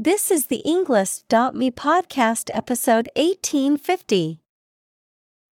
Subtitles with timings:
[0.00, 4.38] This is the Englist.me podcast episode 1850.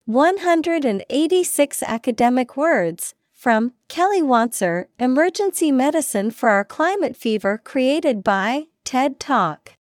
[0.05, 9.19] 186 academic words from Kelly Wanser, Emergency Medicine for Our Climate Fever, created by TED
[9.19, 9.73] Talk.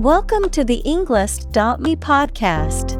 [0.00, 2.99] Welcome to the Englist.me podcast.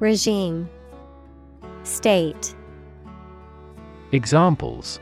[0.00, 0.70] Regime.
[1.82, 2.54] State.
[4.12, 5.00] Examples.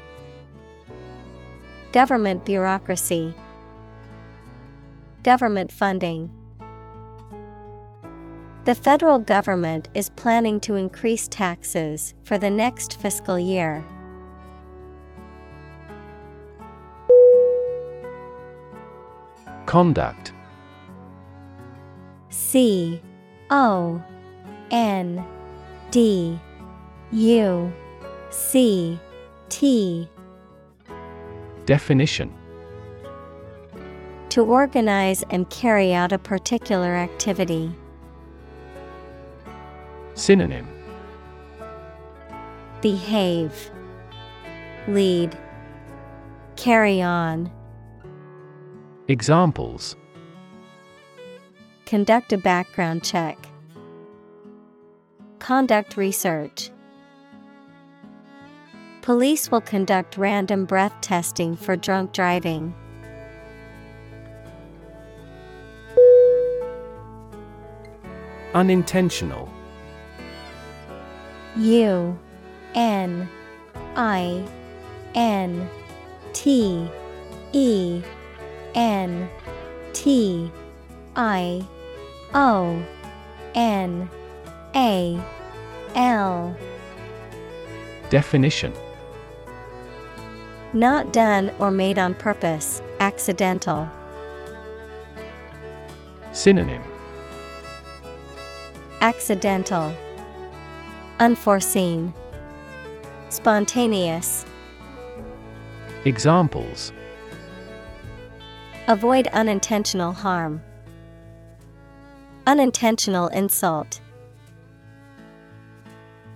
[1.92, 3.34] Government bureaucracy.
[5.22, 6.30] Government funding.
[8.64, 13.84] The federal government is planning to increase taxes for the next fiscal year.
[19.66, 20.32] Conduct.
[22.30, 23.02] C
[23.50, 24.02] O
[24.70, 25.24] N
[25.90, 26.38] D
[27.12, 27.72] U
[28.30, 28.98] C
[29.48, 30.08] T.
[31.64, 32.32] Definition.
[34.30, 37.74] To organize and carry out a particular activity.
[40.14, 40.68] Synonym.
[42.82, 43.70] Behave,
[44.86, 45.36] Lead,
[46.56, 47.50] Carry on,
[49.08, 49.94] Examples.
[51.84, 53.38] Conduct a background check.
[55.38, 56.70] Conduct research.
[59.02, 62.74] Police will conduct random breath testing for drunk driving.
[68.54, 69.48] Unintentional
[71.56, 72.18] U
[72.74, 73.28] N
[73.94, 74.44] I
[75.14, 75.68] N
[76.32, 76.90] T
[77.52, 78.02] E
[78.74, 79.28] N
[79.92, 80.50] T
[81.14, 81.64] I
[82.34, 82.82] O
[83.54, 84.10] N
[84.76, 85.18] A
[85.94, 86.54] L
[88.10, 88.74] Definition
[90.74, 93.88] Not done or made on purpose, accidental.
[96.32, 96.82] Synonym
[99.00, 99.94] Accidental,
[101.20, 102.12] Unforeseen,
[103.30, 104.44] Spontaneous.
[106.04, 106.92] Examples
[108.88, 110.60] Avoid unintentional harm.
[112.46, 114.00] Unintentional insult.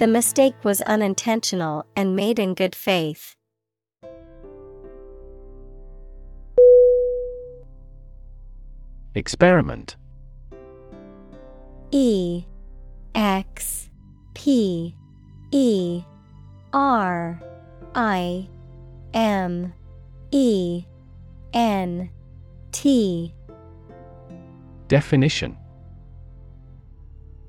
[0.00, 3.36] The mistake was unintentional and made in good faith.
[9.14, 9.96] Experiment.
[11.90, 12.46] E
[13.14, 13.90] X
[14.32, 14.94] P
[15.50, 16.02] E
[16.72, 17.42] R
[17.94, 18.48] I
[19.12, 19.74] M
[20.30, 20.86] E
[21.52, 22.08] N
[22.72, 23.34] T.
[24.88, 25.58] Definition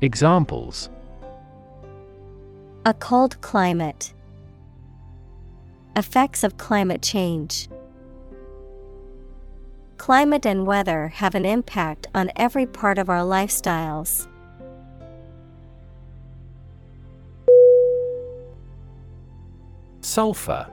[0.00, 0.90] Examples
[2.86, 4.12] A cold climate
[5.96, 7.68] Effects of climate change.
[9.96, 14.28] Climate and weather have an impact on every part of our lifestyles.
[20.02, 20.68] Sulfur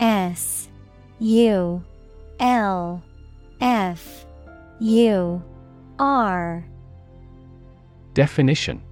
[0.00, 0.70] S
[1.18, 1.84] U
[2.40, 3.02] L
[3.60, 4.24] F
[4.80, 5.42] U
[5.98, 6.64] R
[8.18, 8.82] Definition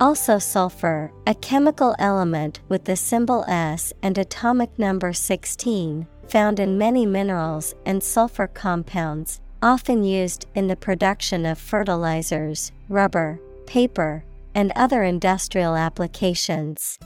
[0.00, 6.76] Also sulfur, a chemical element with the symbol S and atomic number 16, found in
[6.76, 14.24] many minerals and sulfur compounds, often used in the production of fertilizers, rubber, paper,
[14.56, 16.98] and other industrial applications.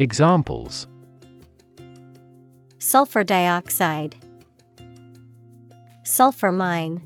[0.00, 0.88] Examples
[2.80, 4.16] Sulfur dioxide,
[6.02, 7.00] Sulfur mine.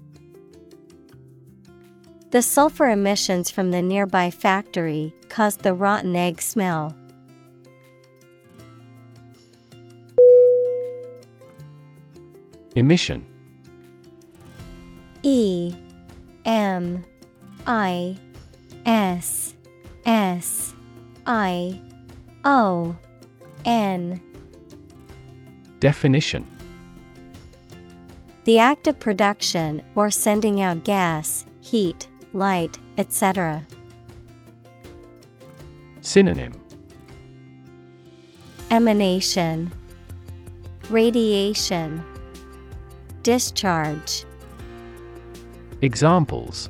[2.31, 6.95] The sulfur emissions from the nearby factory caused the rotten egg smell.
[12.75, 13.25] Emission.
[15.23, 15.75] E
[16.45, 17.05] M
[17.67, 18.17] I
[18.85, 19.55] S
[20.05, 20.75] S
[21.27, 21.81] I
[22.45, 22.97] O
[23.65, 24.21] N.
[25.81, 26.47] Definition.
[28.45, 33.67] The act of production or sending out gas, heat, light, etc.
[36.03, 36.53] Synonym
[38.71, 39.73] Emanation
[40.91, 42.05] Radiation
[43.23, 44.25] Discharge
[45.83, 46.69] Examples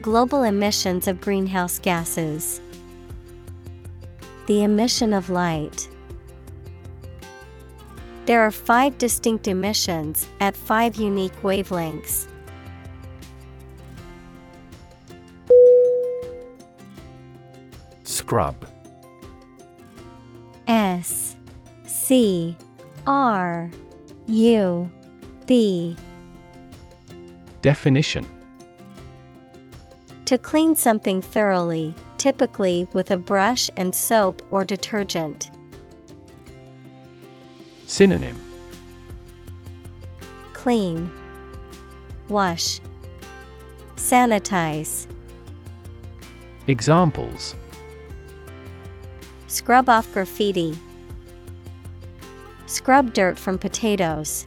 [0.00, 2.60] Global emissions of greenhouse gases.
[4.46, 5.88] The emission of light.
[8.26, 12.28] There are five distinct emissions at five unique wavelengths.
[18.14, 18.54] Scrub.
[20.68, 21.34] S
[21.84, 22.56] C
[23.08, 23.68] R
[24.28, 24.90] U
[25.46, 25.96] B.
[27.60, 28.24] Definition.
[30.26, 35.50] To clean something thoroughly, typically with a brush and soap or detergent.
[37.86, 38.40] Synonym.
[40.52, 41.10] Clean,
[42.28, 42.80] Wash,
[43.96, 45.08] Sanitize.
[46.68, 47.56] Examples
[49.54, 50.76] Scrub off graffiti.
[52.66, 54.46] Scrub dirt from potatoes.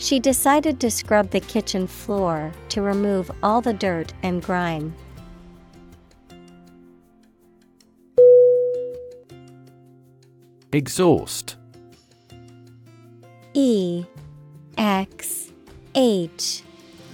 [0.00, 4.92] She decided to scrub the kitchen floor to remove all the dirt and grime.
[10.72, 11.54] Exhaust
[13.52, 14.04] E
[14.76, 15.52] X
[15.94, 16.64] H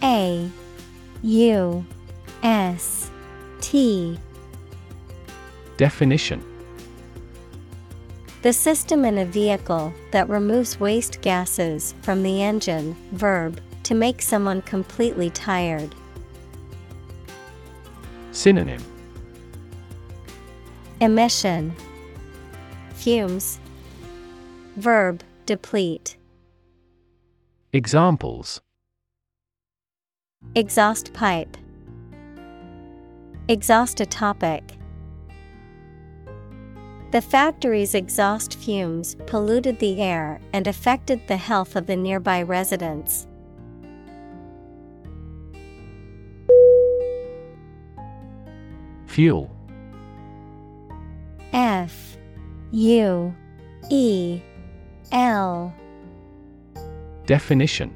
[0.03, 0.51] A
[1.23, 1.85] U
[2.43, 3.11] S
[3.61, 4.19] T
[5.81, 6.45] Definition.
[8.43, 14.21] The system in a vehicle that removes waste gases from the engine, verb, to make
[14.21, 15.95] someone completely tired.
[18.31, 18.83] Synonym.
[21.01, 21.75] Emission.
[22.93, 23.59] Fumes.
[24.77, 26.19] Verb deplete.
[27.73, 28.61] Examples.
[30.55, 31.57] Exhaust pipe.
[33.49, 34.77] Exhaust a topic.
[37.11, 43.27] The factory's exhaust fumes polluted the air and affected the health of the nearby residents.
[49.07, 49.51] Fuel.
[51.53, 52.17] F.
[52.71, 53.35] U.
[53.91, 54.41] E.
[55.11, 55.75] L.
[57.27, 57.93] Definition.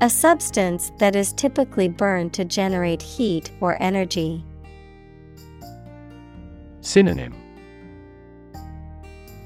[0.00, 4.44] A substance that is typically burned to generate heat or energy.
[6.80, 7.34] Synonym.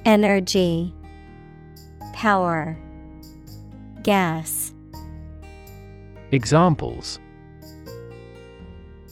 [0.05, 0.93] Energy.
[2.12, 2.77] Power.
[4.03, 4.75] Gas.
[6.31, 7.19] Examples.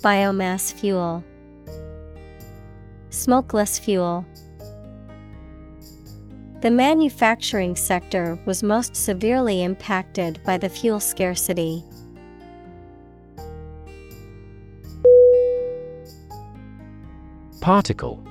[0.03, 1.25] Biomass fuel.
[3.11, 4.25] Smokeless fuel.
[6.61, 11.85] The manufacturing sector was most severely impacted by the fuel scarcity.
[17.61, 18.23] Particle.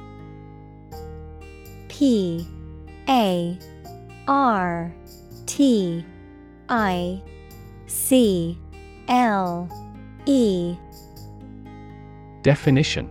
[1.87, 2.47] P
[3.07, 3.57] A
[4.27, 4.91] R
[5.45, 6.03] T
[6.67, 7.21] I
[7.85, 8.57] C
[9.07, 9.69] L
[10.25, 10.75] E.
[12.41, 13.09] Definition.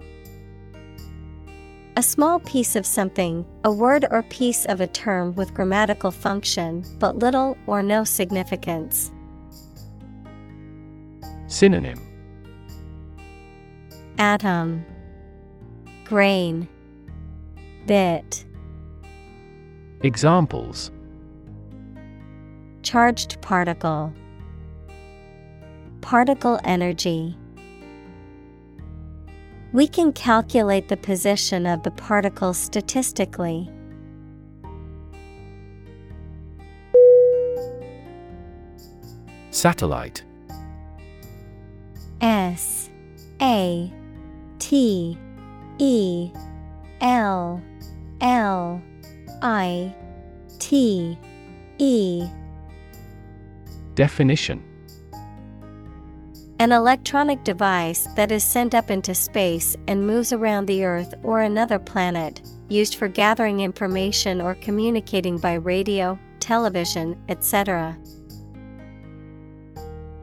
[1.97, 6.85] A small piece of something, a word or piece of a term with grammatical function,
[6.99, 9.13] but little or no significance.
[11.47, 12.01] Synonym.
[14.19, 14.85] Atom
[16.09, 16.67] Grain.
[17.87, 18.47] Bit.
[20.01, 20.91] Examples.
[22.83, 24.15] Charged particle.
[26.01, 27.37] Particle energy.
[29.75, 33.71] We can calculate the position of the particle statistically.
[39.51, 40.25] Satellite.
[42.23, 42.89] S
[43.43, 43.93] A
[44.59, 45.19] T
[45.79, 46.33] E
[47.01, 47.63] L
[48.21, 48.83] L
[49.43, 49.95] I
[50.59, 51.17] T
[51.79, 52.29] E.
[53.95, 54.65] Definition.
[56.61, 61.43] An electronic device that is sent up into space and moves around the Earth or
[61.43, 67.97] another planet, used for gathering information or communicating by radio, television, etc.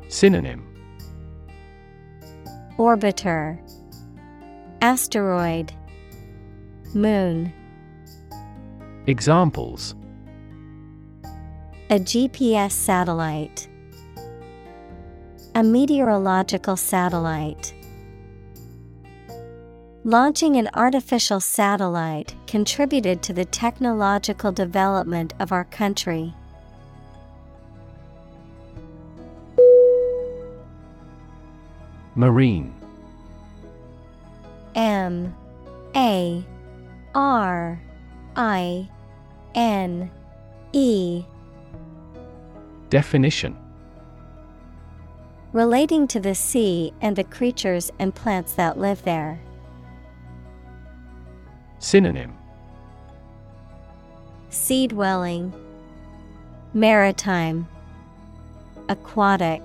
[0.09, 0.67] Synonym.
[2.77, 3.64] Orbiter
[4.81, 5.73] Asteroid.
[6.93, 7.51] Moon.
[9.07, 9.95] Examples.
[11.89, 13.67] A GPS satellite.
[15.55, 17.73] A meteorological satellite.
[20.03, 26.33] Launching an artificial satellite contributed to the technological development of our country.
[32.15, 32.73] Marine
[34.75, 35.33] M
[35.95, 36.45] A
[37.15, 37.81] R
[38.35, 38.89] I
[39.55, 40.11] N
[40.73, 41.23] E.
[42.89, 43.57] Definition.
[45.53, 49.39] Relating to the sea and the creatures and plants that live there.
[51.79, 52.33] Synonym.
[54.49, 55.53] Sea dwelling,
[56.73, 57.67] Maritime,
[58.89, 59.61] Aquatic.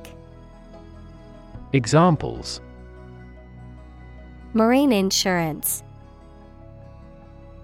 [1.73, 2.61] Examples
[4.53, 5.85] Marine insurance.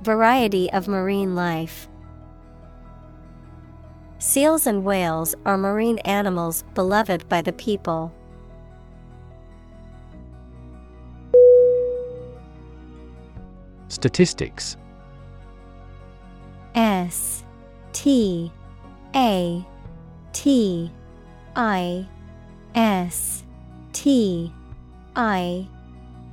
[0.03, 1.89] Variety of marine life.
[4.19, 8.13] Seals and whales are marine animals beloved by the people.
[13.89, 14.77] Statistics
[16.77, 17.43] S
[17.93, 18.53] T
[19.17, 19.67] A
[20.33, 20.93] T
[21.57, 22.07] I
[22.77, 23.43] S
[23.93, 24.53] T
[25.17, 25.67] I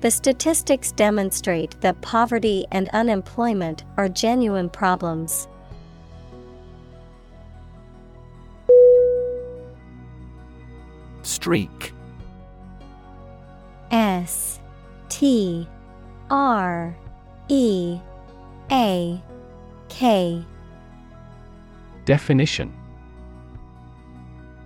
[0.00, 5.46] The statistics demonstrate that poverty and unemployment are genuine problems.
[11.22, 11.92] Streak.
[13.90, 14.58] S
[15.10, 15.68] T
[16.30, 16.96] R
[17.48, 17.98] E
[18.70, 19.22] A
[19.90, 20.44] K.
[22.06, 22.72] Definition.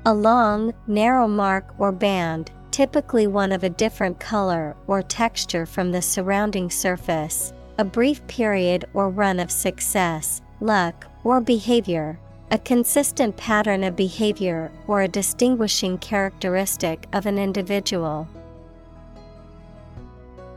[0.07, 5.93] A long, narrow mark or band, typically one of a different color or texture from
[5.93, 12.19] the surrounding surface, a brief period or run of success, luck, or behavior,
[12.51, 18.27] a consistent pattern of behavior or a distinguishing characteristic of an individual.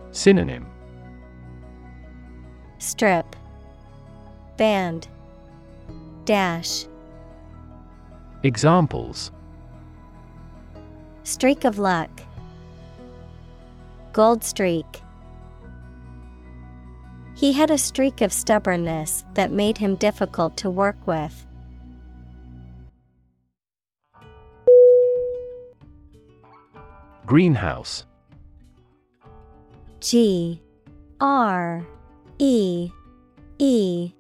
[0.10, 0.66] Synonym.
[2.80, 3.36] Strip.
[4.58, 5.08] Band.
[6.26, 6.88] Dash.
[8.42, 9.32] Examples
[11.28, 12.10] Streak of luck.
[14.14, 15.02] Gold streak.
[17.36, 21.46] He had a streak of stubbornness that made him difficult to work with.
[27.26, 28.06] Greenhouse.
[30.00, 30.62] G
[31.20, 31.86] R
[32.40, 32.90] E
[33.60, 34.14] E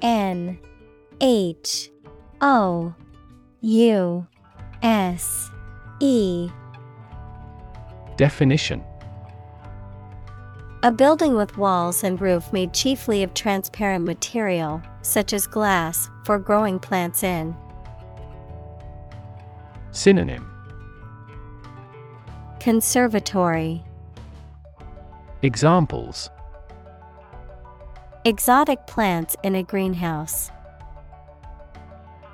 [0.00, 0.58] N
[1.20, 1.90] H
[2.40, 2.94] O
[3.60, 4.26] U
[4.82, 5.50] S
[6.00, 6.50] E
[8.16, 8.84] Definition
[10.82, 16.38] A building with walls and roof made chiefly of transparent material, such as glass, for
[16.38, 17.56] growing plants in.
[19.90, 20.48] Synonym
[22.60, 23.82] Conservatory
[25.42, 26.30] Examples
[28.24, 30.50] Exotic plants in a greenhouse.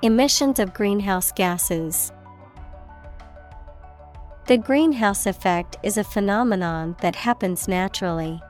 [0.02, 2.10] Emissions of greenhouse gases.
[4.46, 8.42] The greenhouse effect is a phenomenon that happens naturally.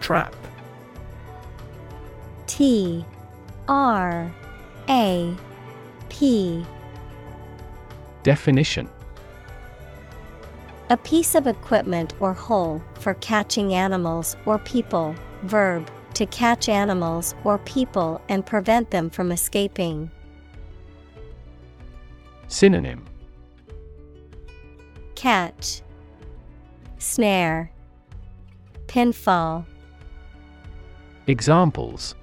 [0.00, 0.36] Trap
[2.46, 3.02] T
[3.66, 4.30] R
[4.90, 5.34] A
[6.10, 6.66] P
[8.22, 8.90] Definition
[10.90, 15.14] A piece of equipment or hole for catching animals or people.
[15.44, 20.10] Verb to catch animals or people and prevent them from escaping.
[22.46, 23.06] Synonym
[25.14, 25.80] Catch,
[26.98, 27.72] Snare,
[28.86, 29.64] Pinfall.
[31.26, 32.14] Examples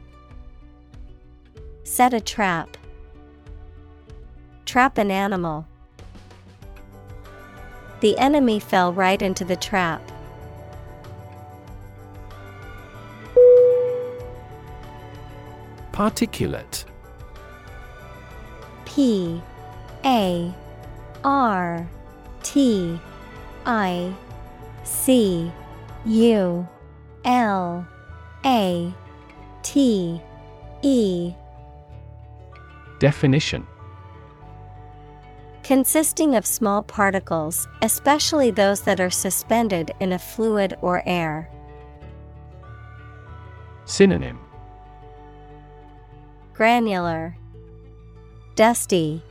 [1.84, 2.77] Set a trap.
[4.66, 5.66] Trap an animal.
[8.01, 10.12] The enemy fell right into the trap.
[15.98, 16.86] Particulate.
[18.86, 19.42] P
[20.06, 20.54] A
[21.24, 21.89] R
[22.44, 23.00] T
[23.66, 24.13] I
[24.84, 25.51] C
[26.06, 26.68] U
[27.25, 27.88] L
[28.46, 28.94] A
[29.63, 30.22] T
[30.84, 31.34] E.
[33.00, 33.66] Definition.
[35.63, 41.50] Consisting of small particles, especially those that are suspended in a fluid or air.
[43.86, 44.47] Synonym
[46.58, 47.38] Granular,
[48.56, 49.22] Dusty,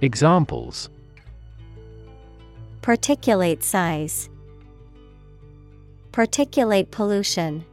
[0.00, 0.88] Examples.
[2.80, 4.30] Particulate size,
[6.12, 7.66] Particulate pollution.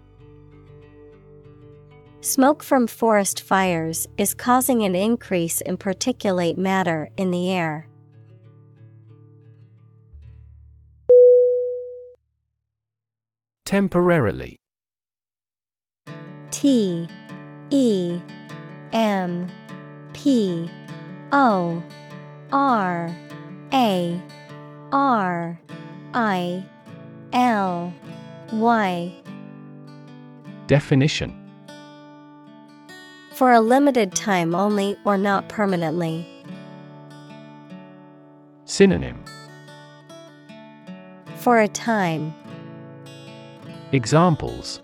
[2.20, 7.88] Smoke from forest fires is causing an increase in particulate matter in the air.
[13.66, 14.58] Temporarily.
[16.52, 17.08] T
[17.74, 18.22] E
[18.92, 19.48] M
[20.14, 20.70] P
[21.32, 21.82] O
[22.52, 23.18] R
[23.74, 24.22] A
[24.92, 25.60] R
[26.14, 26.66] I
[27.34, 27.92] L
[28.52, 29.12] Y
[30.68, 31.34] Definition
[33.34, 36.28] For a limited time only or not permanently.
[38.66, 39.26] Synonym
[41.38, 42.36] For a time.
[43.92, 44.80] Examples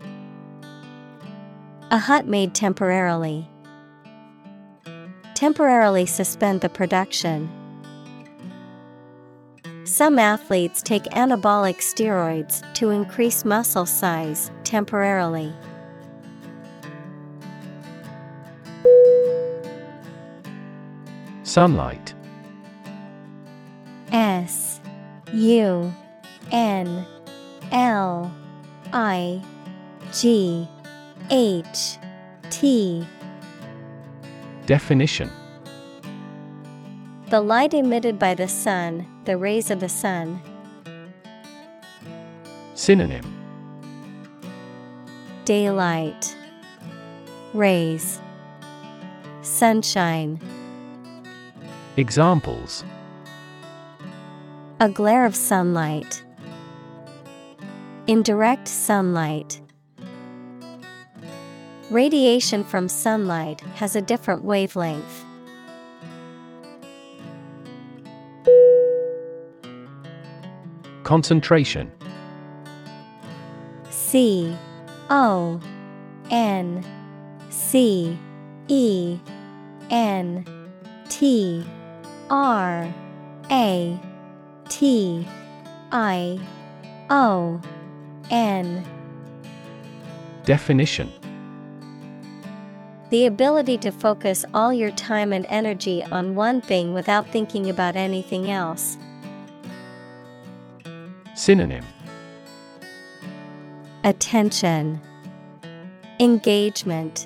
[1.92, 3.50] A hut made temporarily.
[5.34, 7.50] Temporarily suspend the production.
[9.86, 15.52] Some athletes take anabolic steroids to increase muscle size temporarily.
[21.42, 22.14] Sunlight
[24.12, 24.80] S
[25.34, 25.92] U
[26.52, 27.06] N
[27.72, 28.32] L
[28.94, 29.42] I
[30.14, 30.68] G
[31.32, 31.98] H
[32.50, 33.06] T
[34.66, 35.30] Definition
[37.28, 40.42] The light emitted by the sun, the rays of the sun.
[42.74, 43.36] Synonym
[45.46, 46.36] Daylight,
[47.54, 48.20] rays,
[49.44, 50.40] sunshine.
[51.96, 52.84] Examples
[54.80, 56.24] A glare of sunlight.
[58.08, 59.62] Indirect sunlight.
[61.90, 65.26] Radiation from sunlight has a different wavelength.
[71.04, 71.92] Concentration.
[73.90, 74.56] C
[75.10, 75.60] O
[76.30, 76.86] N
[77.50, 78.20] C
[78.68, 79.18] E
[79.90, 80.46] N
[81.10, 81.66] T
[82.30, 82.94] R
[83.50, 84.00] A
[84.70, 85.28] T
[85.92, 86.40] I
[87.10, 87.60] O
[88.30, 88.86] N.
[90.46, 91.12] Definition
[93.10, 97.96] The ability to focus all your time and energy on one thing without thinking about
[97.96, 98.98] anything else.
[101.34, 101.86] Synonym
[104.04, 105.02] Attention,
[106.20, 107.26] Engagement,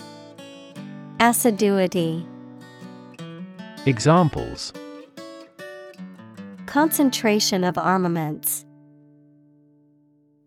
[1.19, 2.25] Assiduity,
[3.85, 4.71] Examples
[6.65, 8.65] Concentration of armaments.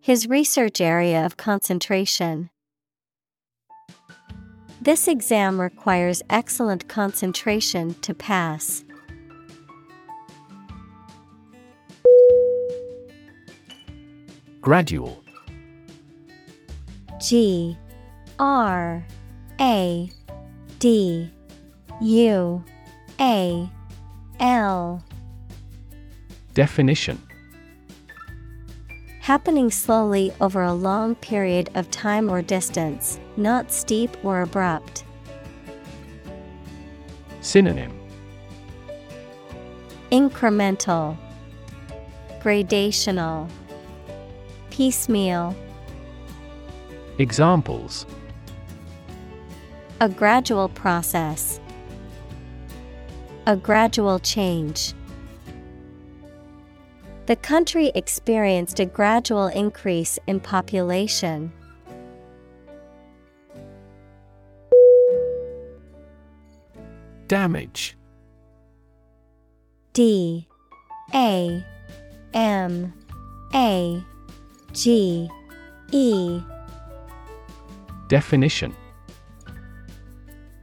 [0.01, 2.49] His research area of concentration.
[4.87, 8.85] This exam requires excellent concentration to pass.
[14.61, 15.25] Gradual.
[17.21, 17.77] G
[18.39, 19.05] R
[19.61, 20.09] A
[20.79, 21.33] D
[22.01, 22.65] U
[23.19, 23.69] A
[24.39, 25.05] L
[26.55, 27.26] Definition
[29.27, 35.03] Happening slowly over a long period of time or distance, not steep or abrupt.
[37.41, 37.91] Synonym
[40.13, 41.17] Incremental,
[42.41, 43.51] Gradational,
[44.71, 45.57] Piecemeal.
[47.19, 48.07] Examples
[50.01, 51.59] A gradual process,
[53.45, 54.95] a gradual change.
[57.27, 61.53] The country experienced a gradual increase in population.
[67.27, 67.97] Damage.
[69.93, 70.47] D.
[71.13, 71.65] A.
[72.33, 72.93] M.
[73.53, 74.05] A.
[74.73, 75.29] G.
[75.91, 76.41] E.
[78.07, 78.73] Definition.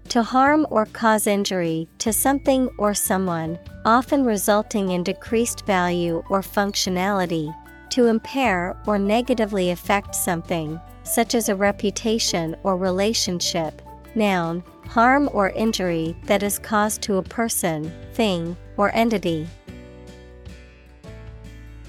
[0.08, 6.42] To harm or cause injury to something or someone, often resulting in decreased value or
[6.42, 7.54] functionality,
[7.90, 13.82] to impair or negatively affect something, such as a reputation or relationship.
[14.16, 19.48] Noun, harm or injury that is caused to a person, thing, or entity.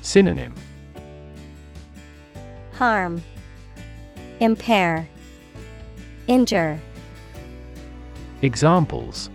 [0.03, 0.55] Synonym
[2.73, 3.23] Harm,
[4.41, 5.09] Impair,
[6.27, 6.81] Injure.
[8.43, 9.31] Examples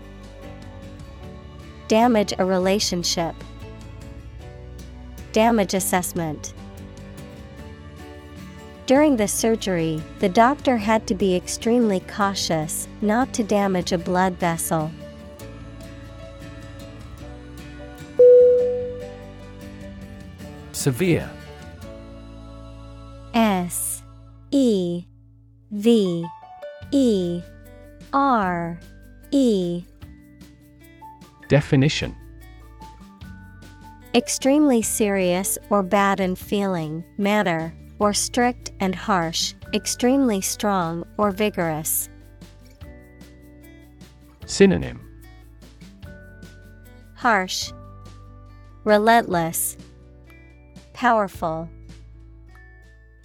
[1.90, 3.34] Damage a relationship.
[5.32, 6.54] Damage assessment.
[8.86, 14.34] During the surgery, the doctor had to be extremely cautious not to damage a blood
[14.36, 14.92] vessel.
[20.74, 21.28] Severe
[23.34, 24.04] S
[24.52, 25.06] E
[25.72, 26.28] V
[26.92, 27.42] E
[28.14, 28.80] R
[29.32, 29.84] E
[31.50, 32.16] Definition
[34.14, 42.08] Extremely serious or bad in feeling, manner, or strict and harsh, extremely strong or vigorous.
[44.46, 45.02] Synonym
[47.16, 47.72] Harsh,
[48.84, 49.76] Relentless,
[50.94, 51.68] Powerful.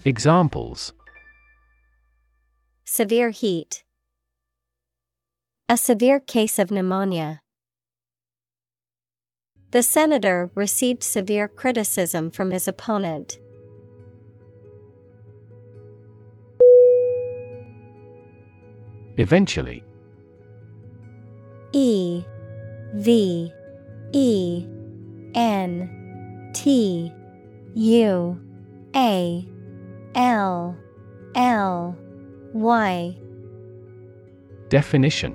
[0.07, 0.95] Examples
[2.85, 3.85] Severe heat.
[5.69, 7.44] A severe case of pneumonia.
[9.75, 13.41] The senator received severe criticism from his opponent.
[19.17, 19.83] Eventually.
[21.73, 22.23] E
[22.95, 23.53] V
[24.13, 24.67] E
[25.35, 27.13] N T
[27.75, 28.41] U
[28.95, 29.49] A
[30.15, 30.77] L
[31.35, 31.99] L
[32.53, 33.17] Y.
[34.69, 35.35] Definition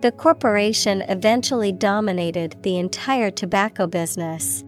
[0.00, 4.62] The corporation eventually dominated the entire tobacco business.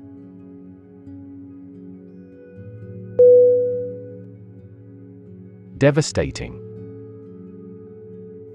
[5.78, 6.58] Devastating.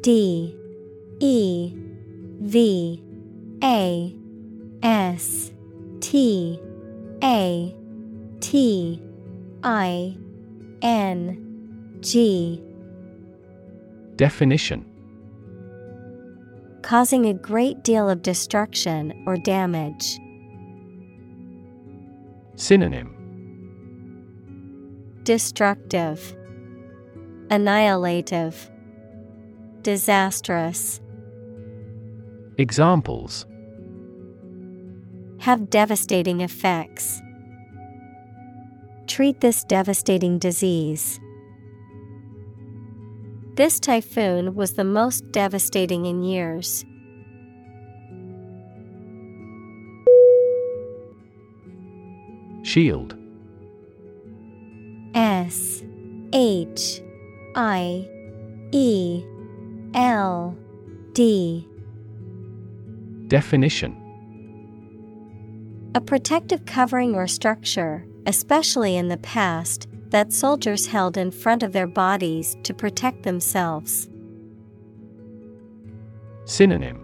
[0.02, 0.54] D.
[1.22, 1.74] E.
[2.42, 3.04] V.
[3.64, 4.16] A.
[4.84, 5.54] S.
[6.02, 6.60] T.
[7.24, 7.76] A.
[8.42, 9.02] T.
[9.64, 10.18] I.
[10.82, 11.98] N.
[12.02, 12.62] G.
[14.18, 14.86] Definition
[16.86, 20.19] Causing a great deal of destruction or damage.
[22.58, 23.12] Synonym
[25.24, 26.36] Destructive,
[27.50, 28.69] Annihilative,
[29.82, 31.02] Disastrous.
[32.60, 33.48] Examples
[35.39, 37.19] Have devastating effects.
[39.08, 41.19] Treat this devastating disease.
[43.56, 46.84] This typhoon was the most devastating in years.
[52.63, 53.15] Shield.
[55.13, 55.84] S
[56.34, 57.02] H
[57.56, 58.06] I
[58.74, 59.24] E
[59.94, 60.58] L
[61.13, 61.65] D.
[63.30, 63.96] Definition.
[65.96, 71.73] A protective covering or structure, especially in the past, that soldiers held in front of
[71.73, 74.08] their bodies to protect themselves.
[76.45, 77.01] Synonym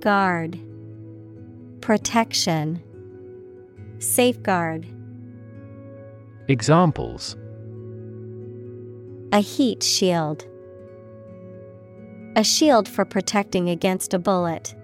[0.00, 0.60] Guard
[1.80, 2.82] Protection
[3.98, 4.86] Safeguard
[6.48, 7.34] Examples
[9.32, 10.46] A heat shield.
[12.36, 14.74] A shield for protecting against a bullet.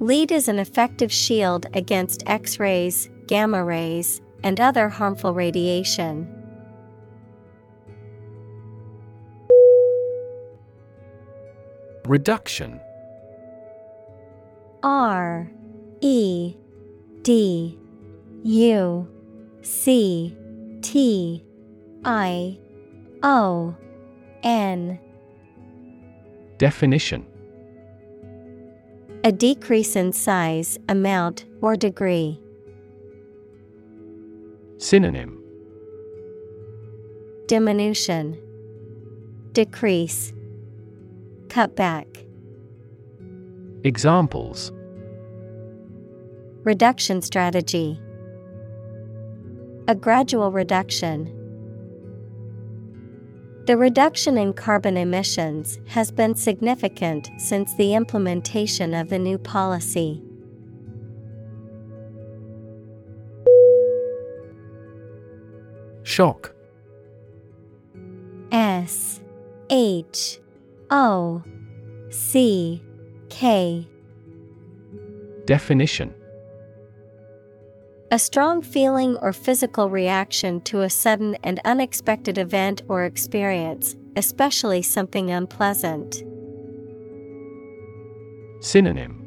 [0.00, 6.32] Lead is an effective shield against X rays, gamma rays, and other harmful radiation.
[12.06, 12.80] Reduction
[14.84, 15.50] R
[16.00, 16.54] E
[17.22, 17.76] D
[18.44, 19.08] U
[19.62, 20.36] C
[20.82, 21.44] T
[22.04, 22.58] I
[23.24, 23.74] O
[24.44, 25.00] N
[26.58, 27.26] Definition
[29.24, 32.40] A decrease in size, amount, or degree.
[34.78, 35.42] Synonym
[37.48, 38.38] Diminution,
[39.52, 40.34] Decrease,
[41.48, 42.06] Cut back.
[43.84, 44.72] Examples
[46.64, 47.98] Reduction strategy.
[49.88, 51.32] A gradual reduction.
[53.66, 60.22] The reduction in carbon emissions has been significant since the implementation of the new policy.
[66.16, 66.54] Shock.
[68.50, 69.20] S
[69.68, 70.38] H
[70.88, 71.42] O
[72.08, 72.82] C
[73.28, 73.86] K.
[75.44, 76.14] Definition.
[78.10, 84.80] A strong feeling or physical reaction to a sudden and unexpected event or experience, especially
[84.80, 86.22] something unpleasant.
[88.60, 89.22] Synonym.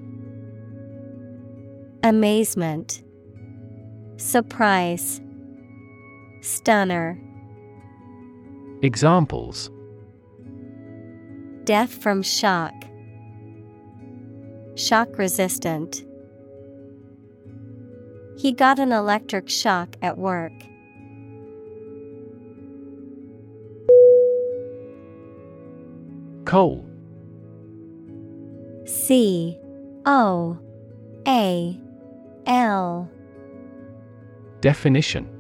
[2.02, 3.04] Amazement,
[4.18, 5.22] Surprise,
[6.42, 7.20] Stunner,
[8.82, 9.70] Examples.
[11.66, 12.74] Death from shock,
[14.76, 16.06] Shock resistant.
[18.38, 20.54] He got an electric shock at work.
[26.46, 26.86] Coal.
[28.86, 29.60] C.
[30.06, 30.58] O.
[31.28, 31.78] A.
[32.46, 33.12] L.
[34.62, 35.39] Definition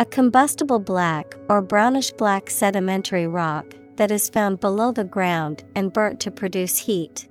[0.00, 5.92] A combustible black or brownish black sedimentary rock that is found below the ground and
[5.92, 7.28] burnt to produce heat.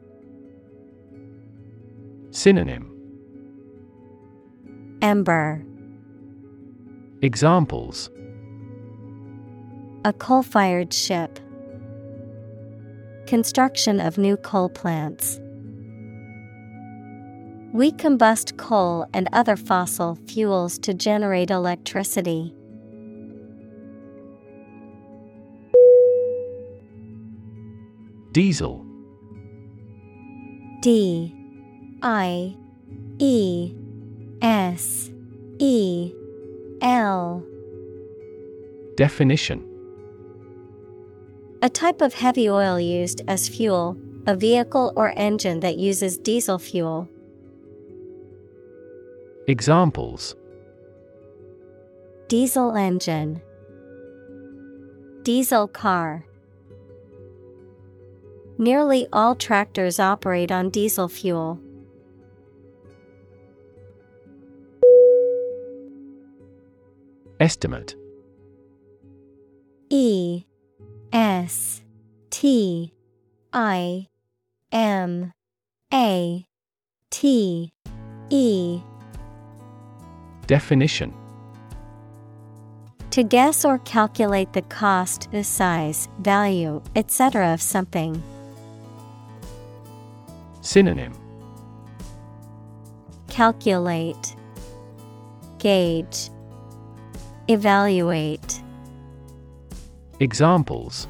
[2.30, 2.92] Synonym
[5.02, 5.66] Ember,
[7.24, 8.12] Examples
[10.06, 11.40] a coal fired ship.
[13.26, 15.40] Construction of new coal plants.
[17.74, 22.54] We combust coal and other fossil fuels to generate electricity.
[28.40, 28.86] Diesel.
[30.80, 31.36] D
[32.02, 32.56] I
[33.18, 33.74] E
[34.42, 35.12] S
[35.58, 36.14] E
[36.82, 37.44] L.
[38.96, 39.68] Definition.
[41.62, 46.60] A type of heavy oil used as fuel, a vehicle or engine that uses diesel
[46.60, 47.10] fuel.
[49.48, 50.38] Examples.
[52.30, 53.42] Diesel engine,
[55.24, 56.24] Diesel car.
[58.60, 61.62] Nearly all tractors operate on diesel fuel.
[67.40, 67.96] Estimate
[69.90, 70.44] E
[71.14, 71.82] S
[72.30, 72.94] T
[73.54, 74.08] I
[74.74, 75.32] M
[75.94, 76.46] A
[77.10, 77.72] T
[78.30, 78.82] E
[80.48, 81.14] Definition
[83.12, 87.54] To guess or calculate the cost, the size, value, etc.
[87.54, 88.22] of something.
[90.70, 91.14] Synonym
[93.28, 94.36] Calculate,
[95.58, 96.30] Gauge,
[97.48, 98.62] Evaluate.
[100.20, 101.08] Examples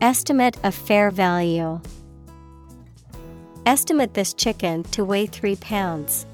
[0.00, 1.78] Estimate of fair value.
[3.66, 6.24] Estimate this chicken to weigh 3 pounds.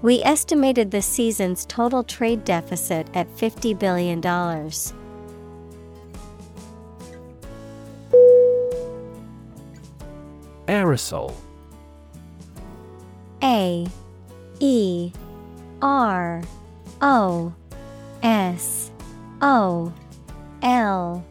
[0.00, 4.22] We estimated the season's total trade deficit at $50 billion.
[10.66, 11.34] Aerosol
[13.42, 13.86] A
[14.60, 15.12] E
[15.80, 16.42] R
[17.00, 17.52] O
[18.22, 18.90] S
[19.40, 19.92] O
[20.62, 21.24] L.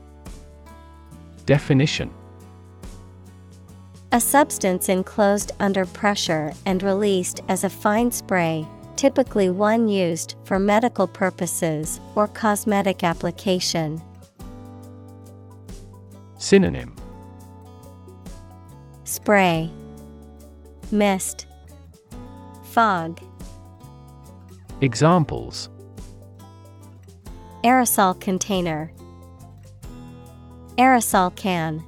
[1.46, 2.12] Definition
[4.12, 8.68] A substance enclosed under pressure and released as a fine spray,
[8.98, 14.02] typically one used for medical purposes or cosmetic application.
[16.38, 16.94] Synonym
[19.12, 19.70] Spray,
[20.90, 21.46] Mist,
[22.64, 23.20] Fog.
[24.80, 25.68] Examples
[27.62, 28.90] Aerosol container,
[30.78, 31.84] Aerosol can.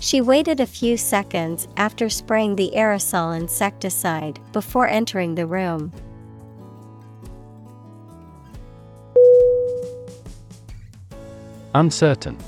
[0.00, 5.92] She waited a few seconds after spraying the aerosol insecticide before entering the room.
[11.74, 12.38] Uncertain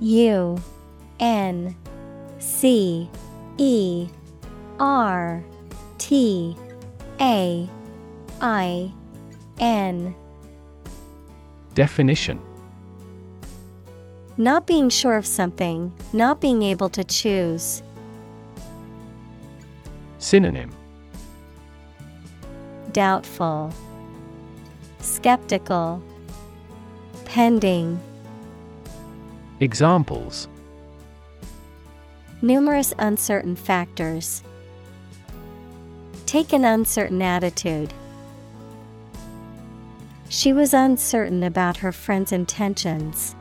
[0.00, 0.58] U
[1.20, 1.74] N
[2.38, 3.08] C
[3.58, 4.08] E
[4.78, 5.42] R
[5.98, 6.56] T
[7.20, 7.68] A
[8.40, 8.92] I
[9.58, 10.14] N.
[11.74, 12.40] Definition.
[14.38, 17.82] Not being sure of something, not being able to choose.
[20.18, 20.72] Synonym.
[22.92, 23.72] Doubtful,
[25.00, 26.02] Skeptical,
[27.24, 27.98] Pending.
[29.60, 30.48] Examples.
[32.42, 34.42] Numerous uncertain factors.
[36.26, 37.94] Take an uncertain attitude.
[40.28, 43.34] She was uncertain about her friend's intentions.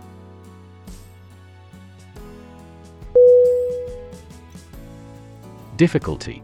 [5.75, 6.41] Difficulty.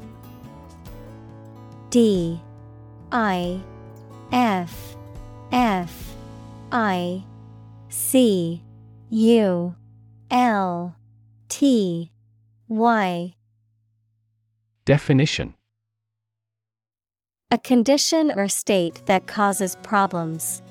[1.92, 2.42] D.
[3.14, 3.62] I.
[4.34, 4.98] F.
[5.54, 6.14] F.
[6.74, 7.24] I.
[7.88, 8.62] C
[9.14, 9.76] U
[10.32, 10.96] L
[11.50, 12.14] T
[12.70, 13.36] Y
[14.86, 15.54] Definition
[17.52, 20.62] A condition or state that causes problems.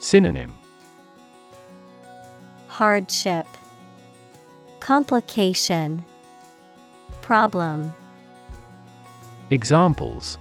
[0.00, 0.52] Synonym
[2.68, 3.46] Hardship,
[4.80, 6.04] Complication,
[7.22, 7.90] Problem.
[9.48, 10.36] Examples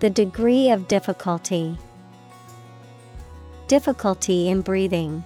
[0.00, 1.78] The degree of difficulty.
[3.68, 5.22] Difficulty in breathing.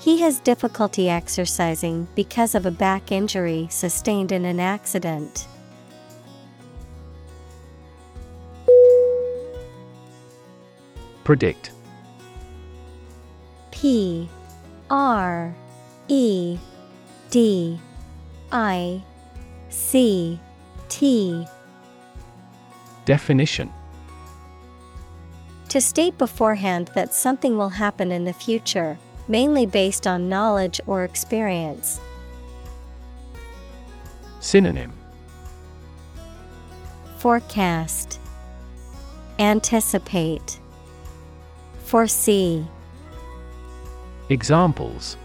[0.00, 5.46] He has difficulty exercising because of a back injury sustained in an accident.
[11.22, 11.70] Predict
[13.70, 14.28] P
[14.90, 15.54] R
[16.08, 16.58] E
[17.30, 17.78] D
[18.50, 19.00] I
[19.68, 20.40] C
[20.88, 21.46] T
[23.04, 23.72] Definition
[25.70, 31.04] To state beforehand that something will happen in the future, mainly based on knowledge or
[31.04, 32.00] experience.
[34.40, 34.92] Synonym
[37.18, 38.18] Forecast
[39.38, 40.58] Anticipate
[41.84, 42.66] Foresee
[44.28, 45.16] Examples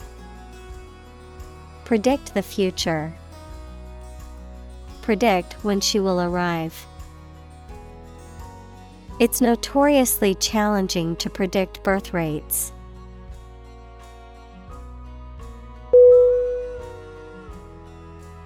[1.86, 3.12] Predict the future.
[5.02, 6.86] Predict when she will arrive.
[9.18, 12.74] It's notoriously challenging to predict birth rates.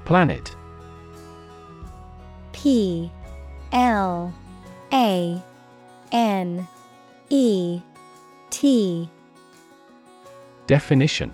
[0.06, 0.56] Planet.
[2.52, 3.12] P
[3.72, 4.34] L
[4.94, 5.42] A
[6.12, 6.68] N
[7.30, 7.82] E
[8.52, 9.10] T.
[10.68, 11.34] Definition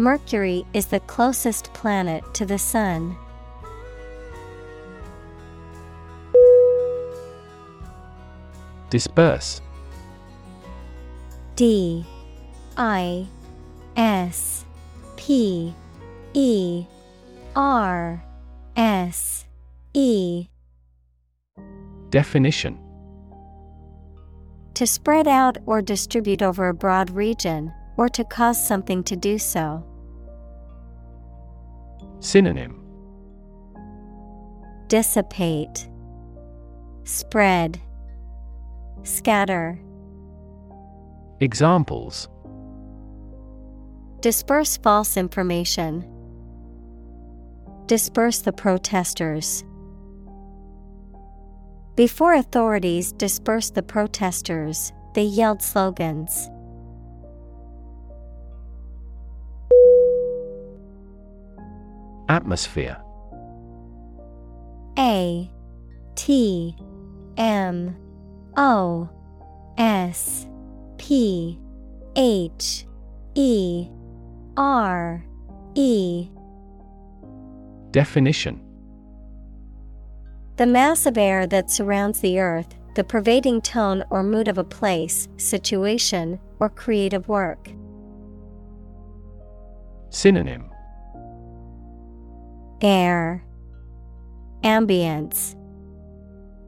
[0.00, 3.14] Mercury is the closest planet to the Sun.
[8.88, 9.60] Disperse.
[11.54, 12.06] D.
[12.78, 13.26] I.
[13.94, 14.64] S.
[15.16, 15.74] P.
[16.32, 16.86] E.
[17.54, 18.24] R.
[18.76, 19.44] S.
[19.92, 20.48] E.
[22.08, 22.78] Definition.
[24.72, 29.36] To spread out or distribute over a broad region, or to cause something to do
[29.36, 29.84] so.
[32.20, 32.76] Synonym
[34.88, 35.88] Dissipate,
[37.04, 37.80] Spread,
[39.04, 39.80] Scatter.
[41.40, 42.28] Examples
[44.20, 46.04] Disperse false information.
[47.86, 49.64] Disperse the protesters.
[51.96, 56.50] Before authorities dispersed the protesters, they yelled slogans.
[62.30, 62.96] Atmosphere.
[64.96, 65.50] A
[66.14, 66.76] T
[67.36, 67.96] M
[68.56, 69.10] O
[69.76, 70.46] S
[70.96, 71.58] P
[72.14, 72.86] H
[73.34, 73.88] E
[74.56, 75.24] R
[75.74, 76.28] E.
[77.90, 78.62] Definition.
[80.54, 84.62] The mass of air that surrounds the earth, the pervading tone or mood of a
[84.62, 87.70] place, situation, or creative work.
[90.10, 90.69] Synonym
[92.82, 93.44] Air
[94.64, 95.54] Ambience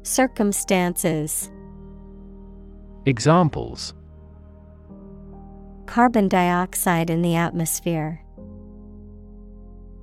[0.03, 1.51] Circumstances
[3.07, 3.95] Examples
[5.87, 8.23] Carbon dioxide in the atmosphere.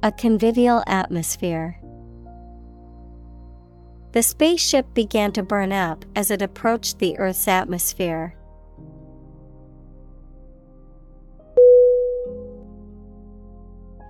[0.02, 1.80] A convivial atmosphere.
[4.14, 8.36] The spaceship began to burn up as it approached the Earth's atmosphere.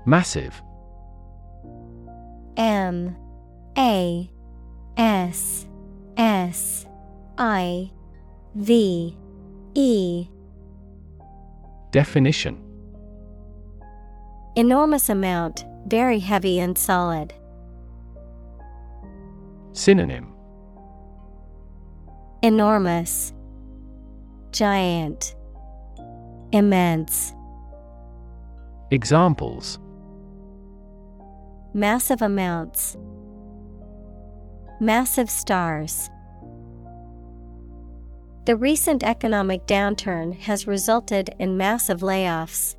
[0.06, 0.62] Massive
[2.60, 3.16] M
[3.78, 4.30] A
[4.98, 5.66] S
[6.18, 6.86] S
[7.38, 7.90] I
[8.54, 9.18] V
[9.76, 10.28] E.
[11.92, 12.62] Definition.
[14.58, 17.34] Enormous amount, very heavy and solid.
[19.72, 20.34] Synonym.
[22.44, 23.34] Enormous,
[24.52, 25.34] Giant,
[26.52, 27.34] Immense.
[28.92, 29.80] Examples
[31.74, 32.98] Massive amounts.
[34.80, 36.10] Massive stars.
[38.46, 42.76] The recent economic downturn has resulted in massive layoffs.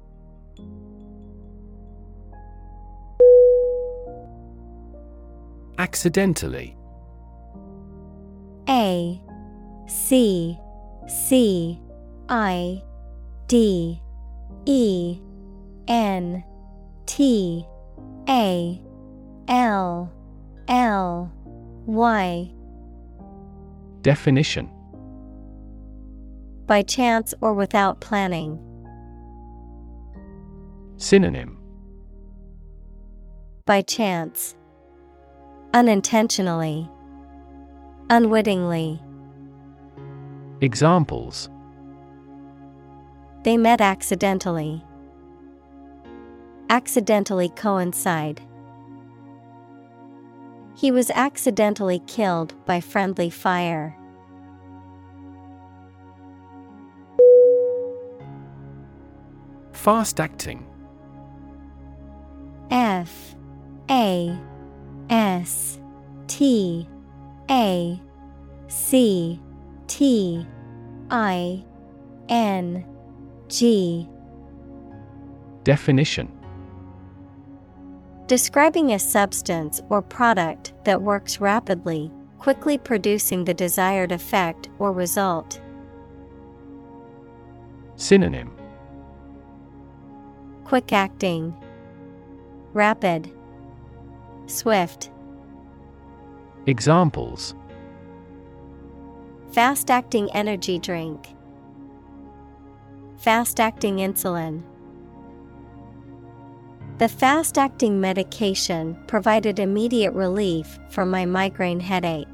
[5.79, 6.77] Accidentally
[8.69, 9.23] A
[9.87, 10.59] C
[11.07, 11.81] C
[12.29, 12.83] I
[13.47, 14.03] D
[14.67, 15.21] E
[15.87, 16.43] N
[17.07, 17.65] T
[18.29, 18.81] A
[19.49, 20.13] L
[20.69, 21.33] L
[21.87, 22.53] Y
[24.03, 24.71] Definition
[26.67, 28.59] By chance or without planning.
[30.97, 31.59] Synonym
[33.65, 34.55] By chance.
[35.75, 36.89] Unintentionally.
[38.11, 39.01] Unwittingly.
[40.61, 41.49] Examples
[43.45, 44.85] They met accidentally.
[46.71, 48.41] Accidentally coincide.
[50.77, 53.97] He was accidentally killed by friendly fire.
[59.73, 60.65] Fast acting
[62.71, 63.35] F
[63.91, 64.39] A
[65.11, 65.81] S
[66.29, 66.87] T
[67.51, 68.01] A
[68.69, 69.41] C
[69.89, 70.47] T
[71.11, 71.65] I
[72.29, 72.87] N
[73.49, 74.09] G
[75.65, 76.40] Definition
[78.31, 85.61] Describing a substance or product that works rapidly, quickly producing the desired effect or result.
[87.97, 88.57] Synonym
[90.63, 91.53] Quick acting,
[92.73, 93.33] Rapid,
[94.47, 95.11] Swift.
[96.67, 97.57] Examples
[99.51, 101.35] Fast acting energy drink.
[103.17, 104.63] Fast acting insulin.
[107.01, 112.29] The fast acting medication provided immediate relief from my migraine headache.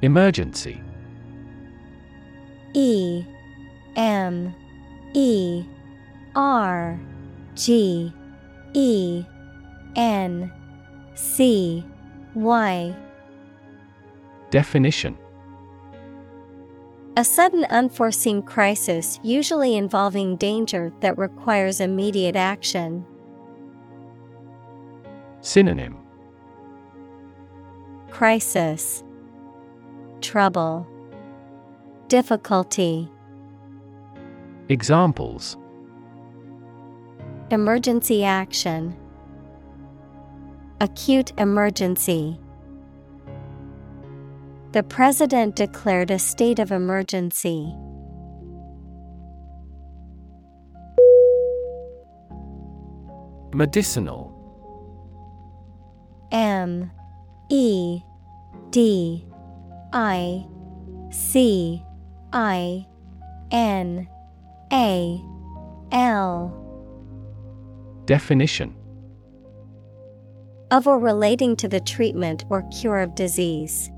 [0.00, 0.80] Emergency.
[2.72, 3.24] E
[3.96, 4.54] M
[5.12, 5.64] E
[6.36, 7.00] R
[7.56, 8.12] G
[8.74, 9.24] E
[9.96, 10.52] N
[11.16, 11.84] C
[12.36, 12.94] Y.
[14.50, 15.18] Definition
[17.18, 23.04] A sudden unforeseen crisis usually involving danger that requires immediate action.
[25.40, 25.96] Synonym.
[28.08, 29.02] Crisis.
[30.20, 30.86] Trouble.
[32.06, 33.10] Difficulty.
[34.68, 35.56] Examples.
[37.50, 38.96] Emergency action.
[40.80, 42.38] Acute emergency
[44.72, 47.74] The president declared a state of emergency.
[53.54, 54.34] Medicinal.
[56.30, 56.90] M.
[57.48, 58.02] E.
[58.68, 59.26] D.
[59.94, 60.46] I.
[61.10, 61.82] C.
[62.34, 62.86] I.
[63.50, 64.06] N.
[64.70, 65.24] A.
[65.92, 66.52] L.
[68.04, 68.76] Definition.
[70.70, 73.90] Of or relating to the treatment or cure of disease.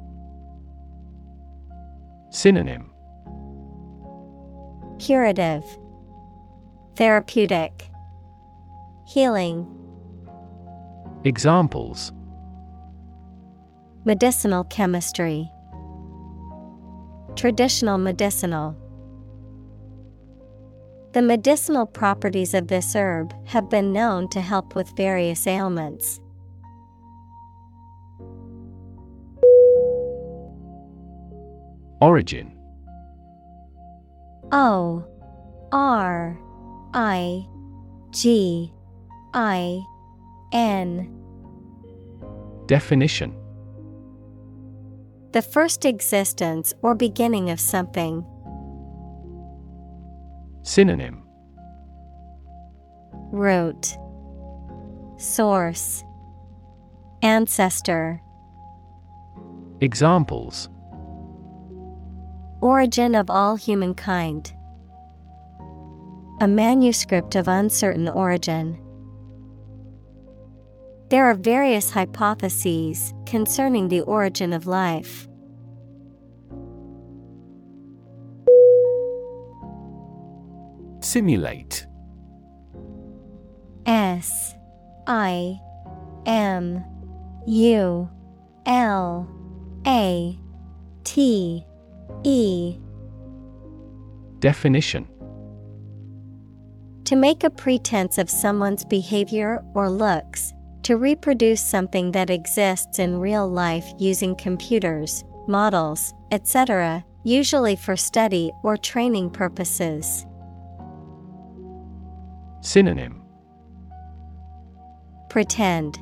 [2.30, 2.92] Synonym
[5.00, 5.64] Curative,
[6.94, 7.90] Therapeutic,
[9.06, 9.66] Healing.
[11.24, 12.12] Examples
[14.04, 15.50] Medicinal chemistry,
[17.34, 18.76] Traditional medicinal.
[21.12, 26.20] The medicinal properties of this herb have been known to help with various ailments.
[32.00, 32.56] Origin.
[34.52, 35.04] O
[35.70, 36.38] R
[36.94, 37.46] I
[38.10, 38.72] G
[39.34, 39.82] I
[40.52, 41.16] N.
[42.66, 43.36] Definition.
[45.32, 48.24] The first existence or beginning of something.
[50.62, 51.22] Synonym.
[53.30, 53.96] Root.
[55.18, 56.02] Source.
[57.22, 58.20] Ancestor.
[59.80, 60.68] Examples
[62.62, 64.52] Origin of all humankind.
[66.42, 68.78] A manuscript of uncertain origin.
[71.08, 75.26] There are various hypotheses concerning the origin of life.
[81.00, 81.86] Simulate
[83.86, 84.54] S
[85.06, 85.58] I
[86.26, 86.84] M
[87.46, 88.10] U
[88.66, 89.28] L
[89.86, 90.38] A
[91.04, 91.64] T
[92.24, 92.78] E
[94.40, 95.08] Definition
[97.04, 100.52] To make a pretense of someone's behavior or looks,
[100.82, 108.50] to reproduce something that exists in real life using computers, models, etc., usually for study
[108.62, 110.26] or training purposes.
[112.60, 113.22] Synonym
[115.28, 115.98] Pretend,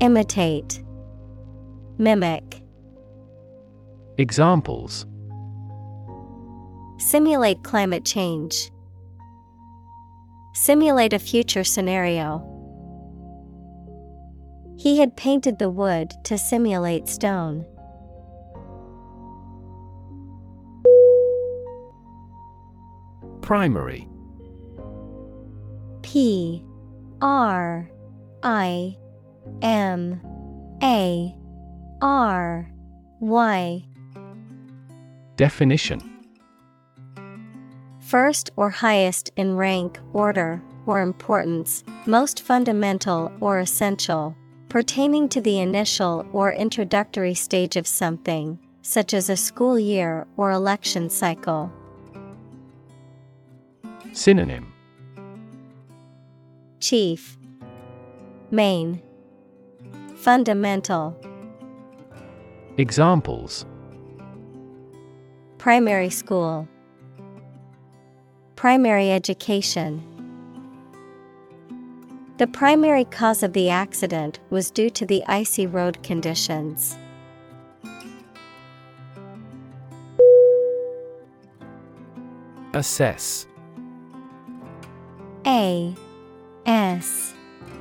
[0.00, 0.82] Imitate,
[1.98, 2.61] Mimic.
[4.18, 5.06] Examples
[6.98, 8.70] Simulate climate change.
[10.54, 12.48] Simulate a future scenario.
[14.78, 17.64] He had painted the wood to simulate stone.
[23.40, 24.06] Primary
[26.02, 26.64] P
[27.22, 27.90] R
[28.42, 28.96] I
[29.62, 30.20] M
[30.82, 31.34] A
[32.02, 32.70] R
[33.20, 33.84] Y
[35.36, 36.00] Definition.
[38.00, 44.36] First or highest in rank, order, or importance, most fundamental or essential,
[44.68, 50.50] pertaining to the initial or introductory stage of something, such as a school year or
[50.50, 51.72] election cycle.
[54.12, 54.72] Synonym.
[56.80, 57.38] Chief,
[58.50, 59.00] Main,
[60.16, 61.16] Fundamental,
[62.78, 63.66] Examples
[65.62, 66.66] Primary School,
[68.56, 70.02] Primary Education.
[72.38, 76.96] The primary cause of the accident was due to the icy road conditions.
[82.74, 83.46] Assess
[85.46, 85.94] A
[86.66, 87.34] S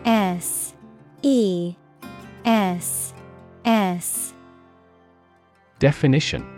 [0.05, 0.75] S
[1.23, 1.73] E
[2.45, 3.15] S
[3.65, 4.33] S
[5.79, 6.50] Definition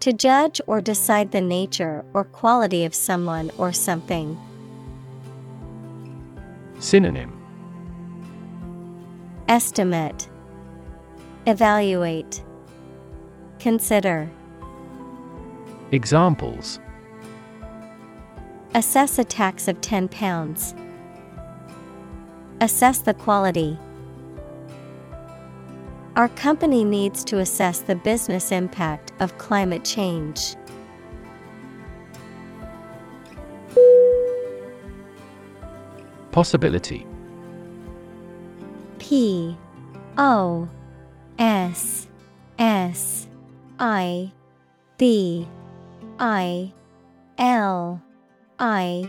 [0.00, 4.38] To judge or decide the nature or quality of someone or something.
[6.78, 7.32] Synonym
[9.48, 10.28] Estimate
[11.46, 12.44] Evaluate
[13.58, 14.30] Consider
[15.90, 16.78] Examples
[18.74, 20.78] Assess a tax of £10.
[22.60, 23.78] Assess the quality.
[26.18, 30.56] Our company needs to assess the business impact of climate change.
[36.32, 37.06] Possibility.
[38.98, 39.56] P
[40.18, 40.68] O
[41.38, 42.08] S
[42.58, 43.28] S
[43.78, 44.32] I
[44.96, 45.46] B
[46.18, 46.72] I
[47.38, 48.02] L
[48.58, 49.08] I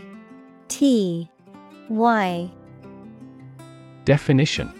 [0.68, 1.28] T
[1.88, 2.50] Y.
[4.04, 4.79] Definition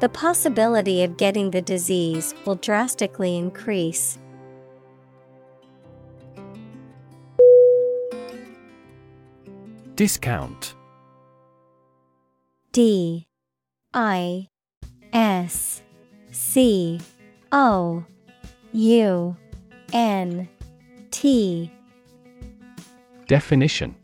[0.00, 4.18] The possibility of getting the disease will drastically increase.
[9.94, 10.74] Discount.
[12.72, 13.28] D.
[13.94, 14.48] I.
[15.12, 15.82] S.
[16.32, 17.00] C.
[17.52, 18.04] O.
[18.72, 19.36] U.
[19.92, 20.48] N.
[21.12, 21.70] T.
[23.28, 23.94] Definition.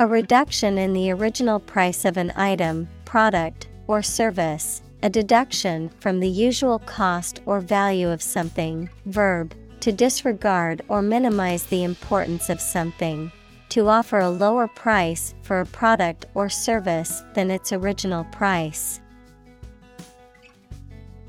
[0.00, 6.18] A reduction in the original price of an item, product, or service, a deduction from
[6.18, 8.88] the usual cost or value of something.
[9.04, 13.30] Verb to disregard or minimize the importance of something.
[13.70, 19.00] To offer a lower price for a product or service than its original price.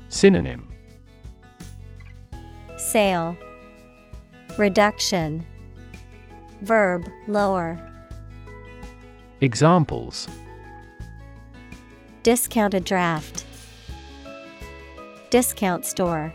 [0.08, 0.66] Synonym
[2.78, 3.36] Sale
[4.56, 5.44] Reduction
[6.62, 7.78] Verb lower
[9.42, 10.28] Examples
[12.24, 13.44] Discounted draft.
[15.28, 16.34] Discount store.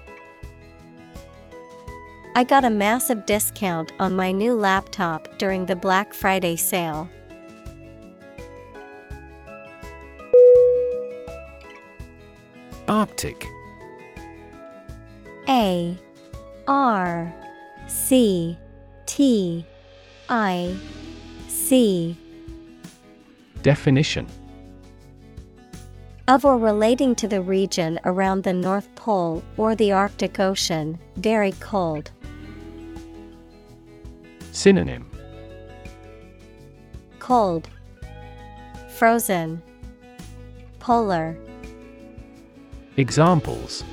[2.35, 7.09] I got a massive discount on my new laptop during the Black Friday sale.
[12.87, 13.47] Arctic
[15.47, 15.97] A
[16.67, 17.33] R
[17.87, 18.55] C
[19.07, 19.65] T
[20.29, 20.77] I
[21.47, 22.15] C.
[23.63, 24.27] Definition
[26.29, 31.53] of or relating to the region around the North Pole or the Arctic Ocean, very
[31.53, 32.11] cold.
[34.51, 35.09] Synonym
[37.17, 37.67] Cold,
[38.89, 39.59] Frozen,
[40.77, 41.35] Polar.
[42.97, 43.83] Examples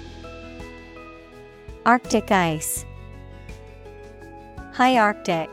[1.87, 2.85] Arctic ice,
[4.75, 5.49] High Arctic.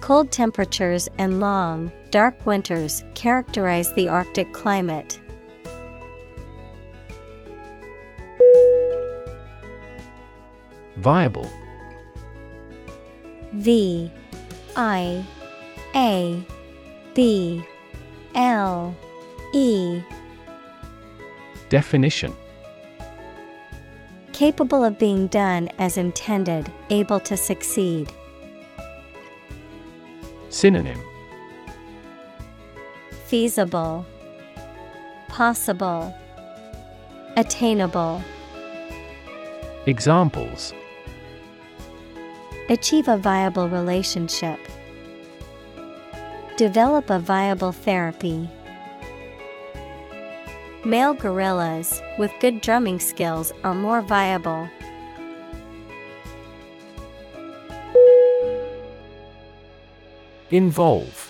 [0.00, 5.20] Cold temperatures and long, dark winters characterize the Arctic climate.
[10.96, 11.50] Viable
[13.52, 14.10] V
[14.76, 15.24] I
[15.94, 16.44] A
[17.14, 17.64] B
[18.34, 18.94] L
[19.54, 20.02] E
[21.68, 22.34] Definition
[24.32, 28.10] Capable of being done as intended, able to succeed.
[30.48, 31.00] Synonym
[33.30, 34.04] Feasible,
[35.28, 36.12] Possible,
[37.36, 38.20] Attainable.
[39.86, 40.74] Examples
[42.68, 44.58] Achieve a viable relationship.
[46.56, 48.50] Develop a viable therapy.
[50.84, 54.68] Male gorillas with good drumming skills are more viable.
[60.50, 61.29] Involve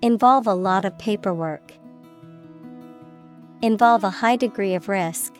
[0.00, 1.72] Involve a lot of paperwork.
[3.62, 5.34] Involve a high degree of risk.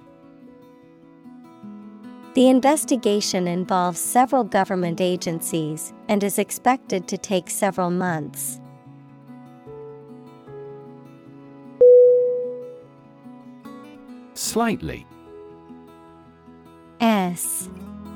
[2.34, 8.60] The investigation involves several government agencies and is expected to take several months.
[14.34, 15.06] Slightly
[17.00, 17.68] S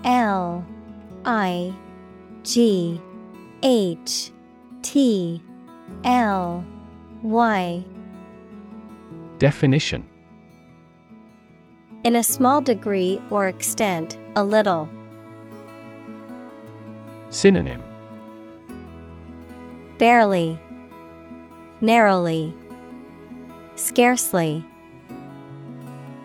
[0.03, 0.67] L
[1.25, 1.73] I
[2.43, 3.01] G
[3.63, 4.33] H
[4.83, 5.41] T
[6.05, 6.65] L
[7.23, 7.85] Y
[9.39, 10.09] Definition
[12.05, 14.89] In a small degree or extent, a little.
[17.31, 17.83] Synonym
[19.99, 20.59] Barely,
[21.81, 22.55] Narrowly,
[23.77, 24.65] Scarcely.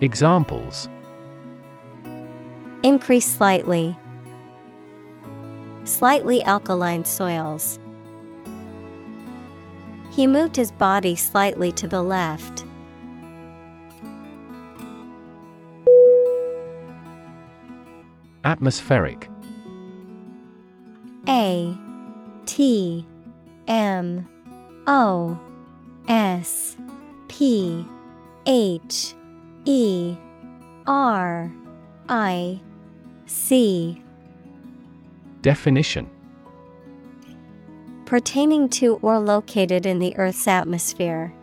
[0.02, 0.90] Examples
[2.84, 3.98] Increase slightly.
[5.86, 7.80] Slightly alkaline soils.
[10.18, 12.66] He moved his body slightly to the left.
[18.44, 19.30] Atmospheric.
[21.28, 21.78] A
[22.48, 23.06] T
[23.68, 24.28] M
[24.88, 25.40] O
[26.08, 26.76] S
[27.28, 27.86] P
[28.48, 29.14] H
[29.66, 30.18] E
[30.88, 31.52] R
[32.10, 32.60] I
[33.28, 34.02] C.
[35.44, 36.10] Definition
[38.08, 41.34] Pertaining to or located in the Earth's atmosphere.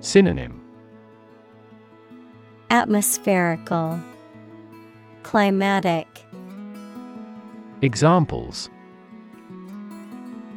[0.00, 0.60] Synonym
[2.68, 3.98] Atmospherical,
[5.22, 6.06] Climatic.
[7.80, 8.68] Examples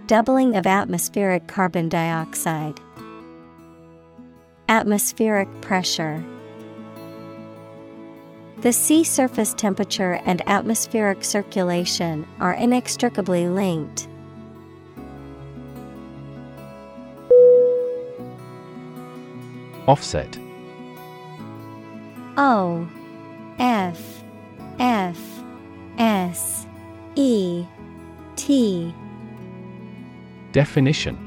[0.08, 2.82] Doubling of atmospheric carbon dioxide.
[4.68, 6.22] Atmospheric pressure.
[8.62, 14.10] The sea surface temperature and atmospheric circulation are inextricably linked.
[19.88, 20.38] Offset
[22.36, 22.86] O
[23.60, 24.24] F
[24.78, 25.18] F
[25.98, 26.68] S
[27.16, 27.64] E
[28.36, 28.94] T
[30.52, 31.18] Definition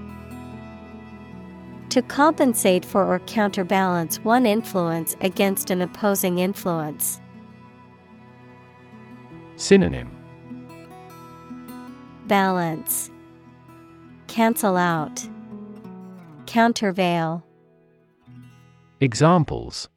[1.88, 7.21] To compensate for or counterbalance one influence against an opposing influence.
[9.62, 10.10] Synonym
[12.26, 13.12] Balance
[14.26, 15.24] Cancel out
[16.46, 17.44] Countervail
[19.00, 19.88] Examples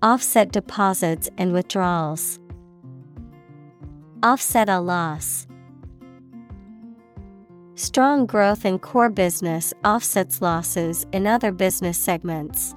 [0.00, 2.38] Offset deposits and withdrawals.
[4.22, 5.48] Offset a loss.
[7.74, 12.76] Strong growth in core business offsets losses in other business segments.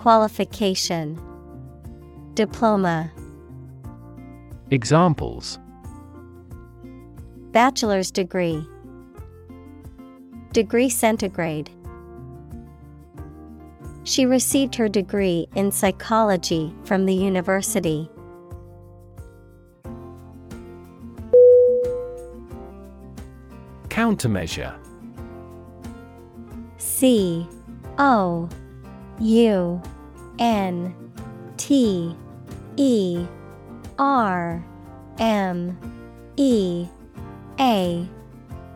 [0.00, 1.20] Qualification.
[2.32, 3.12] Diploma.
[4.70, 5.58] Examples.
[7.52, 8.66] Bachelor's degree.
[10.52, 11.68] Degree centigrade.
[14.04, 18.10] She received her degree in psychology from the university.
[23.90, 24.74] Countermeasure.
[26.78, 27.46] C
[27.98, 28.48] O
[29.20, 29.82] U
[30.40, 31.12] N
[31.58, 32.16] T
[32.76, 33.26] E
[33.98, 34.64] R
[35.18, 35.78] M
[36.36, 36.86] E
[37.60, 38.08] A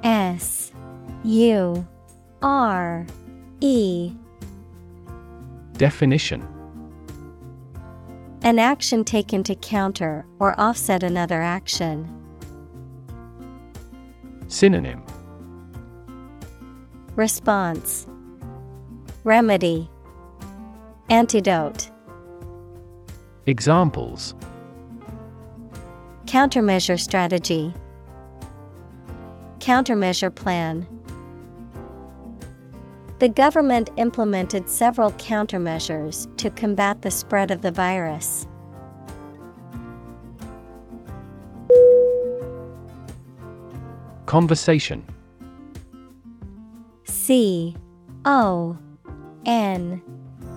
[0.05, 0.73] S
[1.25, 1.87] U
[2.43, 3.07] R
[3.61, 4.13] E.
[5.73, 6.47] Definition.
[8.43, 12.07] An action taken to counter or offset another action.
[14.49, 15.03] Synonym.
[17.17, 18.07] Response.
[19.25, 19.89] Remedy
[21.11, 21.91] Antidote.
[23.47, 24.35] Examples.
[26.25, 27.75] Countermeasure strategy.
[29.59, 30.87] Countermeasure plan.
[33.19, 38.47] The government implemented several countermeasures to combat the spread of the virus.
[44.27, 45.05] Conversation.
[47.05, 47.77] C
[48.25, 48.79] O
[49.45, 50.03] N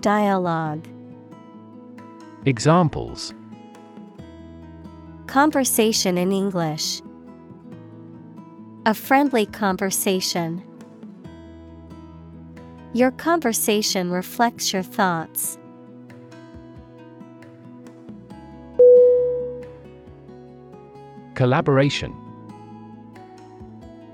[0.00, 0.88] Dialogue
[2.46, 3.34] Examples
[5.26, 7.02] Conversation in English
[8.86, 10.62] A friendly conversation.
[12.94, 15.58] Your conversation reflects your thoughts.
[21.34, 22.16] Collaboration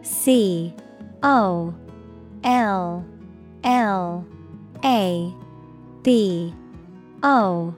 [0.03, 0.75] C
[1.23, 1.73] O
[2.43, 3.05] L
[3.63, 4.27] L
[4.85, 5.46] A
[6.07, 6.55] B
[7.25, 7.75] O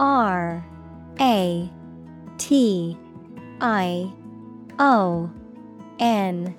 [0.00, 0.66] R
[1.20, 1.70] A
[2.36, 2.98] T
[3.60, 4.12] I
[4.80, 5.30] O
[6.00, 6.56] N.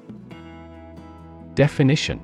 [1.55, 2.21] Definition.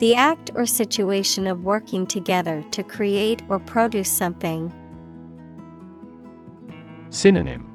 [0.00, 4.72] The act or situation of working together to create or produce something.
[7.10, 7.70] Synonym.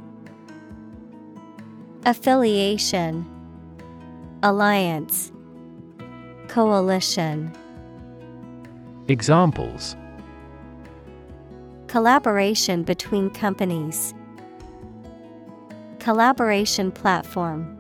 [2.03, 3.26] Affiliation.
[4.43, 5.32] Alliance.
[6.49, 7.53] Coalition
[9.10, 9.95] Examples
[11.88, 14.14] Collaboration between companies.
[15.99, 17.74] Collaboration platform.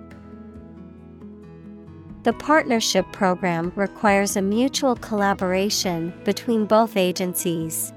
[2.23, 7.91] The partnership program requires a mutual collaboration between both agencies.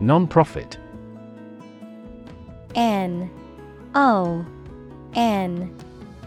[0.00, 0.76] Non-profit
[2.74, 3.30] N
[3.94, 4.44] O
[5.14, 5.72] N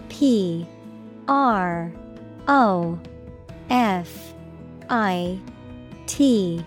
[0.07, 0.65] P
[1.28, 1.91] R
[2.47, 2.99] O
[3.69, 4.34] F
[4.89, 5.39] I
[6.05, 6.65] T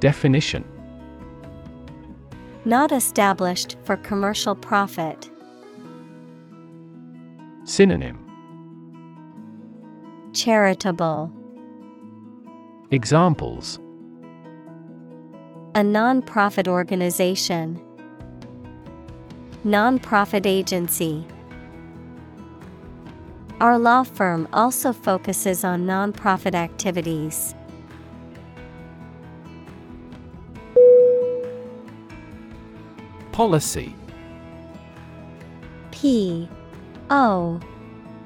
[0.00, 0.64] Definition
[2.64, 5.30] Not established for commercial profit.
[7.64, 8.18] Synonym
[10.32, 11.30] Charitable
[12.90, 13.78] Examples
[15.74, 17.80] A non-profit organization.
[19.64, 21.26] Non-profit agency.
[23.60, 27.54] Our law firm also focuses on nonprofit activities.
[33.32, 33.94] Policy.
[35.90, 36.48] P
[37.10, 37.60] O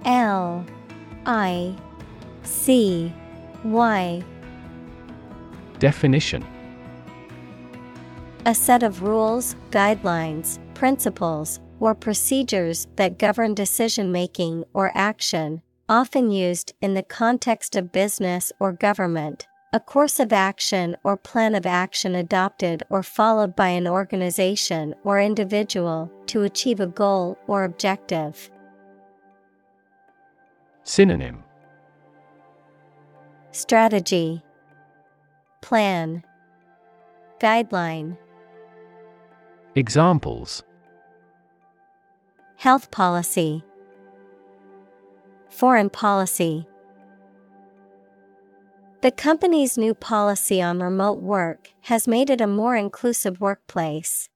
[0.05, 0.67] L
[1.27, 1.77] I
[2.43, 3.13] C
[3.65, 4.23] Y.
[5.79, 6.45] Definition.
[8.45, 16.31] A set of rules, guidelines, principles, or procedures that govern decision making or action, often
[16.31, 19.47] used in the context of business or government.
[19.73, 25.21] A course of action or plan of action adopted or followed by an organization or
[25.21, 28.51] individual to achieve a goal or objective.
[30.85, 31.45] Synonym.
[33.53, 34.43] Strategy.
[35.61, 36.25] Plan.
[37.41, 38.17] Guideline.
[39.75, 40.63] Examples
[42.59, 43.63] Health policy.
[45.49, 46.67] Foreign policy.
[49.01, 54.29] The company's new policy on remote work has made it a more inclusive workplace.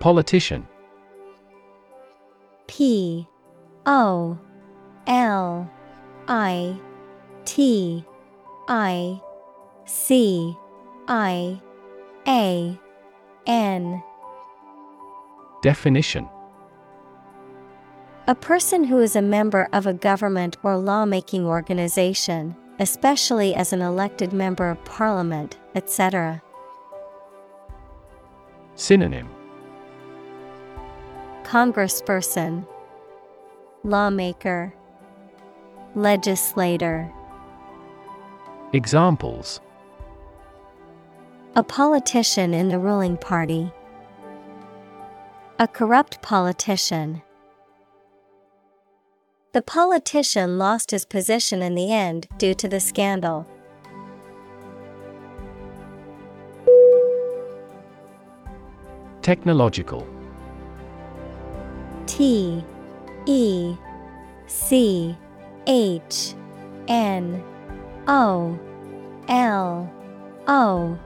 [0.00, 0.66] Politician.
[2.66, 3.28] P.
[3.86, 4.36] O.
[5.06, 5.70] L.
[6.26, 6.80] I.
[7.44, 8.04] T.
[8.66, 9.20] I.
[9.84, 10.56] C.
[11.06, 11.60] I
[12.26, 12.78] A
[13.46, 14.02] N
[15.62, 16.28] Definition
[18.26, 23.80] A person who is a member of a government or lawmaking organization, especially as an
[23.80, 26.42] elected member of parliament, etc.
[28.74, 29.28] Synonym
[31.44, 32.66] Congressperson,
[33.82, 34.72] Lawmaker,
[35.94, 37.10] Legislator.
[38.72, 39.60] Examples
[41.56, 43.72] A politician in the ruling party.
[45.58, 47.22] A corrupt politician.
[49.52, 53.48] The politician lost his position in the end due to the scandal.
[59.20, 60.06] Technological
[62.06, 62.64] T
[63.26, 63.74] E
[64.46, 65.16] C
[65.66, 66.34] H
[66.86, 67.42] N
[68.06, 68.56] O
[69.28, 69.92] L
[70.46, 70.96] O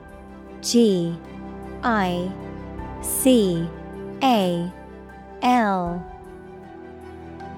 [0.65, 1.15] G
[1.83, 2.33] I
[3.03, 3.69] C
[4.23, 4.73] A
[5.43, 6.03] L.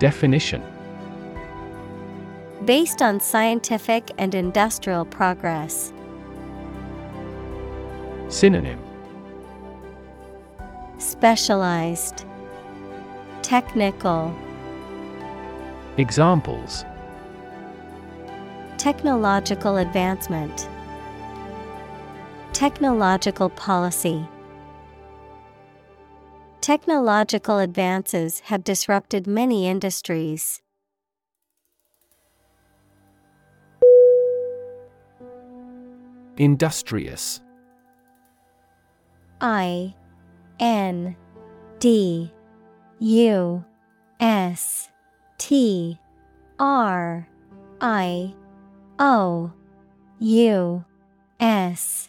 [0.01, 0.61] Definition.
[2.65, 5.93] Based on scientific and industrial progress.
[8.29, 8.83] Synonym.
[10.99, 12.25] Specialized.
[13.43, 14.37] Technical.
[15.97, 16.85] Examples.
[18.79, 20.69] Technological advancement
[22.57, 24.27] Technological policy.
[26.63, 30.63] Technological advances have disrupted many industries.
[36.39, 37.43] Industrious.
[39.43, 39.95] I
[40.59, 41.15] N
[41.79, 42.33] D
[43.01, 43.65] U
[44.19, 44.89] S
[45.37, 45.99] T
[46.59, 47.29] R
[47.83, 48.35] I
[48.99, 49.53] O
[50.21, 50.85] U
[51.39, 52.09] S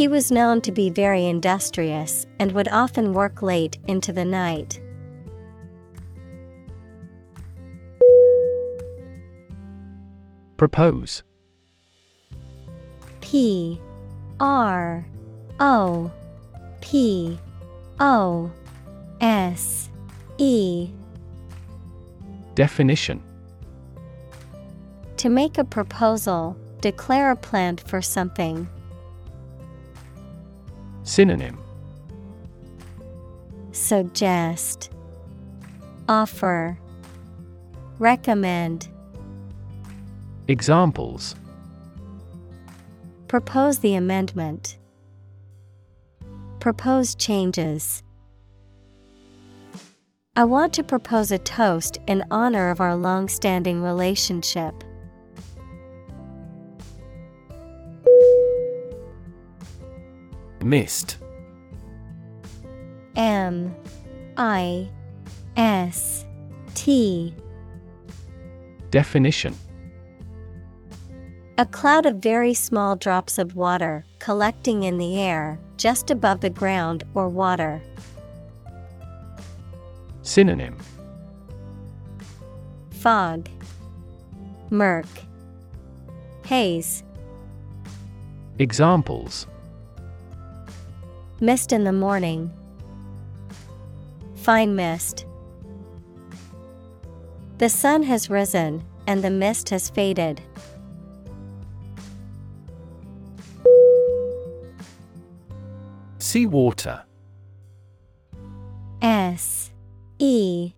[0.00, 4.80] He was known to be very industrious and would often work late into the night.
[10.56, 11.22] Propose
[13.20, 13.78] P
[14.40, 15.04] R
[15.60, 16.10] O
[16.80, 17.38] P
[18.00, 18.50] O
[19.20, 19.90] S
[20.38, 20.88] E
[22.54, 23.22] Definition
[25.18, 28.66] To make a proposal, declare a plan for something.
[31.10, 31.58] Synonym
[33.72, 34.92] Suggest
[36.08, 36.78] Offer
[37.98, 38.88] Recommend
[40.46, 41.34] Examples
[43.26, 44.78] Propose the amendment.
[46.60, 48.04] Propose changes.
[50.36, 54.84] I want to propose a toast in honor of our long standing relationship.
[60.62, 61.18] Mist.
[63.16, 63.74] M
[64.36, 64.88] I
[65.56, 66.24] S
[66.74, 67.34] T.
[68.90, 69.54] Definition.
[71.58, 76.50] A cloud of very small drops of water collecting in the air, just above the
[76.50, 77.82] ground or water.
[80.22, 80.76] Synonym.
[82.90, 83.48] Fog,
[84.70, 85.06] Murk,
[86.46, 87.02] Haze,
[88.58, 89.46] Examples
[91.40, 92.52] Mist in the morning,
[94.40, 95.26] Fine mist.
[97.58, 100.40] The sun has risen and the mist has faded.
[106.18, 107.02] Seawater.
[109.02, 109.70] S
[110.18, 110.72] E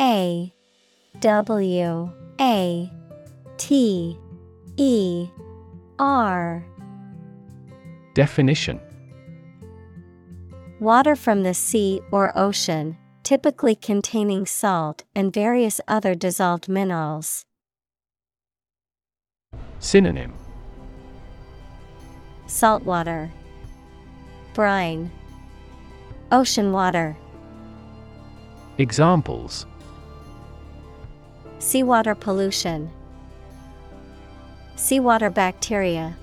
[0.00, 0.52] A
[1.20, 2.92] W A
[3.58, 4.18] T
[4.76, 5.28] E
[6.00, 6.64] R
[8.14, 8.80] Definition
[10.80, 17.44] Water from the sea or ocean, typically containing salt and various other dissolved minerals.
[19.80, 20.34] Synonym
[22.46, 23.28] Saltwater,
[24.54, 25.10] brine,
[26.30, 27.16] ocean water.
[28.78, 29.66] Examples
[31.58, 32.88] Seawater pollution,
[34.76, 36.16] seawater bacteria.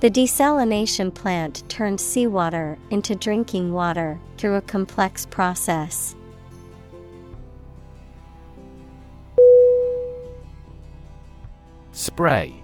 [0.00, 6.14] The desalination plant turned seawater into drinking water through a complex process.
[11.90, 12.62] Spray.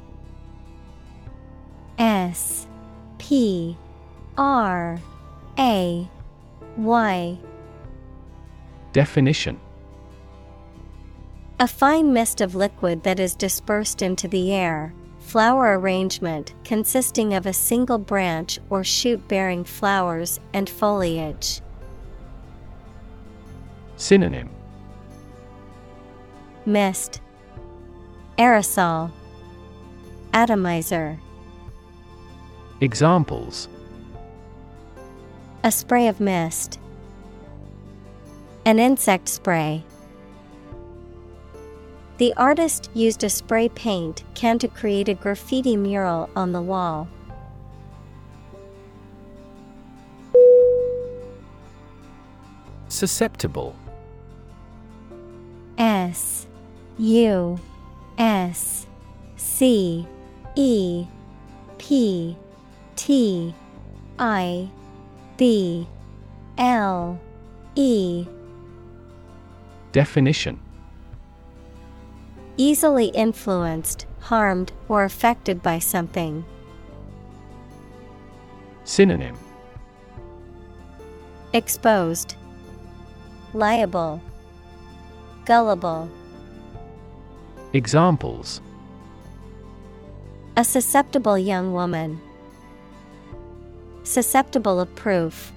[1.98, 2.68] S
[3.18, 3.76] P
[4.38, 5.00] R
[5.58, 6.08] A
[6.76, 7.38] Y
[8.92, 9.58] Definition
[11.58, 14.94] A fine mist of liquid that is dispersed into the air.
[15.24, 21.60] Flower arrangement consisting of a single branch or shoot bearing flowers and foliage.
[23.96, 24.50] Synonym
[26.66, 27.20] Mist,
[28.38, 29.10] Aerosol,
[30.32, 31.18] Atomizer.
[32.80, 33.68] Examples
[35.64, 36.78] A spray of mist.
[38.66, 39.84] An insect spray.
[42.16, 47.08] The artist used a spray paint can to create a graffiti mural on the wall.
[52.88, 53.74] Susceptible.
[55.76, 56.46] S
[56.98, 57.58] U
[58.16, 58.86] S
[59.34, 60.06] C
[60.54, 61.06] E
[61.78, 62.36] P
[62.94, 63.52] T
[64.20, 64.70] I
[65.36, 65.88] B
[66.56, 67.20] L
[67.74, 68.24] E
[69.90, 70.60] Definition
[72.56, 76.44] Easily influenced, harmed, or affected by something.
[78.84, 79.36] Synonym
[81.52, 82.36] Exposed,
[83.54, 84.20] Liable,
[85.44, 86.08] Gullible.
[87.72, 88.60] Examples
[90.56, 92.20] A susceptible young woman.
[94.04, 95.52] Susceptible of proof.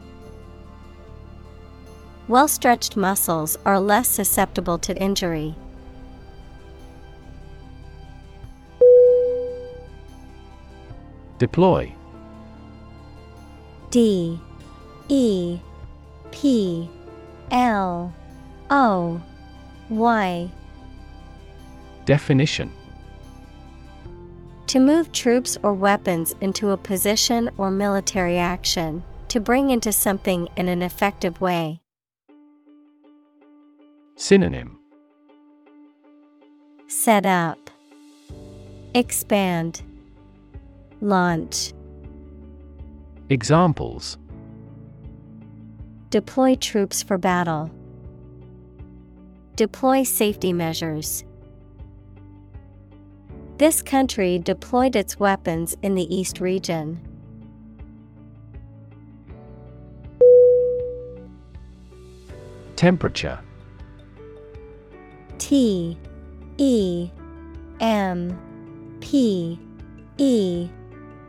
[2.28, 5.56] Well stretched muscles are less susceptible to injury.
[11.38, 11.94] Deploy.
[13.92, 14.40] D
[15.08, 15.60] E
[16.32, 16.90] P
[17.52, 18.14] L
[18.70, 19.22] O
[19.90, 20.52] Y.
[22.06, 22.72] Definition.
[24.68, 30.50] To move troops or weapons into a position or military action, to bring into something
[30.58, 31.82] in an effective way.
[34.16, 34.80] Synonym.
[36.88, 37.70] Set up,
[38.94, 39.84] Expand,
[41.02, 41.74] Launch.
[43.30, 44.18] Examples
[46.10, 47.70] Deploy troops for battle.
[49.56, 51.24] Deploy safety measures.
[53.58, 57.00] This country deployed its weapons in the East region.
[62.76, 63.39] Temperature
[65.38, 65.98] T
[66.58, 67.10] E
[67.80, 69.60] M P
[70.18, 70.70] E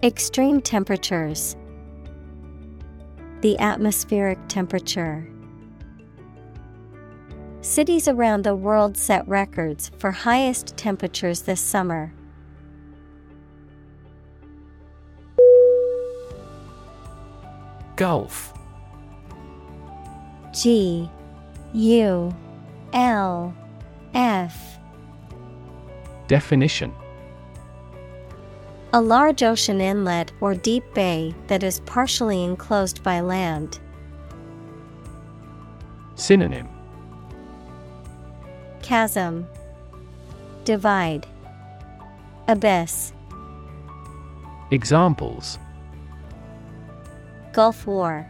[0.00, 1.56] Extreme temperatures.
[3.40, 5.28] The atmospheric temperature.
[7.62, 12.14] Cities around the world set records for highest temperatures this summer.
[17.96, 18.54] Gulf.
[20.54, 21.10] G
[21.74, 22.36] U
[22.92, 23.52] L
[24.14, 24.78] F.
[26.28, 26.94] Definition
[28.94, 33.80] A large ocean inlet or deep bay that is partially enclosed by land.
[36.14, 36.66] Synonym.
[38.80, 39.46] Chasm.
[40.64, 41.26] Divide.
[42.48, 43.12] Abyss.
[44.70, 45.58] Examples.
[47.52, 48.26] Gulf War.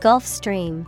[0.00, 0.84] Gulf Stream.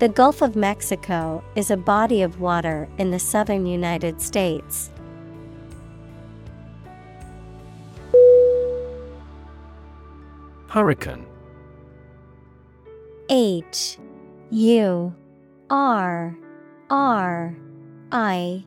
[0.00, 4.90] The Gulf of Mexico is a body of water in the southern United States.
[10.74, 11.24] Hurricane.
[13.30, 13.96] H
[14.50, 15.14] U
[15.70, 16.36] R
[16.90, 17.56] R
[18.10, 18.64] I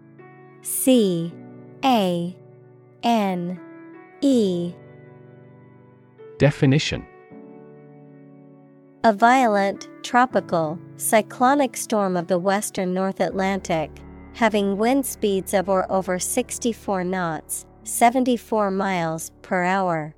[0.61, 1.33] C
[1.83, 2.33] A
[3.03, 3.59] N
[4.21, 4.73] E.
[6.37, 7.05] Definition.
[9.03, 13.91] A violent, tropical, cyclonic storm of the western North Atlantic,
[14.33, 20.15] having wind speeds of or over 64 knots, 74 miles per hour.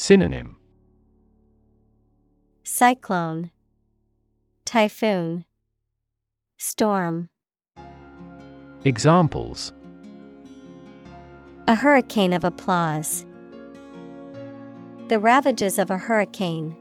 [0.00, 0.56] Synonym
[2.64, 3.50] Cyclone,
[4.64, 5.44] Typhoon,
[6.56, 7.28] Storm.
[8.86, 9.74] Examples
[11.68, 13.26] A hurricane of applause.
[15.08, 16.74] The ravages of a hurricane.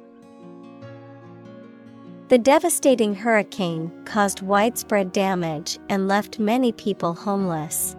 [2.29, 7.97] The devastating hurricane caused widespread damage and left many people homeless.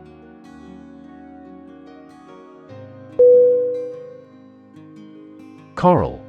[5.81, 6.23] Coral.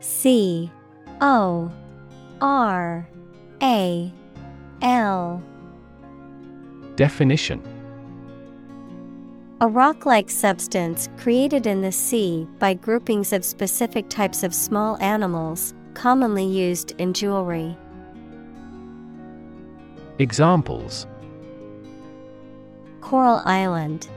[0.00, 0.70] C
[1.20, 1.70] O
[2.40, 3.06] R
[3.62, 4.12] A
[4.80, 5.42] L.
[6.96, 7.62] Definition.
[9.60, 14.96] A rock like substance created in the sea by groupings of specific types of small
[15.02, 17.76] animals, commonly used in jewelry.
[20.18, 21.06] Examples.
[23.02, 24.08] Coral Island.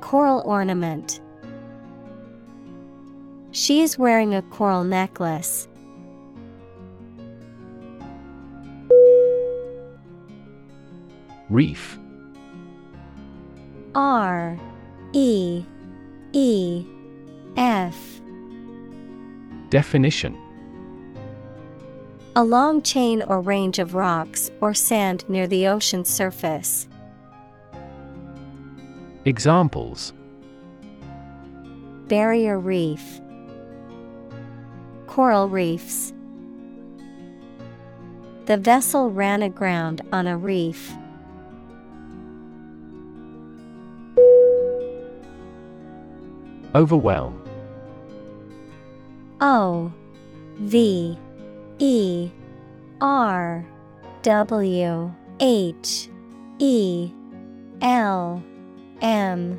[0.00, 1.20] Coral ornament
[3.56, 5.66] She is wearing a coral necklace.
[11.48, 11.98] Reef.
[13.94, 14.58] R
[15.14, 15.64] E
[16.34, 16.84] E
[17.56, 18.20] F.
[19.70, 20.36] Definition.
[22.36, 26.88] A long chain or range of rocks or sand near the ocean's surface.
[29.24, 30.12] Examples.
[32.08, 33.22] Barrier reef,
[35.16, 36.12] Coral reefs.
[38.44, 40.92] The vessel ran aground on a reef.
[46.74, 47.42] Overwhelm
[49.40, 49.90] O
[50.58, 51.16] V
[51.78, 52.30] E
[53.00, 53.66] R
[54.20, 56.10] W H
[56.58, 57.10] E
[57.80, 58.42] L
[59.00, 59.58] M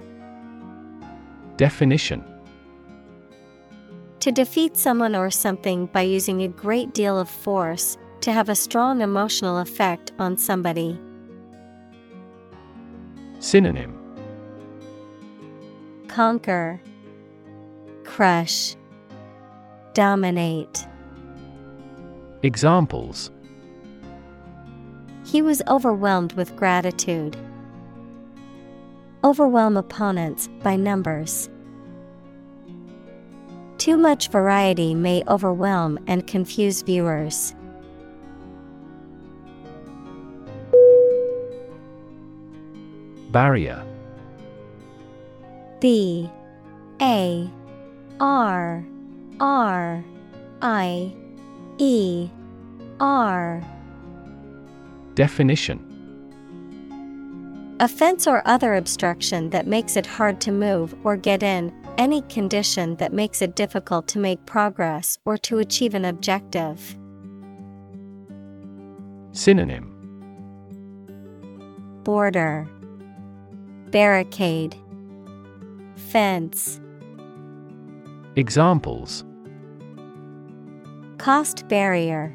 [1.57, 2.23] Definition
[4.21, 8.55] To defeat someone or something by using a great deal of force, to have a
[8.55, 10.99] strong emotional effect on somebody.
[13.39, 13.97] Synonym
[16.07, 16.81] Conquer,
[18.03, 18.75] Crush,
[19.93, 20.87] Dominate.
[22.43, 23.31] Examples
[25.25, 27.37] He was overwhelmed with gratitude.
[29.23, 31.49] Overwhelm opponents by numbers.
[33.77, 37.53] Too much variety may overwhelm and confuse viewers.
[43.31, 43.85] Barrier.
[45.79, 46.29] B.
[47.01, 47.49] A.
[48.19, 48.83] R.
[49.39, 50.03] R.
[50.61, 51.13] I.
[51.77, 52.29] E.
[52.99, 53.61] R.
[55.13, 55.83] Definition.
[57.79, 62.21] A fence or other obstruction that makes it hard to move or get in, any
[62.23, 66.97] condition that makes it difficult to make progress or to achieve an objective.
[69.31, 69.93] Synonym.
[72.03, 72.67] Border.
[73.91, 74.75] Barricade.
[75.95, 76.79] Fence.
[78.35, 79.23] Examples.
[81.17, 82.33] Cost barrier.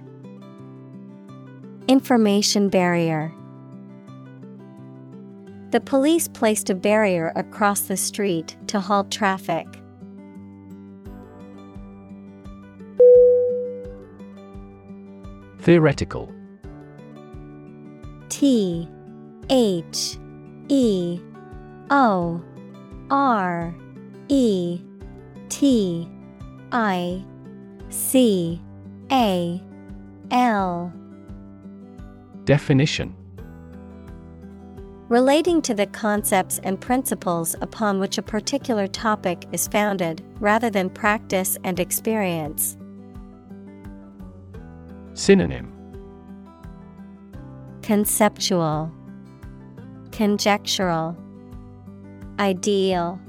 [1.88, 3.32] Information barrier
[5.72, 9.66] The police placed a barrier across the street to halt traffic.
[15.60, 16.30] Theoretical.
[18.28, 18.86] T
[19.48, 20.18] H
[20.68, 21.18] E
[21.90, 22.44] O
[23.10, 23.74] R
[24.28, 24.78] E
[25.48, 26.06] T
[26.70, 27.24] I
[27.88, 28.60] C
[29.10, 29.62] A
[30.30, 30.92] L.
[32.44, 33.21] Definition
[35.12, 40.88] Relating to the concepts and principles upon which a particular topic is founded, rather than
[40.88, 42.78] practice and experience.
[45.12, 45.70] Synonym.
[47.82, 48.90] Conceptual,
[50.12, 51.14] Conjectural,
[52.38, 53.20] Ideal,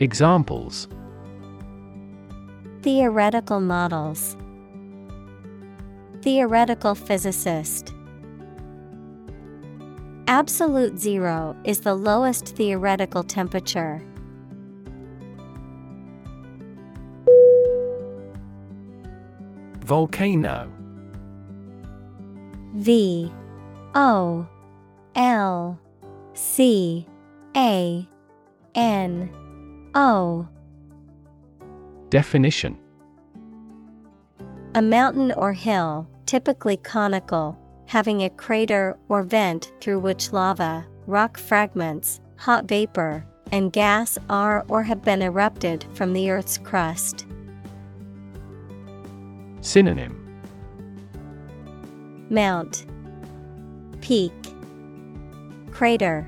[0.00, 0.88] Examples.
[2.80, 4.38] Theoretical models,
[6.22, 7.92] Theoretical physicist.
[10.28, 14.02] Absolute zero is the lowest theoretical temperature.
[19.80, 20.72] Volcano.
[22.74, 23.30] V
[23.94, 24.46] O
[25.16, 25.78] L
[26.34, 27.06] C
[27.56, 28.08] A
[28.74, 29.30] N
[29.94, 30.48] O.
[32.08, 32.78] Definition.
[34.74, 37.58] A mountain or hill, typically conical,
[37.92, 44.64] having a crater or vent through which lava, rock fragments, hot vapor, and gas are
[44.68, 47.26] or have been erupted from the Earth's crust.
[49.60, 50.16] Synonym.
[52.30, 52.86] Mount.
[54.00, 54.32] Peak.
[55.70, 56.26] Crater.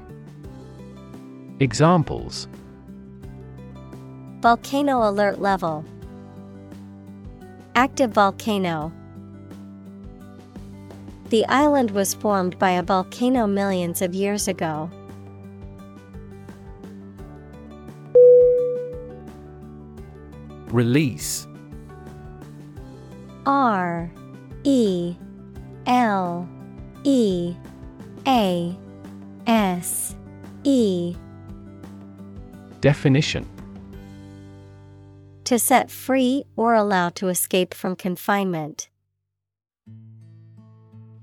[1.61, 2.47] Examples.
[4.41, 5.83] Volcano alert level.
[7.75, 8.93] Active volcano
[11.35, 14.89] The island was formed by a volcano millions of years ago.
[20.69, 21.49] Release
[23.47, 24.13] R
[24.63, 25.17] E
[25.87, 26.49] L
[27.03, 27.57] E
[28.29, 28.79] A
[29.49, 30.15] S
[30.63, 31.17] E
[32.81, 33.45] Definition
[35.47, 38.89] To set free or allow to escape from confinement.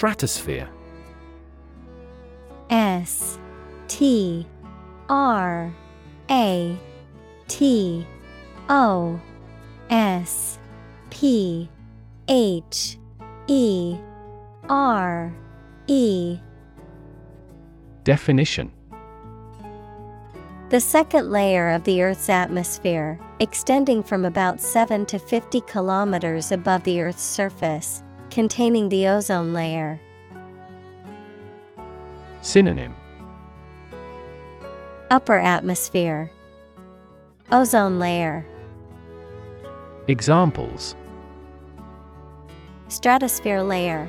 [0.00, 0.66] Stratosphere.
[2.70, 3.38] S
[3.86, 4.46] T
[5.10, 5.70] R
[6.30, 6.78] A
[7.48, 8.06] T
[8.70, 9.20] O
[9.90, 10.58] S
[11.10, 11.68] P
[12.28, 12.96] H
[13.46, 13.94] E
[14.70, 15.34] R
[15.86, 16.38] E.
[18.02, 18.72] Definition.
[20.70, 26.84] The second layer of the Earth's atmosphere, extending from about 7 to 50 kilometers above
[26.84, 30.00] the Earth's surface, containing the ozone layer.
[32.42, 32.94] Synonym
[35.10, 36.30] Upper atmosphere,
[37.50, 38.46] Ozone layer,
[40.06, 40.94] Examples
[42.88, 44.08] Stratosphere layer,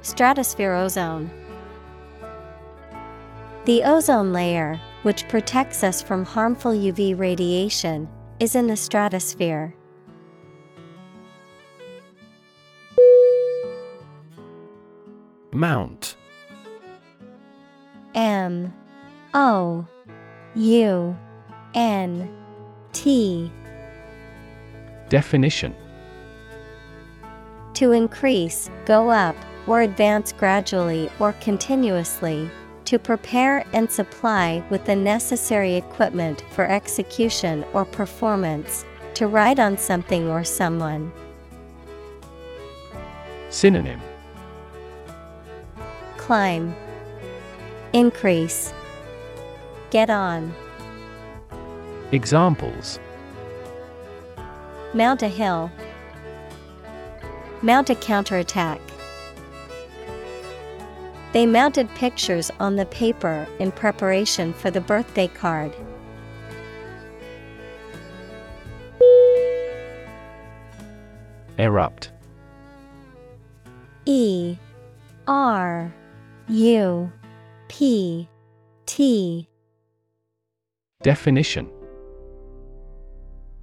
[0.00, 1.30] Stratosphere ozone.
[3.66, 8.08] The ozone layer, which protects us from harmful UV radiation,
[8.40, 9.74] is in the stratosphere.
[15.52, 16.16] Mount.
[18.14, 18.72] M
[19.34, 19.86] O
[20.54, 21.16] U
[21.74, 22.36] N
[22.92, 23.52] T.
[25.10, 25.74] Definition.
[27.74, 32.50] To increase, go up, or advance gradually or continuously,
[32.86, 38.84] To prepare and supply with the necessary equipment for execution or performance,
[39.14, 41.12] to ride on something or someone.
[43.48, 44.00] Synonym
[46.22, 46.72] Climb,
[47.92, 48.72] Increase,
[49.90, 50.54] Get on.
[52.12, 53.00] Examples
[54.94, 55.68] Mount a hill,
[57.60, 58.80] Mount a counterattack.
[61.32, 65.74] They mounted pictures on the paper in preparation for the birthday card.
[71.58, 72.10] Erupt
[74.06, 74.56] E
[75.26, 75.92] R
[76.48, 77.10] U
[77.68, 78.28] P
[78.86, 79.48] T
[81.02, 81.70] Definition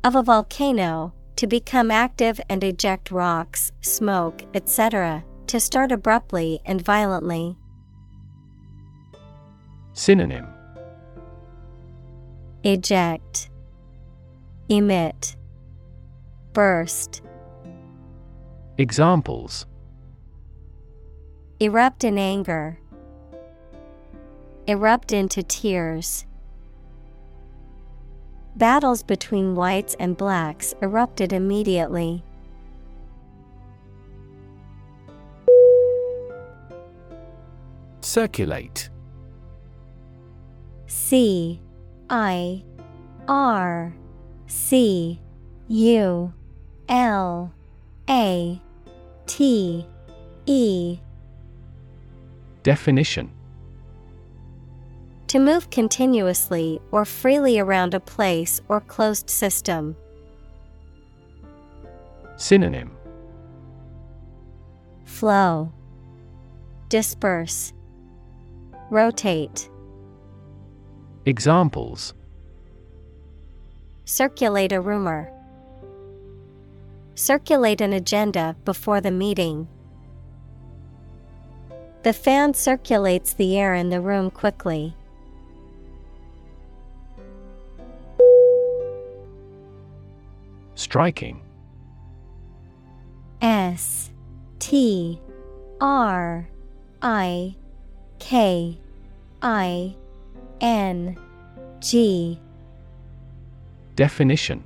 [0.04, 6.82] of a volcano to become active and eject rocks, smoke, etc., to start abruptly and
[6.82, 7.58] violently.
[9.94, 10.48] Synonym
[12.64, 13.50] Eject,
[14.70, 15.36] Emit,
[16.54, 17.22] Burst.
[18.78, 19.66] Examples
[21.62, 22.80] Erupt in anger.
[24.66, 26.26] Erupt into tears.
[28.56, 32.24] Battles between whites and blacks erupted immediately.
[38.00, 38.90] Circulate
[40.88, 41.60] C
[42.10, 42.64] I
[43.28, 43.94] R
[44.48, 45.20] C
[45.68, 46.34] U
[46.88, 47.54] L
[48.10, 48.62] A
[49.28, 49.86] T
[50.46, 51.00] E
[52.64, 53.32] Definition
[55.28, 59.96] To move continuously or freely around a place or closed system.
[62.36, 62.92] Synonym
[65.06, 65.72] Flow,
[66.90, 67.74] Disperse,
[68.90, 69.70] Rotate.
[71.26, 72.14] Examples
[74.06, 75.32] Circulate a rumor.
[77.16, 79.68] Circulate an agenda before the meeting.
[82.04, 84.96] The fan circulates the air in the room quickly.
[90.76, 91.42] Striking.
[93.42, 94.12] S
[94.60, 95.20] T
[95.82, 96.48] R
[97.02, 97.56] I
[98.20, 98.78] K
[99.42, 99.96] I
[100.62, 101.18] N
[101.80, 102.40] G.
[103.96, 104.64] Definition.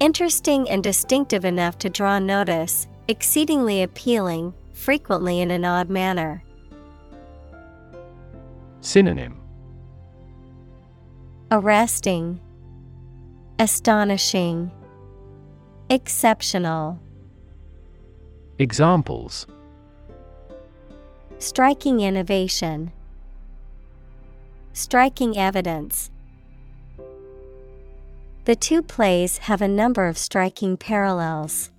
[0.00, 6.42] Interesting and distinctive enough to draw notice, exceedingly appealing, frequently in an odd manner.
[8.80, 9.40] Synonym
[11.50, 12.40] Arresting,
[13.58, 14.70] Astonishing,
[15.90, 17.00] Exceptional.
[18.58, 19.46] Examples
[21.38, 22.92] Striking innovation,
[24.72, 26.10] Striking evidence.
[28.44, 31.70] The two plays have a number of striking parallels.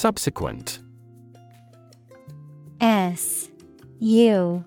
[0.00, 0.78] Subsequent
[2.80, 3.50] S
[3.98, 4.64] U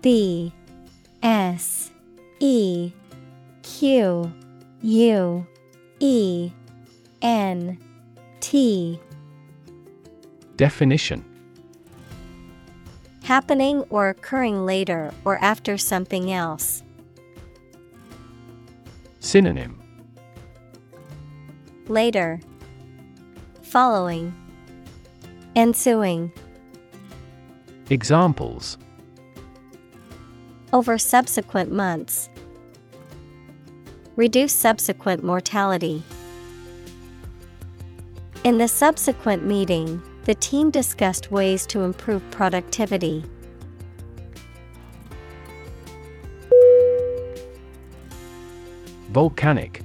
[0.00, 0.52] B
[1.22, 1.92] S
[2.40, 2.90] E
[3.62, 4.32] Q
[4.80, 5.46] U
[6.00, 6.50] E
[7.22, 7.78] N
[8.40, 8.98] T
[10.56, 11.24] Definition
[13.22, 16.82] Happening or occurring later or after something else.
[19.20, 19.80] Synonym
[21.86, 22.40] Later.
[23.62, 24.41] Following.
[25.54, 26.32] Ensuing.
[27.90, 28.78] Examples
[30.72, 32.30] Over subsequent months.
[34.16, 36.02] Reduce subsequent mortality.
[38.44, 43.22] In the subsequent meeting, the team discussed ways to improve productivity.
[49.10, 49.82] Volcanic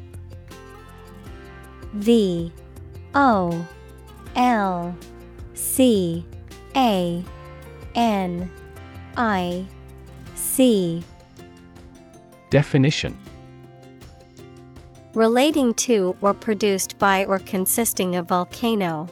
[1.95, 2.53] V
[3.13, 3.67] O
[4.37, 4.95] L
[5.57, 6.23] C
[6.75, 7.23] A
[7.95, 8.51] N
[9.17, 9.65] I
[10.35, 11.03] C
[12.51, 13.17] Definition
[15.15, 19.07] Relating to or produced by or consisting of volcano.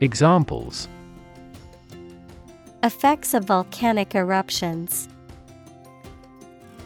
[0.00, 0.88] Examples
[2.82, 5.08] Effects of volcanic eruptions.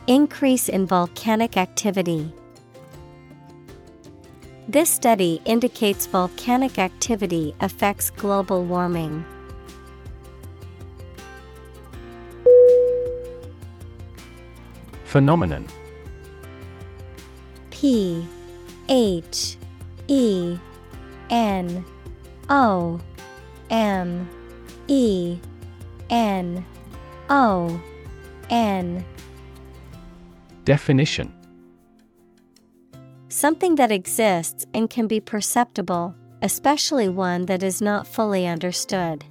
[0.06, 2.30] Increase in volcanic activity.
[4.66, 9.22] This study indicates volcanic activity affects global warming.
[15.04, 15.68] Phenomenon.
[17.70, 18.26] P
[18.88, 19.58] H
[20.08, 20.58] E
[21.28, 21.84] N
[22.48, 22.98] O
[23.68, 24.28] M
[24.88, 25.38] E
[26.08, 26.64] N
[27.28, 27.82] O
[28.48, 29.04] N.
[30.64, 31.33] Definition
[33.36, 39.24] Something that exists and can be perceptible, especially one that is not fully understood.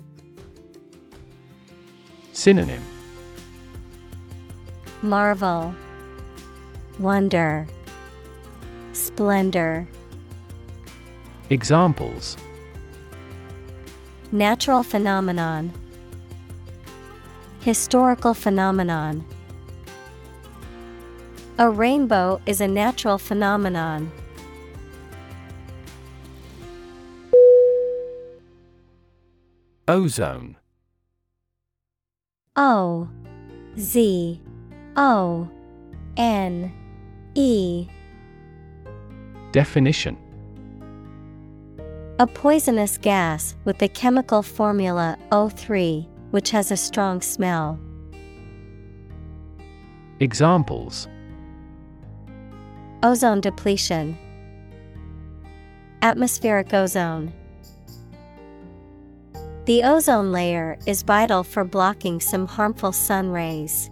[2.34, 2.84] Synonym
[5.02, 5.74] Marvel,
[7.00, 7.66] Wonder,
[8.92, 9.88] Splendor.
[11.50, 12.36] Examples
[14.34, 15.72] Natural phenomenon,
[17.62, 19.26] Historical phenomenon.
[21.60, 24.12] A rainbow is a natural phenomenon.
[29.88, 30.56] Ozone
[32.56, 33.08] O
[33.78, 34.42] Z
[34.96, 35.48] O
[36.18, 36.74] N
[37.36, 37.88] E
[39.52, 40.18] Definition
[42.18, 47.80] A poisonous gas with the chemical formula O3, which has a strong smell.
[50.20, 51.08] Examples
[53.04, 54.18] Ozone depletion,
[56.02, 57.34] Atmospheric ozone.
[59.66, 63.90] The ozone layer is vital for blocking some harmful sun rays.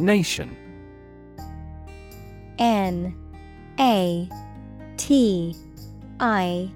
[0.00, 0.56] Nation
[2.58, 3.14] N
[3.78, 4.30] A
[4.96, 5.54] T
[6.20, 6.70] I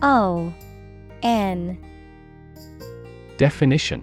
[0.00, 0.54] O
[1.22, 1.78] N
[3.36, 4.02] Definition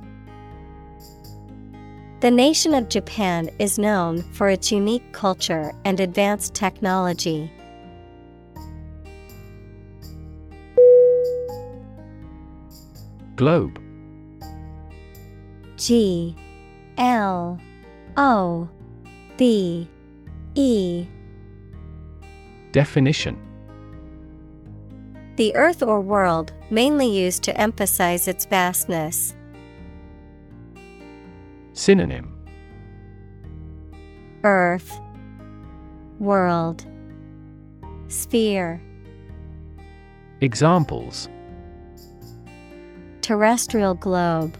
[2.21, 7.51] The nation of Japan is known for its unique culture and advanced technology.
[13.35, 13.81] Globe
[15.77, 16.35] G
[16.99, 17.59] L
[18.15, 18.69] O
[19.37, 19.89] B
[20.53, 21.07] E
[22.71, 23.35] Definition
[25.37, 29.33] The earth or world, mainly used to emphasize its vastness.
[31.73, 32.37] Synonym.
[34.43, 34.99] Earth.
[36.19, 36.85] World.
[38.07, 38.81] Sphere.
[40.41, 41.29] Examples.
[43.21, 44.57] Terrestrial globe.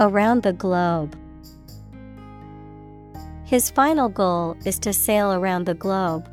[0.00, 1.16] Around the globe.
[3.44, 6.28] His final goal is to sail around the globe.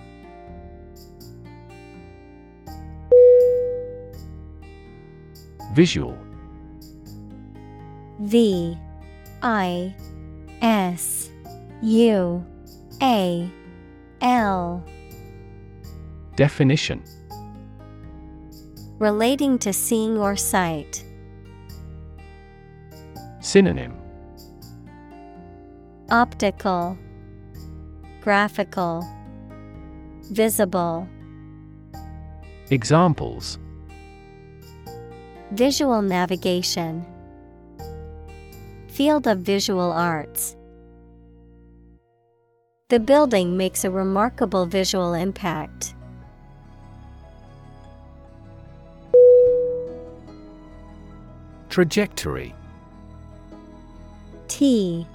[5.74, 6.18] Visual.
[8.20, 8.78] V
[9.42, 9.96] I
[10.62, 11.30] S
[11.82, 12.46] U
[13.02, 13.50] A
[14.22, 14.84] L.
[16.36, 17.04] Definition.
[18.98, 21.06] Relating to seeing or sight.
[23.40, 23.96] Synonym.
[26.12, 26.98] Optical.
[28.22, 29.08] Graphical.
[30.32, 31.08] Visible.
[32.70, 33.58] Examples.
[35.52, 37.06] Visual navigation
[39.00, 40.58] Field of visual arts.
[42.90, 45.96] The building makes a remarkable visual impact.
[51.70, 52.54] Trajectory.
[54.50, 55.08] T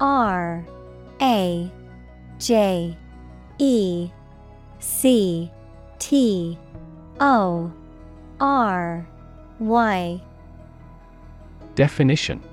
[0.00, 0.66] R
[1.22, 1.70] A
[2.40, 2.96] J
[3.58, 4.10] E
[4.80, 5.52] C
[6.00, 6.58] T
[7.20, 7.72] O
[8.40, 9.06] R
[9.60, 10.20] Y.
[11.76, 12.49] Definition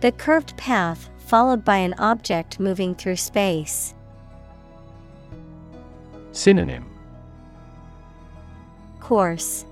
[0.00, 3.94] The curved path followed by an object moving through space.
[6.32, 6.86] Synonym
[8.98, 9.66] Course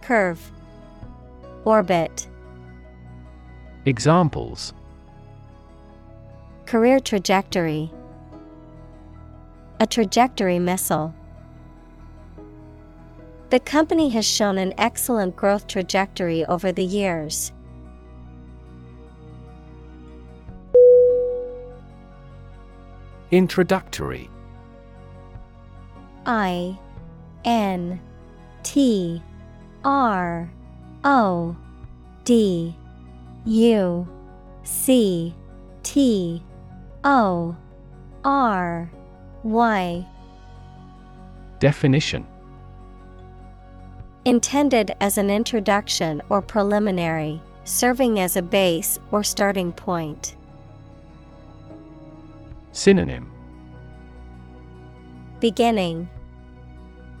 [0.00, 0.50] Curve
[1.64, 2.26] Orbit
[3.84, 4.72] Examples
[6.66, 7.92] Career trajectory
[9.78, 11.14] A trajectory missile.
[13.50, 17.52] The company has shown an excellent growth trajectory over the years.
[23.32, 24.28] Introductory.
[26.26, 26.78] I
[27.46, 27.98] N
[28.62, 29.22] T
[29.82, 30.52] R
[31.02, 31.56] O
[32.24, 32.76] D
[33.46, 34.06] U
[34.64, 35.34] C
[35.82, 36.42] T
[37.04, 37.56] O
[38.22, 38.92] R
[39.44, 40.06] Y.
[41.58, 42.26] Definition.
[44.26, 50.36] Intended as an introduction or preliminary, serving as a base or starting point.
[52.72, 53.30] Synonym.
[55.40, 56.08] Beginning.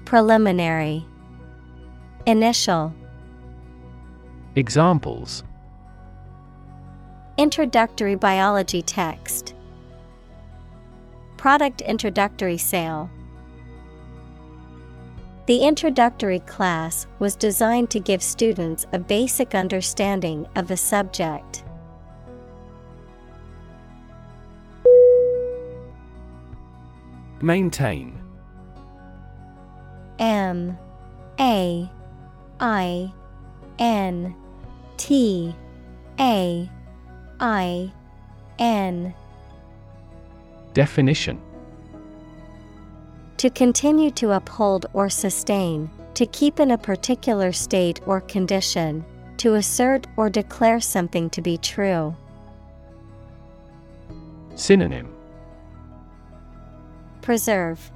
[0.04, 1.04] Preliminary.
[2.26, 2.94] Initial.
[4.56, 5.44] Examples.
[7.36, 9.54] Introductory biology text.
[11.36, 13.10] Product introductory sale.
[15.46, 21.61] The introductory class was designed to give students a basic understanding of the subject.
[27.42, 28.22] Maintain.
[30.20, 30.78] M
[31.40, 31.90] A
[32.60, 33.12] I
[33.80, 34.34] N
[34.96, 35.52] T
[36.20, 36.70] A
[37.40, 37.92] I
[38.60, 39.12] N.
[40.72, 41.40] Definition.
[43.38, 49.04] To continue to uphold or sustain, to keep in a particular state or condition,
[49.38, 52.14] to assert or declare something to be true.
[54.54, 55.11] Synonym
[57.22, 57.90] Preserve,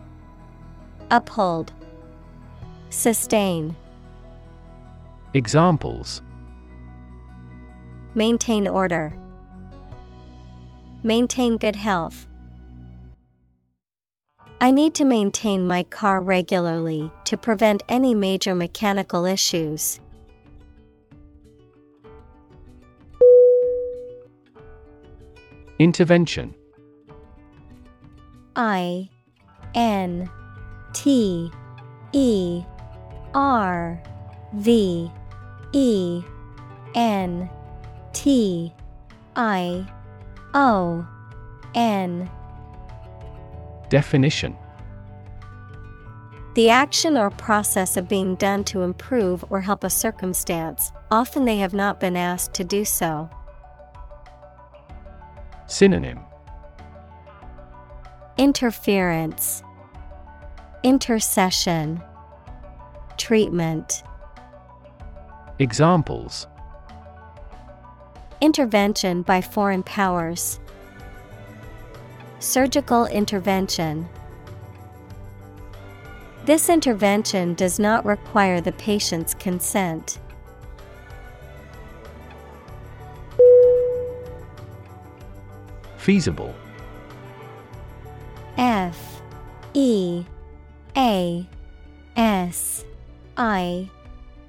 [1.11, 1.73] Uphold,
[2.91, 3.75] Sustain.
[5.35, 6.23] Examples
[8.15, 9.13] Maintain order.
[11.03, 12.27] Maintain good health.
[14.61, 20.01] I need to maintain my car regularly to prevent any major mechanical issues.
[25.79, 26.55] Intervention
[28.55, 29.11] I
[29.77, 30.29] N
[30.93, 31.53] T
[32.13, 32.65] E
[33.35, 34.03] R
[34.55, 35.11] V
[35.73, 36.23] E
[36.95, 37.51] N
[38.13, 38.73] T
[39.37, 39.87] I
[40.55, 41.07] O
[41.75, 42.31] N.
[43.91, 44.57] Definition.
[46.55, 51.59] The action or process of being done to improve or help a circumstance, often they
[51.59, 53.29] have not been asked to do so.
[55.67, 56.21] Synonym.
[58.39, 59.63] Interference,
[60.87, 62.01] Intercession,
[63.17, 64.05] Treatment.
[65.59, 66.47] Examples
[68.41, 70.61] Intervention by foreign powers.
[72.39, 74.09] Surgical intervention.
[76.45, 80.21] This intervention does not require the patient's consent.
[85.97, 86.55] Feasible
[88.57, 89.21] F
[89.75, 90.25] E
[90.97, 91.47] A
[92.17, 92.85] S
[93.37, 93.91] I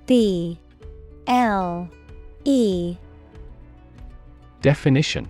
[0.06, 0.58] B
[1.28, 1.90] L
[2.46, 2.96] E.
[4.62, 5.28] Definition.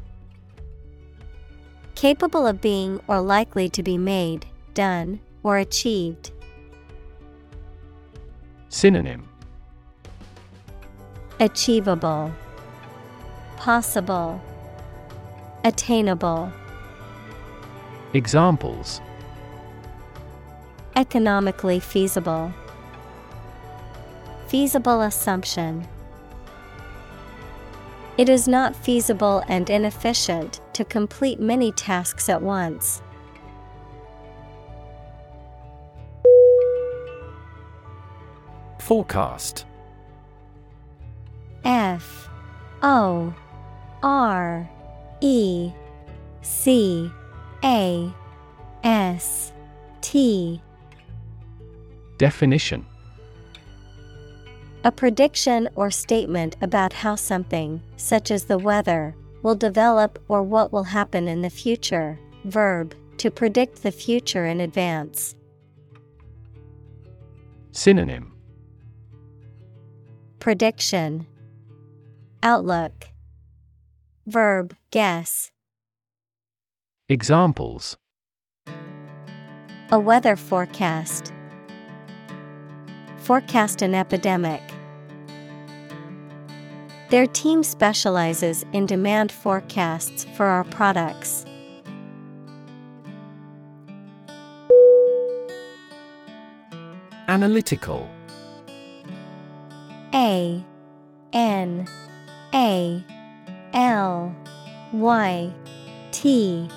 [1.96, 4.46] Capable of being or likely to be made,
[4.76, 6.32] done, or achieved.
[8.70, 9.28] Synonym.
[11.40, 12.32] Achievable,
[13.58, 14.40] Possible,
[15.64, 16.52] Attainable.
[18.14, 19.02] Examples
[20.98, 22.52] Economically feasible.
[24.48, 25.88] Feasible assumption.
[28.18, 33.04] It is not feasible and inefficient to complete many tasks at once.
[38.80, 39.68] Forecast.
[41.64, 42.28] F.
[42.82, 43.36] O.
[44.02, 44.68] R.
[45.22, 45.72] E.
[46.42, 47.12] C.
[47.64, 48.12] A.
[48.84, 49.54] S.
[50.02, 50.60] T
[52.18, 52.86] Definition
[54.84, 60.74] A prediction or statement about how something, such as the weather, will develop or what
[60.74, 62.20] will happen in the future.
[62.46, 65.36] Verb, to predict the future in advance.
[67.72, 68.34] Synonym
[70.40, 71.28] Prediction,
[72.42, 73.10] Outlook,
[74.26, 75.52] Verb, guess.
[77.10, 77.98] Examples
[79.92, 81.32] A weather forecast.
[83.28, 84.62] Forecast an epidemic.
[87.10, 91.46] Their team specializes in demand forecasts for our products.
[97.28, 98.10] Analytical
[100.14, 100.64] A
[101.34, 101.86] N
[102.54, 103.04] A
[103.74, 104.34] L
[104.94, 105.54] Y
[106.14, 106.70] T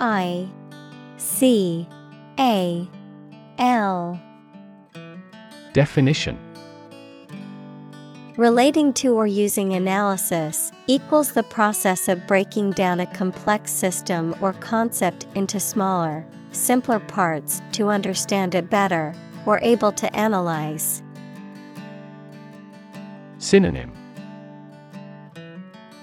[0.00, 0.48] I
[1.18, 1.86] C
[2.38, 2.88] A
[3.58, 4.31] L
[5.72, 6.38] Definition
[8.36, 14.52] Relating to or using analysis equals the process of breaking down a complex system or
[14.54, 19.14] concept into smaller, simpler parts to understand it better,
[19.46, 21.02] or able to analyze.
[23.38, 23.92] Synonym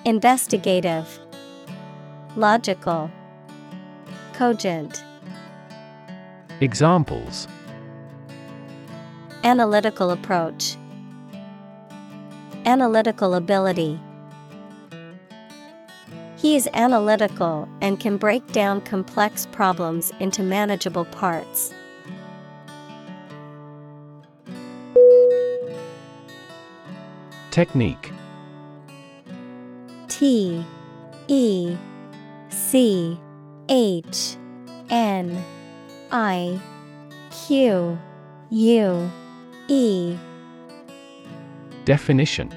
[0.06, 1.20] Investigative,
[2.36, 3.12] Logical,
[4.34, 5.04] Cogent.
[6.60, 7.48] Examples
[9.44, 10.76] Analytical approach.
[12.66, 13.98] Analytical ability.
[16.36, 21.74] He is analytical and can break down complex problems into manageable parts.
[27.52, 28.12] Technique
[30.10, 30.66] T
[31.30, 31.78] E
[32.50, 33.18] C
[33.70, 34.36] H
[34.90, 35.44] N
[36.12, 36.60] I
[37.32, 37.98] Q
[38.50, 39.12] U
[39.72, 40.18] E.
[41.86, 42.52] Definition.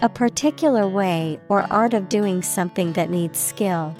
[0.00, 3.94] A particular way or art of doing something that needs skill.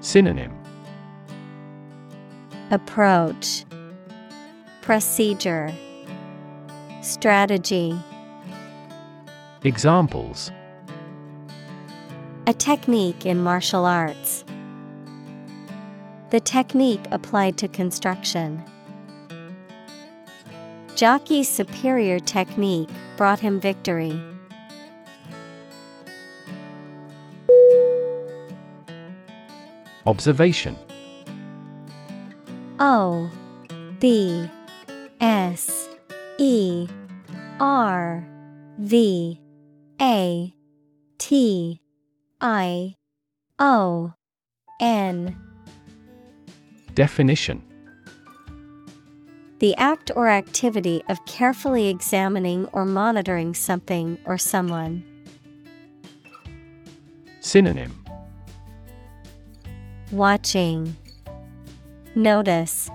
[0.00, 0.56] Synonym.
[2.70, 3.66] Approach.
[4.80, 5.70] Procedure.
[7.02, 7.94] Strategy.
[9.64, 10.50] Examples.
[12.46, 14.46] A technique in martial arts.
[16.30, 18.64] The technique applied to construction.
[20.98, 24.20] Jockey's superior technique brought him victory.
[30.04, 30.76] Observation.
[32.80, 33.30] O
[34.00, 34.50] B
[35.20, 35.88] S
[36.38, 36.88] E
[37.60, 38.26] R
[38.80, 39.40] V
[40.00, 40.54] A
[41.18, 41.80] T
[42.40, 42.96] I
[43.60, 44.12] O
[44.80, 45.36] N.
[46.94, 47.67] Definition
[49.60, 55.02] The act or activity of carefully examining or monitoring something or someone.
[57.40, 58.04] Synonym
[60.12, 60.96] Watching,
[62.14, 62.88] Notice,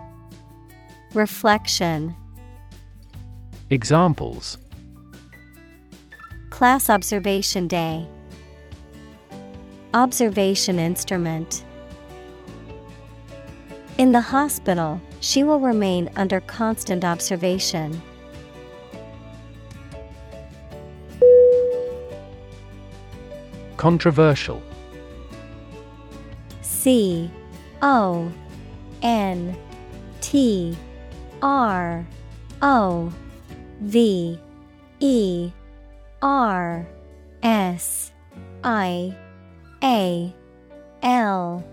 [1.14, 2.16] Reflection.
[3.70, 4.58] Examples
[6.50, 8.08] Class Observation Day.
[9.94, 11.66] Observation Instrument.
[13.98, 18.02] In the hospital, she will remain under constant observation.
[23.78, 24.62] Controversial.
[26.62, 27.32] C
[27.82, 28.30] O
[29.02, 29.58] N
[30.20, 30.78] T
[31.42, 32.06] R
[32.62, 33.14] O
[33.80, 34.38] V
[35.00, 35.52] E
[36.22, 36.86] R
[37.42, 38.12] S
[38.62, 39.16] I
[39.82, 40.36] A
[41.02, 41.64] L.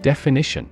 [0.00, 0.70] Definition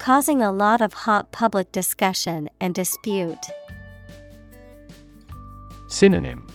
[0.00, 3.36] Causing a lot of hot public discussion and dispute.
[5.88, 6.46] Synonym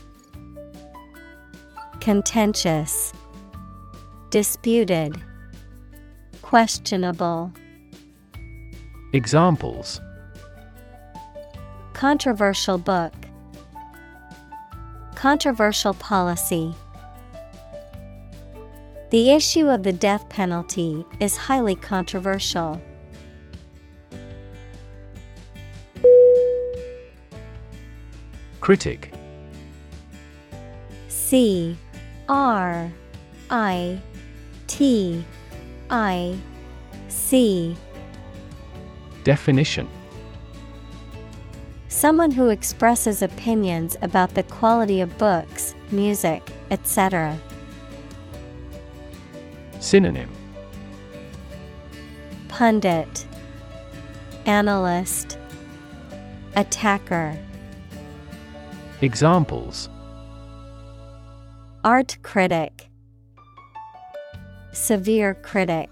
[1.99, 3.13] Contentious,
[4.31, 5.21] Disputed,
[6.41, 7.53] Questionable.
[9.13, 10.01] Examples
[11.93, 13.13] Controversial book,
[15.13, 16.73] Controversial policy.
[19.11, 22.81] The issue of the death penalty is highly controversial.
[28.65, 29.11] Critic
[31.07, 31.77] C
[32.27, 32.91] R
[33.51, 34.01] I
[34.65, 35.23] T
[35.91, 36.35] I
[37.07, 37.77] C
[39.23, 39.87] Definition
[41.89, 47.39] Someone who expresses opinions about the quality of books, music, etc.
[49.79, 50.31] Synonym
[52.47, 53.27] Pundit,
[54.47, 55.37] Analyst,
[56.55, 57.37] Attacker.
[59.01, 59.89] Examples
[61.83, 62.87] Art critic,
[64.71, 65.89] Severe critic.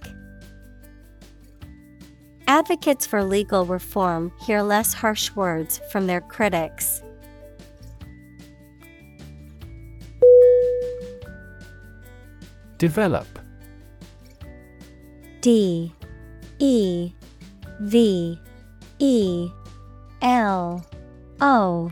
[2.48, 7.04] Advocates for legal reform hear less harsh words from their critics.
[12.78, 13.28] Develop
[15.42, 15.92] D
[16.60, 17.12] E
[17.82, 18.40] V
[19.00, 19.50] E
[20.22, 20.86] L
[21.42, 21.92] O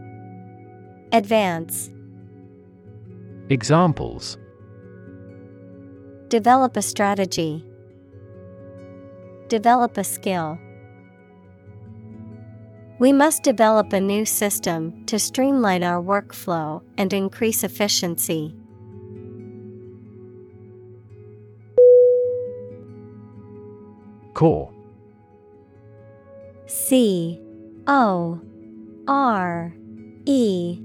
[1.13, 1.89] Advance.
[3.49, 4.37] Examples
[6.29, 7.65] Develop a strategy.
[9.49, 10.57] Develop a skill.
[12.99, 18.55] We must develop a new system to streamline our workflow and increase efficiency.
[24.33, 24.71] Core
[26.67, 27.41] C
[27.85, 28.39] O
[29.09, 29.73] R
[30.25, 30.79] E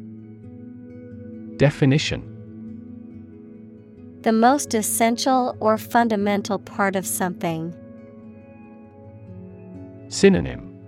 [1.56, 2.22] Definition
[4.20, 7.74] The most essential or fundamental part of something.
[10.08, 10.78] Synonym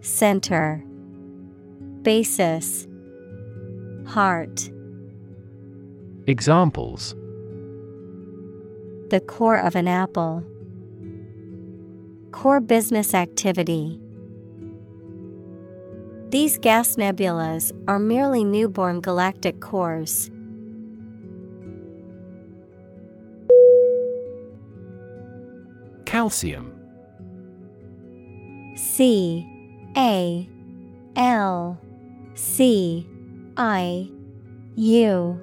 [0.00, 0.84] Center
[2.02, 2.86] Basis
[4.06, 4.70] Heart
[6.28, 7.16] Examples
[9.10, 10.44] The core of an apple.
[12.30, 14.00] Core business activity.
[16.30, 20.30] These gas nebulas are merely newborn galactic cores.
[26.04, 26.74] Calcium.
[28.76, 29.46] C
[29.96, 30.46] A
[31.16, 31.80] L
[32.34, 33.06] C
[33.56, 34.10] I
[34.76, 35.40] U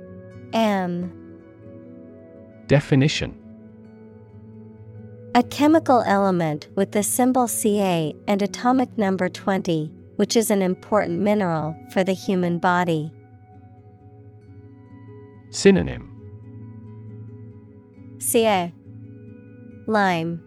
[0.53, 1.11] M.
[2.67, 3.35] Definition.
[5.33, 11.19] A chemical element with the symbol Ca and atomic number 20, which is an important
[11.19, 13.11] mineral for the human body.
[15.49, 16.11] Synonym.
[18.19, 18.71] Ca
[19.87, 20.41] Lime.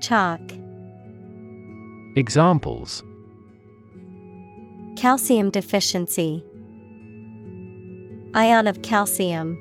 [0.00, 0.40] Chalk.
[2.14, 3.02] Examples.
[4.96, 6.44] Calcium deficiency.
[8.34, 9.56] Ion of calcium.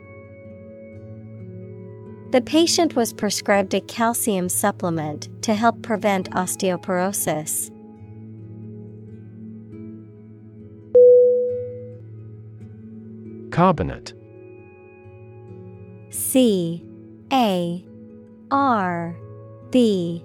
[2.32, 7.72] The patient was prescribed a calcium supplement to help prevent osteoporosis.
[13.58, 14.14] Carbonate.
[16.12, 16.86] C
[17.34, 17.84] A
[18.52, 19.18] R
[19.72, 20.24] B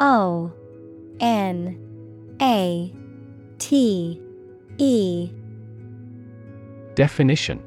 [0.00, 0.52] O
[1.20, 2.92] N A
[3.58, 4.20] T
[4.78, 5.30] E.
[6.96, 7.62] Definition.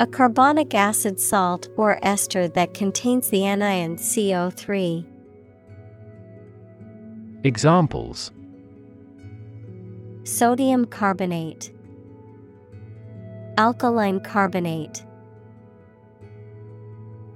[0.00, 5.04] A carbonic acid salt or ester that contains the anion CO3.
[7.44, 8.30] Examples.
[10.22, 11.70] Sodium carbonate,
[13.56, 15.04] Alkaline carbonate.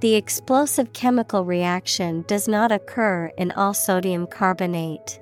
[0.00, 5.20] The explosive chemical reaction does not occur in all sodium carbonate.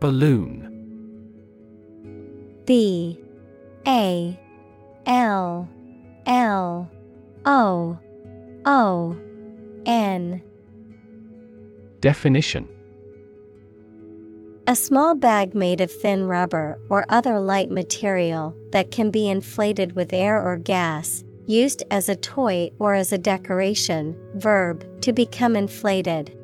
[0.00, 0.68] Balloon
[2.66, 3.20] B
[3.86, 4.40] A
[5.06, 5.68] L
[6.26, 6.90] L
[7.44, 7.98] O
[8.64, 9.16] O
[9.86, 10.42] N
[12.00, 12.68] Definition
[14.68, 19.96] A small bag made of thin rubber or other light material that can be inflated
[19.96, 24.16] with air or gas, used as a toy or as a decoration.
[24.36, 26.38] Verb to become inflated.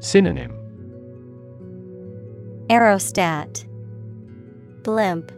[0.00, 0.52] Synonym
[2.68, 3.64] Aerostat
[4.82, 5.30] Blimp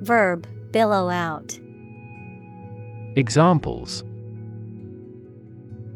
[0.00, 1.58] Verb billow out.
[3.14, 4.04] Examples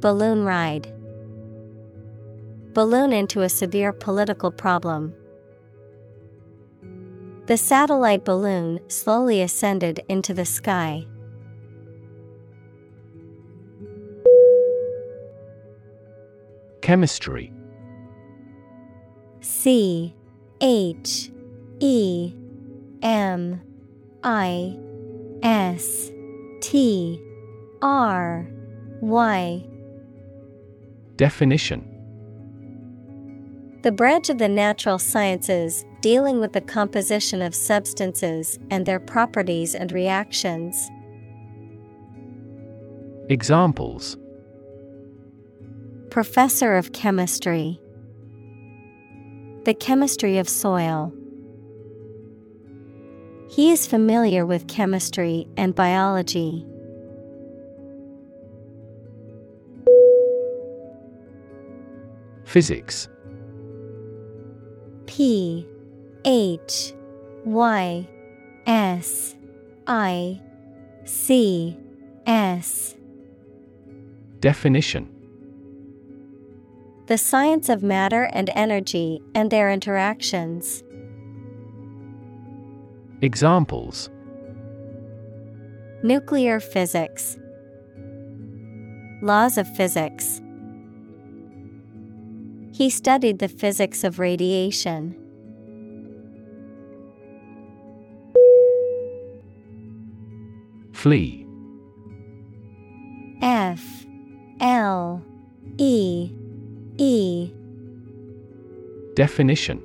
[0.00, 0.92] Balloon ride.
[2.72, 5.14] Balloon into a severe political problem.
[7.46, 11.06] The satellite balloon slowly ascended into the sky.
[16.82, 17.52] Chemistry
[19.40, 20.14] C
[20.60, 21.30] H
[21.80, 22.34] E
[23.02, 23.60] M
[24.22, 24.78] I
[25.42, 26.10] S
[26.60, 27.22] T
[27.82, 28.46] R
[29.00, 29.66] Y
[31.16, 31.97] Definition
[33.82, 39.76] The branch of the natural sciences dealing with the composition of substances and their properties
[39.76, 40.90] and reactions.
[43.28, 44.16] Examples
[46.10, 47.80] Professor of Chemistry
[49.64, 51.12] The Chemistry of Soil.
[53.48, 56.66] He is familiar with chemistry and biology.
[62.44, 63.08] Physics
[65.08, 65.66] P
[66.26, 66.92] H
[67.46, 68.06] Y
[68.66, 69.34] S
[69.86, 70.40] I
[71.06, 71.76] C
[72.26, 72.94] S
[74.40, 75.08] Definition
[77.06, 80.84] The science of matter and energy and their interactions.
[83.22, 84.10] Examples
[86.02, 87.38] Nuclear physics,
[89.22, 90.42] Laws of physics.
[92.78, 95.16] He studied the physics of radiation.
[100.92, 101.44] Flee.
[103.42, 104.06] F.
[104.60, 105.24] L.
[105.76, 106.30] E.
[106.98, 107.52] E.
[109.16, 109.82] Definition.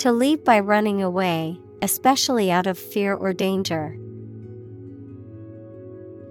[0.00, 3.96] To leave by running away, especially out of fear or danger.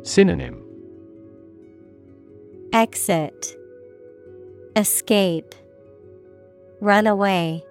[0.03, 0.61] Synonym.
[2.73, 3.56] Exit
[4.77, 5.55] Escape
[6.81, 7.65] Run away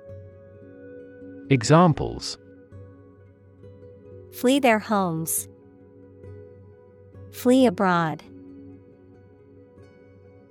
[1.50, 2.36] Examples
[4.32, 5.46] Flee their homes.
[7.30, 8.24] Flee abroad.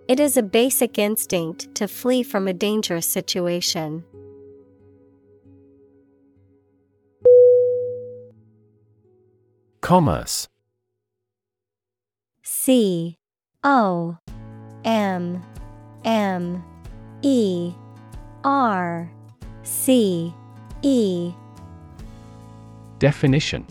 [0.08, 4.06] It is a basic instinct to flee from a dangerous situation.
[9.82, 10.48] Commerce
[12.44, 13.18] C
[13.62, 14.18] O
[14.86, 15.44] M
[16.06, 16.64] M
[17.24, 17.74] E
[18.44, 19.12] R
[19.64, 20.34] C
[20.84, 21.34] E.
[23.00, 23.66] Definition.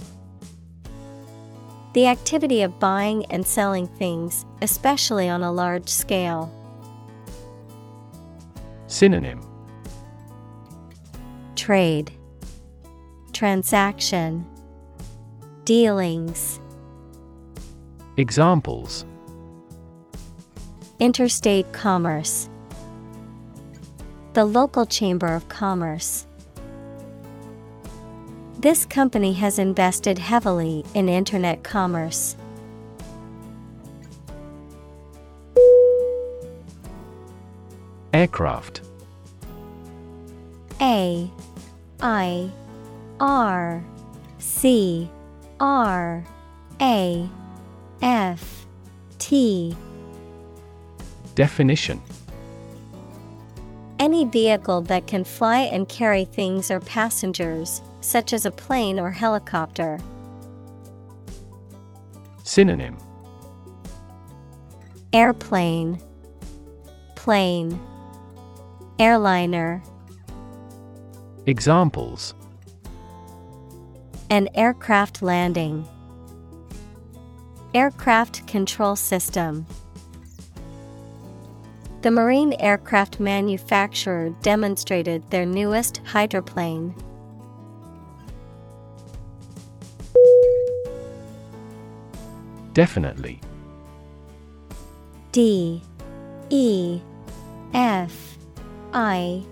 [1.94, 6.52] The activity of buying and selling things, especially on a large scale.
[8.88, 9.40] Synonym.
[11.54, 12.10] Trade.
[13.32, 14.44] Transaction.
[15.64, 16.58] Dealings.
[18.16, 19.06] Examples
[21.00, 22.48] Interstate commerce.
[24.34, 26.26] The local chamber of commerce.
[28.60, 32.36] This company has invested heavily in internet commerce.
[38.12, 38.82] Aircraft.
[40.80, 41.28] A
[42.00, 42.50] I
[43.18, 43.84] R
[44.38, 45.10] C
[45.58, 46.24] R
[46.80, 47.28] A
[48.00, 48.66] F
[49.18, 49.76] T
[51.34, 52.00] Definition
[53.98, 59.10] Any vehicle that can fly and carry things or passengers, such as a plane or
[59.10, 59.98] helicopter.
[62.42, 62.96] Synonym
[65.12, 66.00] Airplane,
[67.14, 67.80] Plane,
[68.98, 69.82] Airliner,
[71.46, 72.34] Examples
[74.34, 75.86] an aircraft landing.
[77.72, 79.64] Aircraft control system.
[82.04, 86.94] The marine aircraft manufacturer demonstrated their newest hydroplane.
[92.74, 93.40] Definitely.
[95.32, 95.80] D.
[96.50, 97.00] E.
[97.72, 98.36] F.
[98.92, 99.42] I.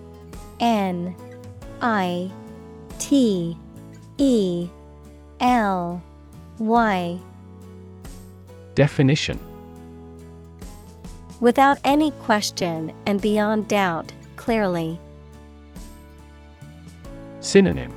[0.61, 1.17] N.
[1.81, 2.31] I.
[2.99, 3.57] T.
[4.19, 4.69] E.
[5.41, 6.03] L.
[6.59, 7.19] Y.
[8.75, 9.41] Definition
[11.43, 15.01] Without any question and beyond doubt, clearly.
[17.41, 17.93] Synonym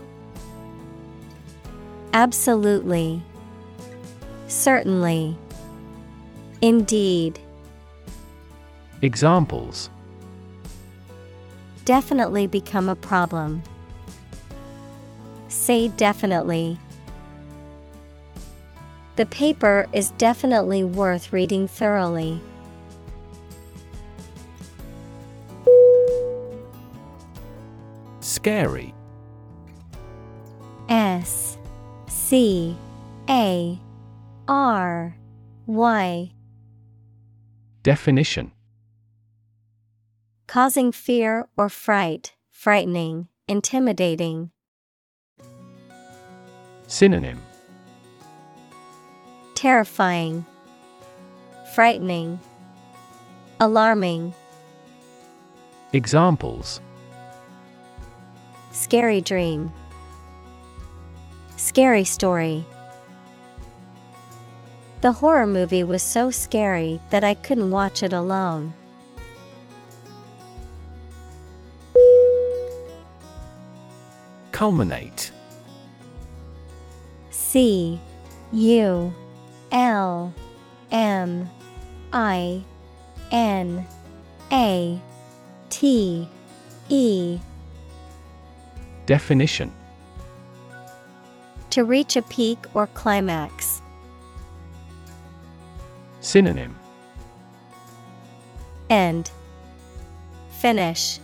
[2.12, 3.22] Absolutely.
[4.48, 5.38] Certainly.
[6.64, 7.38] Indeed.
[9.04, 9.92] Examples
[11.86, 13.62] Definitely become a problem.
[15.50, 16.80] Say definitely.
[19.18, 22.42] The paper is definitely worth reading thoroughly.
[28.36, 28.94] Scary.
[30.90, 31.58] S
[32.10, 32.76] C
[33.30, 33.80] A
[34.50, 35.16] R
[35.68, 36.32] Y.
[37.82, 38.52] Definition.
[40.48, 44.52] Causing fear or fright, frightening, intimidating.
[46.88, 47.42] Synonym.
[49.54, 50.46] Terrifying,
[51.74, 52.42] frightening,
[53.62, 54.34] alarming.
[55.94, 56.82] Examples
[58.76, 59.72] Scary dream.
[61.56, 62.66] Scary story.
[65.00, 68.74] The horror movie was so scary that I couldn't watch it alone.
[74.52, 75.32] Culminate
[77.32, 77.98] C
[78.52, 79.14] U
[79.72, 80.34] L
[80.92, 81.50] M
[82.12, 82.62] I
[83.32, 83.88] N
[84.52, 85.02] A
[85.70, 86.28] T
[86.90, 87.40] E
[89.06, 89.72] Definition
[91.70, 93.82] To reach a peak or climax.
[96.22, 96.76] Synonym
[98.90, 99.30] End.
[100.60, 101.20] Finish.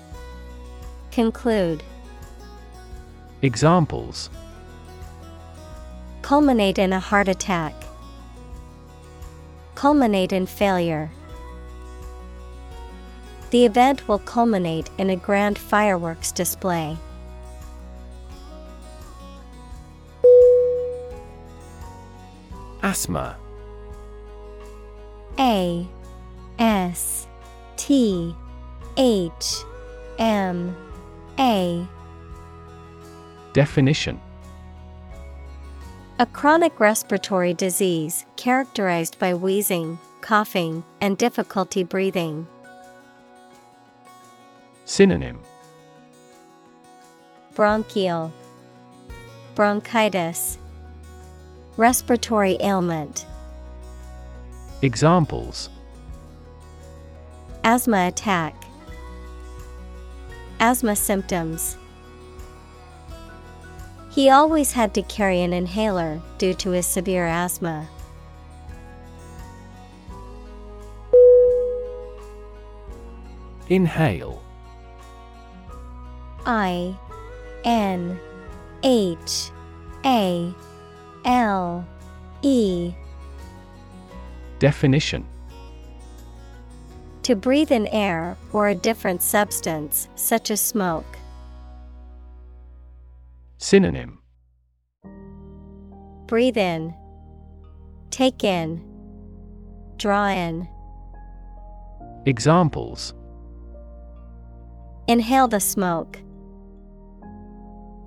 [1.12, 1.84] Conclude.
[3.41, 4.30] Examples
[6.22, 7.74] Culminate in a heart attack.
[9.74, 11.10] Culminate in failure.
[13.49, 16.98] The event will culminate in a grand fireworks display.
[22.91, 23.38] Asthma.
[25.39, 25.88] A
[26.59, 27.26] S
[27.77, 28.35] T
[28.97, 29.63] H
[30.19, 30.76] M
[31.39, 31.88] A.
[33.53, 34.19] Definition.
[36.19, 42.45] A chronic respiratory disease characterized by wheezing, coughing, and difficulty breathing.
[44.84, 45.39] Synonym.
[47.55, 48.34] Bronchial.
[49.55, 50.57] Bronchitis
[51.77, 53.26] Respiratory ailment.
[54.81, 55.69] Examples.
[57.64, 58.56] Asthma attack.
[60.60, 61.77] Asthma symptoms.
[64.11, 67.88] He always had to carry an inhaler due to his severe asthma.
[73.69, 74.43] Inhale.
[76.45, 76.98] I
[77.64, 78.19] N
[78.84, 79.52] H
[80.03, 80.53] A
[81.26, 81.88] L
[82.41, 82.93] E
[84.60, 85.26] Definition
[87.23, 91.18] To breathe in air or a different substance, such as smoke.
[93.57, 94.19] Synonym
[96.26, 96.93] Breathe in,
[98.10, 98.84] take in,
[99.98, 100.68] draw in.
[102.26, 103.14] Examples
[105.07, 106.19] Inhale the smoke.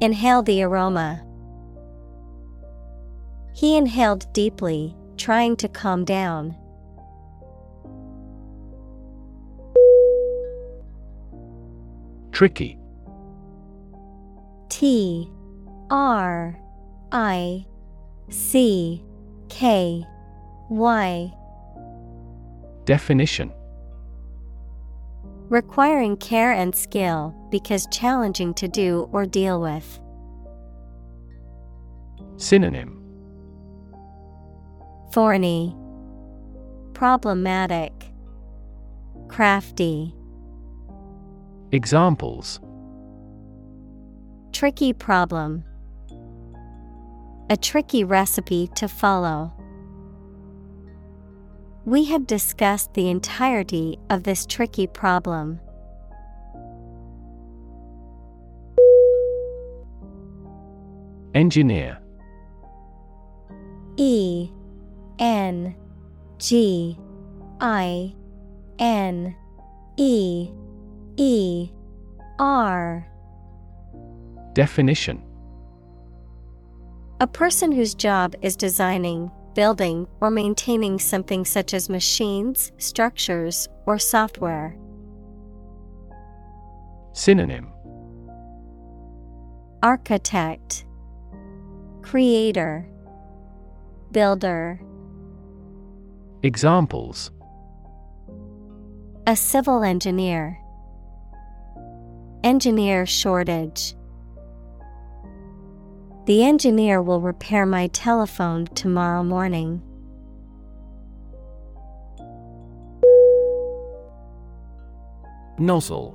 [0.00, 1.23] Inhale the aroma.
[3.54, 6.56] He inhaled deeply, trying to calm down.
[12.32, 12.76] Tricky
[14.68, 15.30] T
[15.88, 16.58] R
[17.12, 17.64] I
[18.28, 19.04] C
[19.48, 20.04] K
[20.68, 21.32] Y
[22.84, 23.52] Definition
[25.48, 30.00] Requiring care and skill because challenging to do or deal with.
[32.36, 33.03] Synonym
[35.14, 35.72] Thorny,
[36.92, 37.92] Problematic,
[39.28, 40.12] Crafty.
[41.70, 42.58] Examples
[44.52, 45.62] Tricky problem.
[47.48, 49.52] A tricky recipe to follow.
[51.84, 55.60] We have discussed the entirety of this tricky problem.
[61.36, 62.00] Engineer
[63.96, 64.50] E
[65.18, 65.74] N
[66.38, 66.98] G
[67.60, 68.14] I
[68.78, 69.36] N
[69.96, 70.50] E
[71.16, 71.70] E
[72.38, 73.06] R.
[74.54, 75.22] Definition.
[77.20, 83.98] A person whose job is designing, building, or maintaining something such as machines, structures, or
[83.98, 84.76] software.
[87.12, 87.68] Synonym.
[89.82, 90.84] Architect,
[92.02, 92.88] Creator,
[94.10, 94.80] Builder.
[96.44, 97.30] Examples.
[99.26, 100.60] A civil engineer.
[102.44, 103.94] Engineer shortage.
[106.26, 109.80] The engineer will repair my telephone tomorrow morning.
[115.58, 116.14] Nozzle.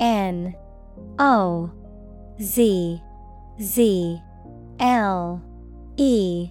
[0.00, 0.56] N.
[1.20, 1.70] O.
[2.40, 3.00] Z.
[3.60, 4.20] Z.
[4.80, 5.40] L.
[5.96, 6.50] E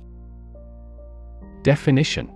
[1.65, 2.31] Definition.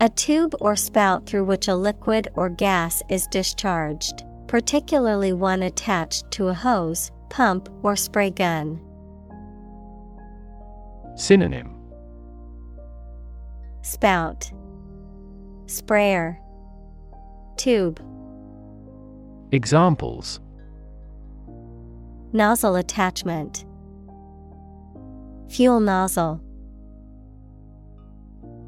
[0.00, 6.30] A tube or spout through which a liquid or gas is discharged, particularly one attached
[6.30, 8.80] to a hose, pump, or spray gun.
[11.14, 11.76] Synonym.
[13.82, 14.50] Spout,
[15.66, 16.40] Sprayer,
[17.58, 18.00] Tube,
[19.52, 20.40] Examples.
[22.32, 23.66] Nozzle attachment,
[25.50, 26.40] Fuel nozzle.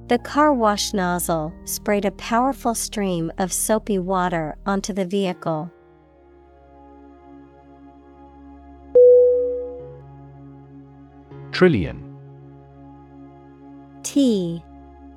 [0.09, 5.71] The car wash nozzle sprayed a powerful stream of soapy water onto the vehicle.
[11.53, 12.03] Trillion.
[14.03, 14.65] T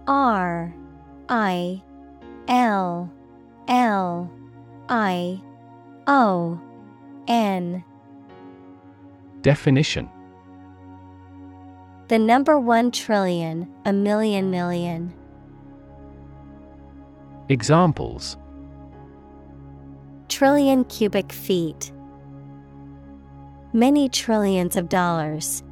[0.08, 0.76] R
[1.30, 1.82] I
[2.50, 3.10] L
[3.70, 4.30] L
[4.90, 5.42] I
[6.06, 6.60] O
[7.30, 7.82] N.
[9.42, 10.10] Definition
[12.12, 15.14] The number one trillion, a million million.
[17.48, 18.36] Examples
[20.28, 21.94] Trillion cubic feet.
[23.72, 25.64] Many trillions of dollars.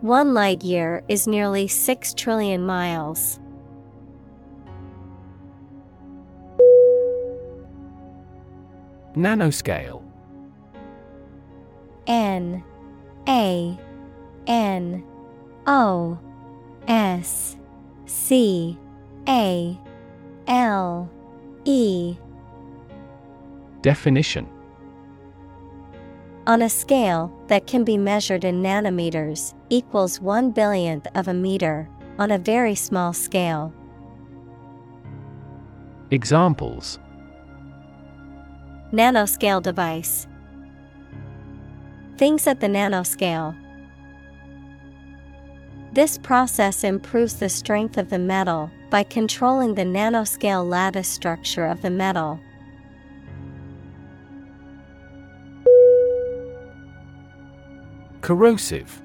[0.00, 3.38] One light year is nearly 6 trillion miles.
[9.14, 10.02] Nanoscale
[12.08, 12.64] N
[13.28, 13.78] A
[14.48, 15.04] N
[15.66, 16.18] O
[16.88, 17.56] S
[18.06, 18.78] C
[19.28, 19.78] A
[20.46, 21.10] L
[21.66, 22.16] E
[23.82, 24.48] Definition
[26.46, 31.88] On a scale that can be measured in nanometers, equals one billionth of a meter,
[32.18, 33.72] on a very small scale.
[36.10, 36.98] Examples
[38.92, 40.26] Nanoscale device.
[42.16, 43.54] Things at the nanoscale.
[45.98, 51.82] This process improves the strength of the metal by controlling the nanoscale lattice structure of
[51.82, 52.38] the metal.
[58.20, 59.02] Corrosive.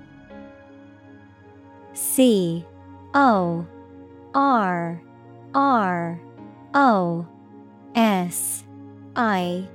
[1.93, 2.63] C
[3.15, 3.65] O
[4.35, 5.01] R
[5.55, 6.21] R
[6.75, 7.27] O
[7.95, 8.63] S
[9.15, 9.67] I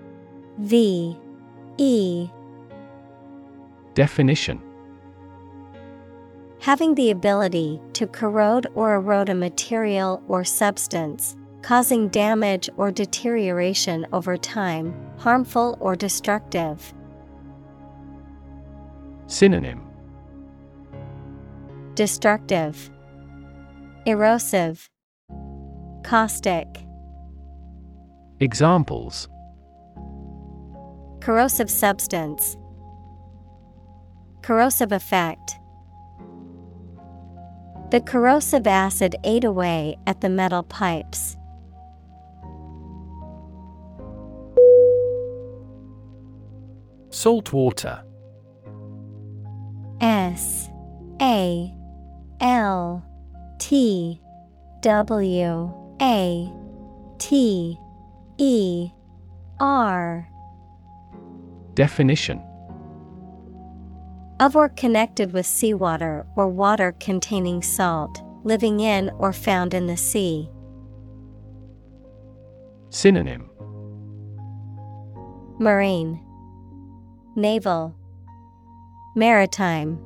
[0.58, 1.18] V
[1.78, 2.30] E.
[3.94, 4.67] Definition
[6.60, 14.06] Having the ability to corrode or erode a material or substance, causing damage or deterioration
[14.12, 16.92] over time, harmful or destructive.
[19.28, 19.82] Synonym
[21.94, 22.90] Destructive,
[24.06, 24.88] Erosive,
[26.02, 26.66] Caustic.
[28.40, 29.28] Examples
[31.20, 32.56] Corrosive substance,
[34.42, 35.58] Corrosive effect.
[37.90, 41.36] The corrosive acid ate away at the metal pipes.
[47.08, 48.04] Salt water.
[50.02, 50.68] S
[51.22, 51.74] A
[52.40, 53.02] L
[53.58, 54.20] T
[54.82, 56.52] W A
[57.18, 57.78] T
[58.36, 58.90] E
[59.58, 60.28] R.
[61.74, 62.47] Definition
[64.40, 69.96] of or connected with seawater or water containing salt, living in or found in the
[69.96, 70.48] sea.
[72.90, 73.50] Synonym
[75.58, 76.20] Marine,
[77.34, 77.94] Naval,
[79.16, 79.98] Maritime.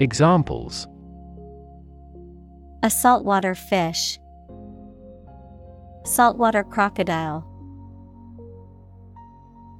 [0.00, 0.88] Examples
[2.82, 4.18] A saltwater fish,
[6.04, 7.46] Saltwater crocodile.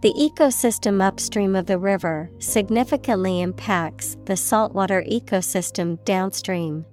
[0.02, 6.86] The ecosystem upstream of the river significantly impacts the saltwater ecosystem downstream.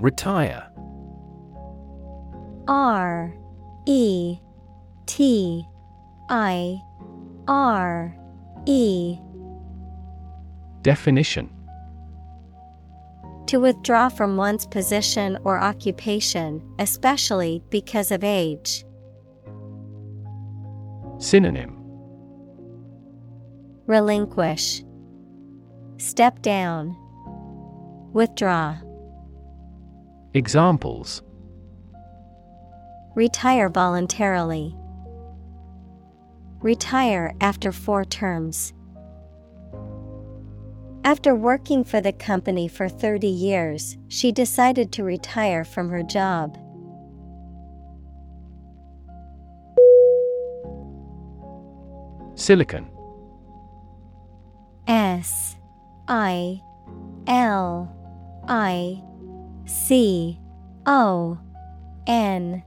[0.00, 0.68] Retire.
[2.66, 3.32] R
[3.86, 4.38] E
[5.06, 5.64] T
[6.28, 6.80] I
[7.46, 8.16] R
[8.66, 9.18] E.
[10.82, 11.57] Definition
[13.48, 18.84] To withdraw from one's position or occupation, especially because of age.
[21.18, 21.74] Synonym
[23.86, 24.84] Relinquish.
[25.96, 26.94] Step down.
[28.12, 28.76] Withdraw.
[30.34, 31.22] Examples
[33.14, 34.76] Retire voluntarily.
[36.60, 38.74] Retire after four terms.
[41.08, 46.58] After working for the company for 30 years, she decided to retire from her job.
[52.34, 52.90] Silicon.
[54.86, 55.56] S
[56.08, 56.60] I
[57.26, 57.90] L
[58.46, 59.02] I
[59.64, 60.38] Si
[60.84, 61.38] O
[62.06, 62.62] N.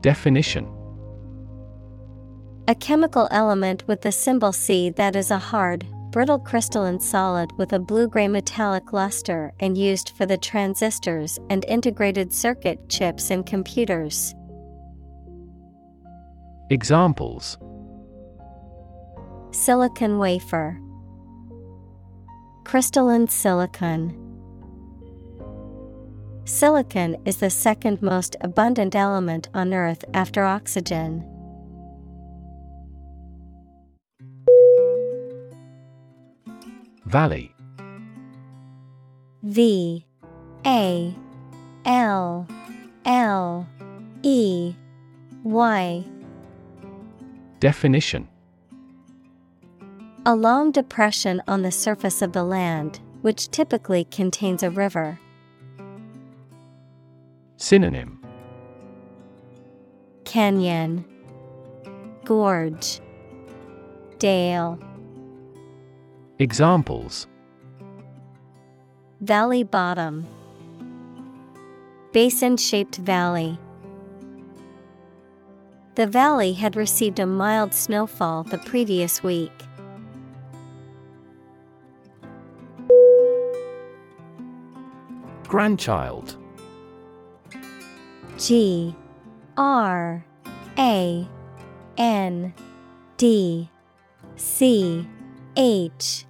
[0.00, 0.66] Definition.
[2.66, 7.72] A chemical element with the symbol C that is a hard, brittle crystalline solid with
[7.72, 13.44] a blue gray metallic luster and used for the transistors and integrated circuit chips in
[13.44, 14.34] computers.
[16.70, 17.58] Examples
[19.50, 20.78] Silicon wafer,
[22.64, 24.14] Crystalline silicon.
[26.44, 31.24] Silicon is the second most abundant element on Earth after oxygen.
[37.08, 37.54] Valley.
[39.42, 40.04] V
[40.66, 41.16] A
[41.86, 42.46] L
[43.06, 43.66] L
[44.22, 44.74] E
[45.42, 46.04] Y.
[47.60, 48.28] Definition.
[50.26, 55.18] A long depression on the surface of the land, which typically contains a river.
[57.56, 58.22] Synonym.
[60.26, 61.06] Canyon,
[62.26, 63.00] Gorge,
[64.18, 64.78] Dale,
[66.40, 67.26] Examples.
[69.20, 70.24] Valley bottom,
[72.12, 73.58] Basin shaped valley.
[75.96, 79.50] The valley had received a mild snowfall the previous week.
[85.48, 86.36] Grandchild.
[88.38, 88.94] G.
[89.56, 90.24] R.
[90.78, 91.26] A.
[91.96, 92.54] N.
[93.16, 93.68] D.
[94.36, 95.04] C.
[95.56, 96.26] H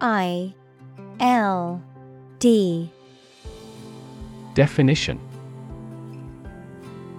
[0.00, 0.54] I
[1.20, 1.82] L
[2.38, 2.90] D.
[4.54, 5.20] Definition.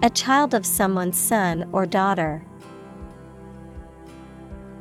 [0.02, 2.44] A child of someone's son or daughter.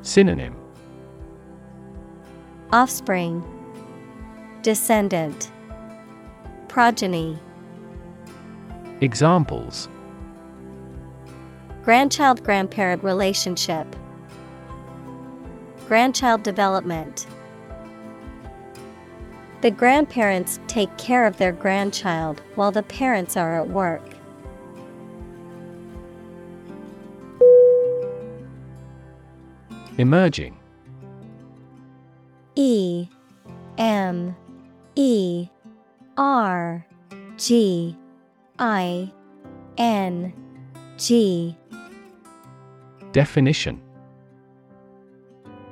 [0.01, 0.57] Synonym.
[2.73, 3.45] Offspring.
[4.63, 5.51] Descendant.
[6.69, 7.39] Progeny.
[9.03, 9.91] Examples.
[11.83, 13.95] Grandchild grandparent relationship.
[15.87, 17.27] Grandchild development
[19.61, 24.03] The grandparents take care of their grandchild while the parents are at work.
[29.99, 30.57] Emerging.
[32.55, 33.07] E
[33.77, 34.35] M
[34.95, 35.49] E
[36.17, 36.87] R
[37.37, 37.95] G
[38.59, 39.13] I
[39.77, 40.33] N
[40.97, 41.55] G.
[43.13, 43.83] Definition.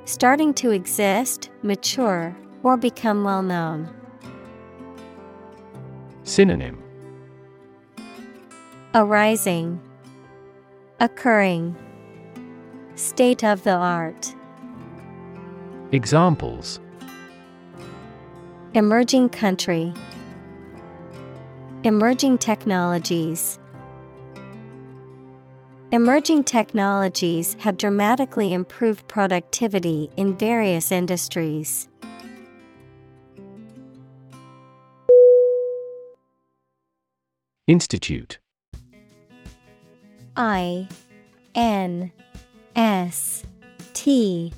[0.05, 3.89] Starting to exist, mature, or become well known.
[6.23, 6.83] Synonym
[8.93, 9.79] Arising,
[10.99, 11.75] Occurring,
[12.95, 14.35] State of the art.
[15.91, 16.79] Examples
[18.73, 19.93] Emerging country,
[21.83, 23.57] Emerging technologies.
[25.91, 31.87] Emerging technologies have dramatically improved productivity in various industries.
[37.69, 38.39] Institute
[40.35, 40.87] I
[41.53, 42.11] N
[42.75, 43.43] S
[43.93, 44.51] T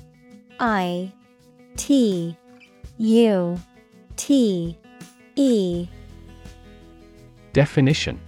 [0.58, 1.12] I
[1.76, 2.34] T
[2.96, 3.60] U
[4.16, 4.78] T
[5.36, 5.88] E
[7.52, 8.18] Definition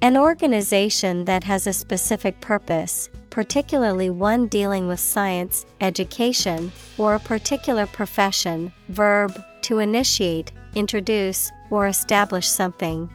[0.00, 7.18] An organization that has a specific purpose, particularly one dealing with science, education, or a
[7.18, 8.72] particular profession.
[8.88, 13.10] Verb to initiate, introduce, or establish something.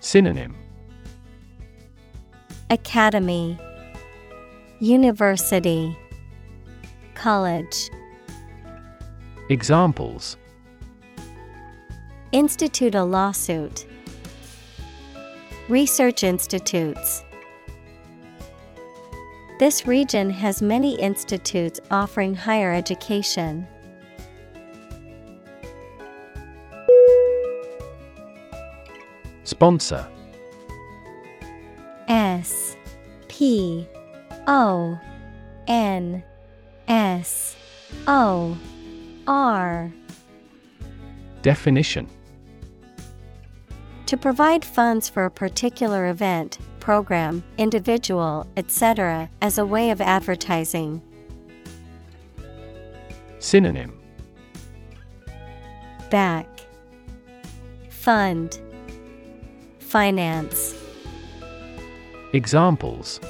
[0.00, 0.54] Synonym
[2.70, 3.58] Academy,
[4.78, 5.96] University,
[7.14, 7.90] College.
[9.48, 10.36] Examples
[12.32, 13.86] Institute a lawsuit.
[15.70, 17.24] Research institutes.
[19.58, 23.66] This region has many institutes offering higher education.
[29.48, 30.06] Sponsor.
[32.06, 32.76] S
[33.28, 33.88] P
[34.46, 35.00] O
[35.66, 36.22] N
[36.86, 37.56] S
[38.06, 38.58] O
[39.26, 39.90] R.
[41.40, 42.06] Definition.
[44.04, 51.00] To provide funds for a particular event, program, individual, etc., as a way of advertising.
[53.38, 53.98] Synonym.
[56.10, 56.46] Back.
[57.88, 58.60] Fund
[59.88, 60.74] Finance
[62.34, 63.20] Examples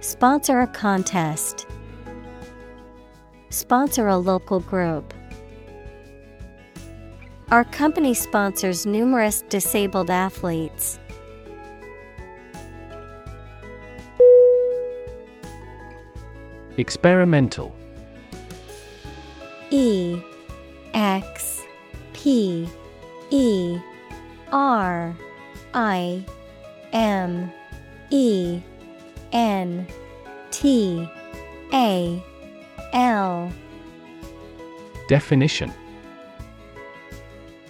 [0.00, 1.68] Sponsor a contest.
[3.50, 5.14] Sponsor a local group.
[7.52, 10.98] Our company sponsors numerous disabled athletes.
[16.78, 17.72] Experimental
[19.70, 20.20] E
[20.94, 21.62] X
[22.12, 22.68] P
[23.30, 23.78] E
[24.54, 25.14] R
[25.74, 26.24] I
[26.92, 27.52] M
[28.10, 28.60] E
[29.32, 29.86] N
[30.52, 31.08] T
[31.72, 32.22] A
[32.92, 33.52] L
[35.08, 35.72] Definition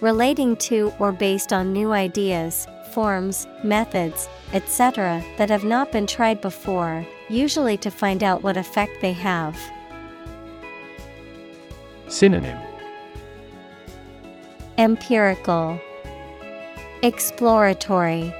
[0.02, 6.42] Relating to or based on new ideas, forms, methods, etc., that have not been tried
[6.42, 9.58] before, usually to find out what effect they have.
[12.08, 12.58] Synonym
[14.76, 15.80] Empirical,
[17.04, 18.32] Exploratory,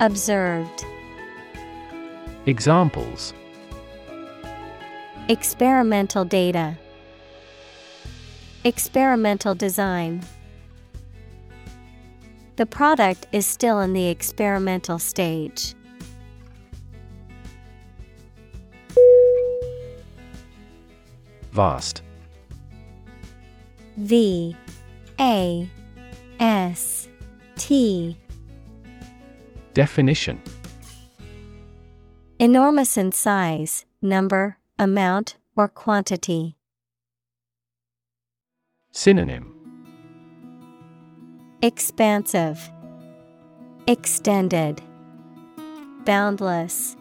[0.00, 0.84] Observed,
[2.44, 3.32] Examples
[5.30, 6.76] Experimental data,
[8.64, 10.22] Experimental design.
[12.56, 15.74] The product is still in the experimental stage.
[21.52, 22.02] Vast.
[23.96, 24.54] V
[25.18, 25.66] A
[26.38, 27.08] S
[27.58, 28.16] T
[29.74, 30.40] Definition
[32.38, 36.56] Enormous in size, number, amount, or quantity.
[38.92, 39.54] Synonym
[41.60, 42.70] Expansive,
[43.88, 44.80] Extended,
[46.04, 46.96] Boundless.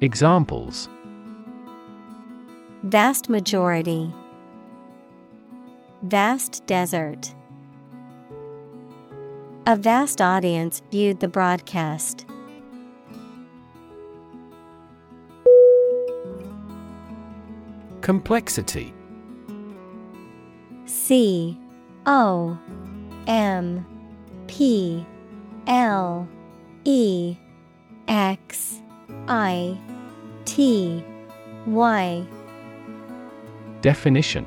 [0.00, 0.88] Examples
[2.82, 4.12] Vast majority.
[6.02, 7.34] Vast desert.
[9.68, 12.24] A vast audience viewed the broadcast.
[18.00, 18.94] Complexity.
[20.84, 21.58] C
[22.06, 22.56] O
[23.26, 23.84] M
[24.46, 25.04] P
[25.66, 26.28] L
[26.84, 27.36] E
[28.06, 28.80] X
[29.26, 29.76] I
[30.44, 31.04] T
[31.66, 32.24] Y.
[33.80, 34.46] Definition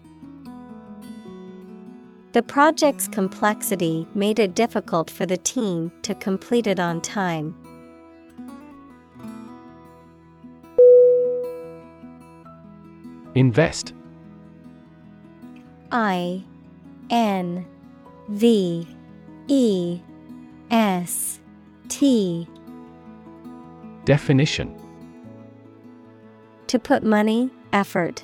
[2.33, 7.53] The project's complexity made it difficult for the team to complete it on time.
[13.35, 13.93] Invest.
[15.91, 16.43] I
[17.09, 17.65] N
[18.29, 18.87] V
[19.49, 19.99] E
[20.69, 21.41] S
[21.89, 22.47] T.
[24.05, 24.73] Definition.
[26.67, 28.23] To put money, effort,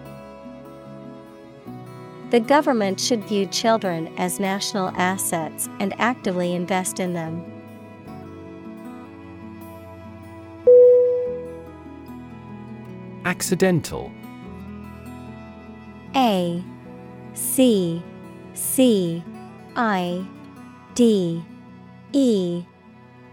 [2.31, 7.43] The government should view children as national assets and actively invest in them.
[13.25, 14.09] Accidental.
[16.15, 16.63] A
[17.33, 18.01] C
[18.53, 19.21] C
[19.75, 20.25] I
[20.95, 21.43] D
[22.13, 22.63] E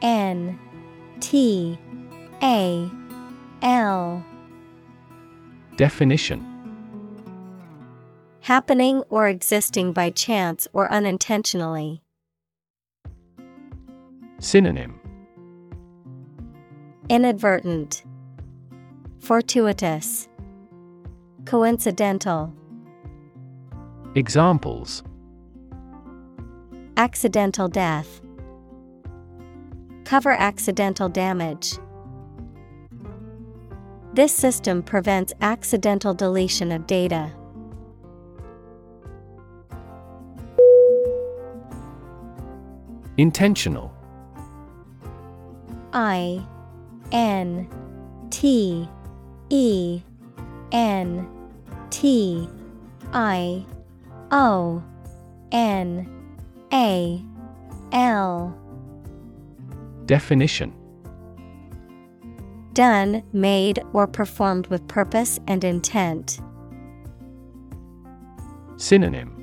[0.02, 0.58] N
[1.20, 1.78] T
[2.42, 2.90] A
[3.62, 4.26] L.
[5.76, 6.57] Definition
[8.48, 12.00] Happening or existing by chance or unintentionally.
[14.38, 14.98] Synonym
[17.10, 18.04] Inadvertent,
[19.18, 20.30] Fortuitous,
[21.44, 22.54] Coincidental.
[24.14, 25.02] Examples
[26.96, 28.22] Accidental death.
[30.06, 31.74] Cover accidental damage.
[34.14, 37.30] This system prevents accidental deletion of data.
[43.18, 43.92] Intentional.
[45.92, 46.40] I
[47.12, 47.68] N
[48.30, 48.88] T
[49.50, 50.00] E
[50.72, 51.28] N
[51.90, 52.48] T
[53.12, 53.64] I
[54.30, 54.82] O
[55.52, 56.08] N
[56.72, 57.22] A
[57.92, 58.58] L.
[60.06, 60.72] Definition.
[62.72, 66.38] Done, made, or performed with purpose and intent.
[68.76, 69.34] Synonym.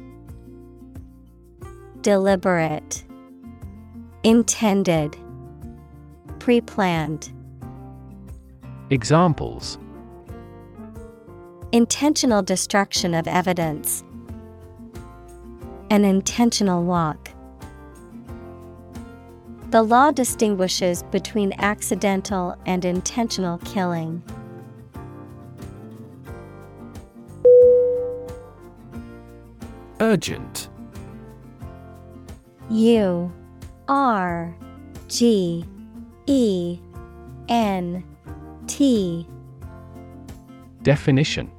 [2.01, 3.04] Deliberate,
[4.25, 5.15] Intended,
[6.39, 7.31] Pre planned.
[8.89, 9.77] Examples
[11.71, 14.03] Intentional destruction of evidence.
[15.91, 17.29] An intentional walk.
[19.69, 24.23] The law distinguishes between accidental and intentional killing.
[29.99, 30.69] Urgent
[32.71, 33.31] U
[33.87, 34.55] R
[35.07, 35.65] G
[36.25, 36.79] E
[37.49, 38.03] N
[38.67, 39.27] T.
[40.81, 41.51] Definition.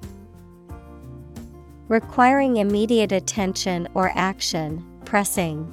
[1.88, 5.72] Requiring immediate attention or action, pressing.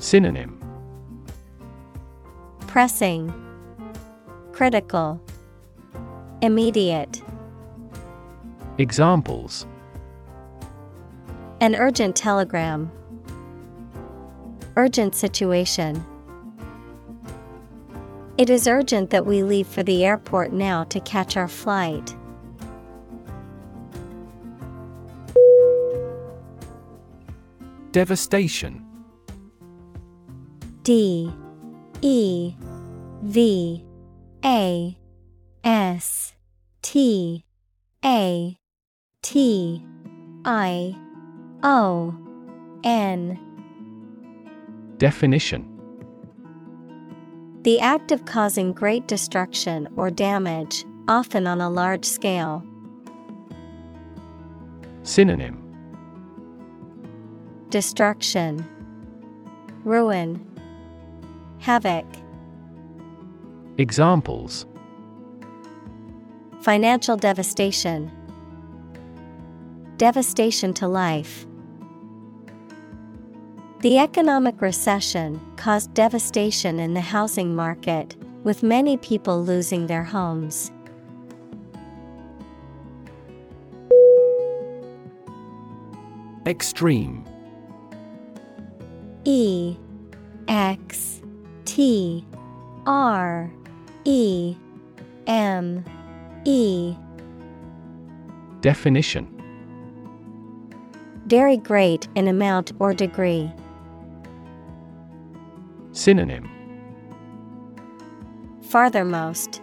[0.00, 0.60] Synonym.
[2.66, 3.32] Pressing,
[4.52, 5.20] Critical,
[6.42, 7.22] Immediate.
[8.78, 9.66] Examples.
[11.60, 12.90] An urgent telegram.
[14.78, 16.06] Urgent situation.
[18.38, 22.14] It is urgent that we leave for the airport now to catch our flight.
[27.90, 28.86] Devastation
[30.84, 31.32] D
[32.00, 32.54] E
[33.22, 33.84] V
[34.44, 34.96] A
[35.64, 36.34] S
[36.82, 37.44] T
[38.04, 38.56] A
[39.22, 39.84] T
[40.44, 40.96] I
[41.64, 42.14] O
[42.84, 43.47] N
[44.98, 45.64] Definition
[47.62, 52.64] The act of causing great destruction or damage, often on a large scale.
[55.04, 55.64] Synonym
[57.68, 58.68] Destruction,
[59.84, 60.44] Ruin,
[61.60, 62.06] Havoc.
[63.78, 64.66] Examples
[66.60, 68.10] Financial devastation,
[69.96, 71.46] Devastation to life.
[73.80, 80.72] The economic recession caused devastation in the housing market, with many people losing their homes.
[86.44, 87.24] Extreme
[89.24, 89.76] E
[90.48, 91.22] X
[91.64, 92.26] T
[92.84, 93.48] R
[94.04, 94.56] E
[95.28, 95.84] M
[96.44, 96.96] E
[98.60, 99.28] Definition
[101.26, 103.52] Very great in amount or degree.
[105.98, 106.48] Synonym.
[108.68, 109.60] Farthermost,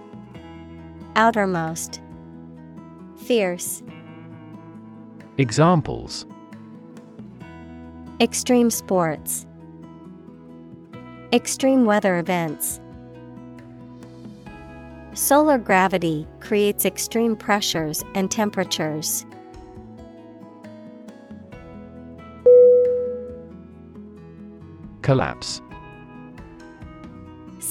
[1.15, 2.01] Outermost,
[3.15, 3.81] Fierce,
[5.37, 6.25] Examples.
[8.19, 9.45] Extreme sports,
[11.31, 12.81] Extreme weather events.
[15.13, 19.25] Solar gravity creates extreme pressures and temperatures.
[25.01, 25.61] Collapse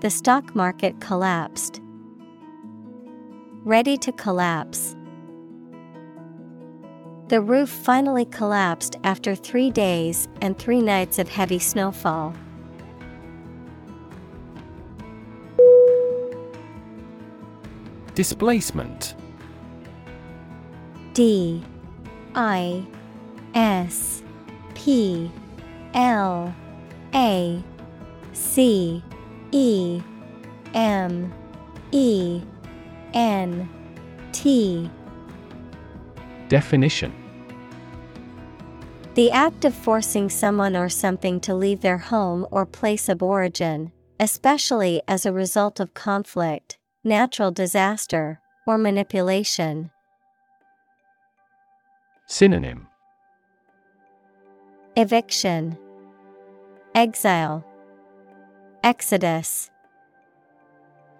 [0.00, 1.80] The stock market collapsed.
[3.64, 4.94] Ready to collapse.
[7.26, 12.32] The roof finally collapsed after three days and three nights of heavy snowfall.
[18.14, 19.16] Displacement
[21.12, 21.60] D
[22.36, 22.86] I
[23.52, 24.22] S
[24.74, 25.28] P
[25.92, 26.54] L
[27.14, 27.64] A
[28.32, 29.02] C
[29.52, 30.02] E
[30.74, 31.32] M
[31.92, 32.42] E
[33.14, 33.68] N
[34.32, 34.90] T.
[36.48, 37.12] Definition.
[39.14, 43.90] The act of forcing someone or something to leave their home or place of origin,
[44.20, 49.90] especially as a result of conflict, natural disaster, or manipulation.
[52.26, 52.86] Synonym.
[54.96, 55.78] Eviction,
[56.94, 57.64] Exile,
[58.84, 59.70] Exodus,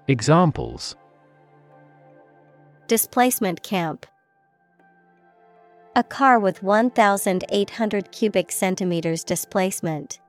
[0.07, 0.95] Examples
[2.87, 4.07] Displacement camp.
[5.97, 10.21] A car with 1,800 cubic centimeters displacement.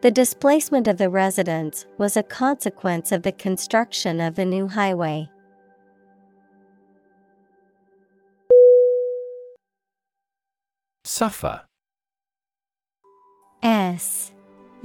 [0.00, 5.30] The displacement of the residents was a consequence of the construction of the new highway.
[11.04, 11.62] Suffer
[13.62, 14.32] S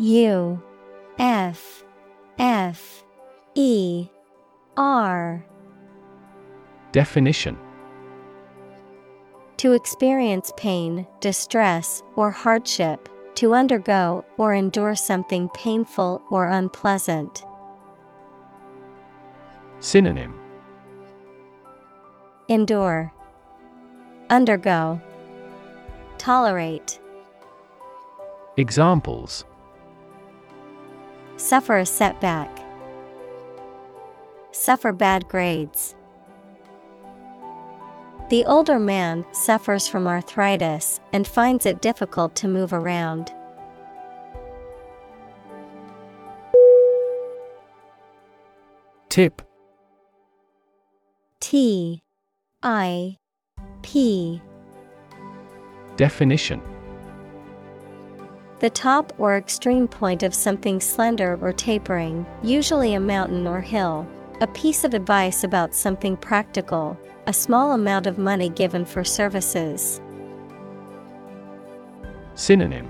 [0.02, 0.60] U
[1.20, 1.84] F
[2.40, 3.04] F
[3.54, 4.08] E
[4.76, 5.46] R.
[6.92, 7.56] Definition.
[9.58, 17.46] To experience pain, distress, or hardship, to undergo or endure something painful or unpleasant.
[19.82, 20.34] Synonym.
[22.50, 23.14] Endure,
[24.32, 25.00] Undergo,
[26.18, 27.00] Tolerate,
[28.58, 29.46] Examples
[31.42, 32.64] Suffer a setback,
[34.52, 35.96] Suffer bad grades.
[38.30, 43.34] The older man suffers from arthritis and finds it difficult to move around.
[49.10, 49.42] Tip
[51.40, 52.04] T
[52.62, 53.18] I
[53.82, 54.42] P
[55.98, 56.62] Definition
[58.62, 64.08] The top or extreme point of something slender or tapering, usually a mountain or hill.
[64.40, 70.00] A piece of advice about something practical, a small amount of money given for services.
[72.36, 72.88] Synonym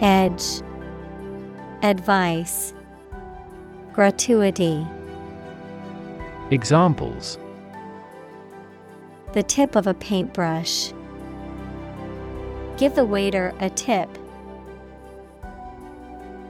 [0.00, 0.60] Edge
[1.84, 2.74] Advice
[3.92, 4.84] Gratuity
[6.50, 7.38] Examples
[9.32, 10.92] The tip of a paintbrush.
[12.76, 14.08] Give the waiter a tip.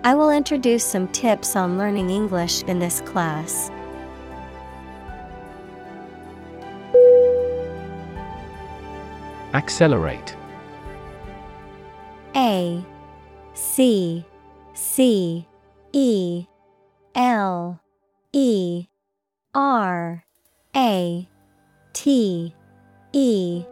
[0.04, 3.70] I will introduce some tips on learning English in this class.
[9.54, 10.36] Accelerate
[12.34, 12.84] A
[13.54, 14.24] C
[14.74, 15.46] C
[15.92, 16.46] E
[17.14, 17.80] L
[18.32, 18.86] E
[19.54, 20.24] R
[20.74, 21.28] A
[21.92, 22.54] T
[23.12, 23.64] E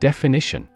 [0.00, 0.68] Definition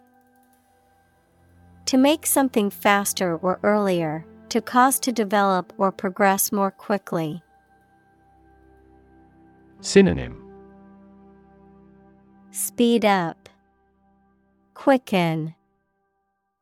[1.88, 7.42] To make something faster or earlier, to cause to develop or progress more quickly.
[9.80, 10.36] Synonym
[12.50, 13.48] Speed up,
[14.74, 15.54] Quicken,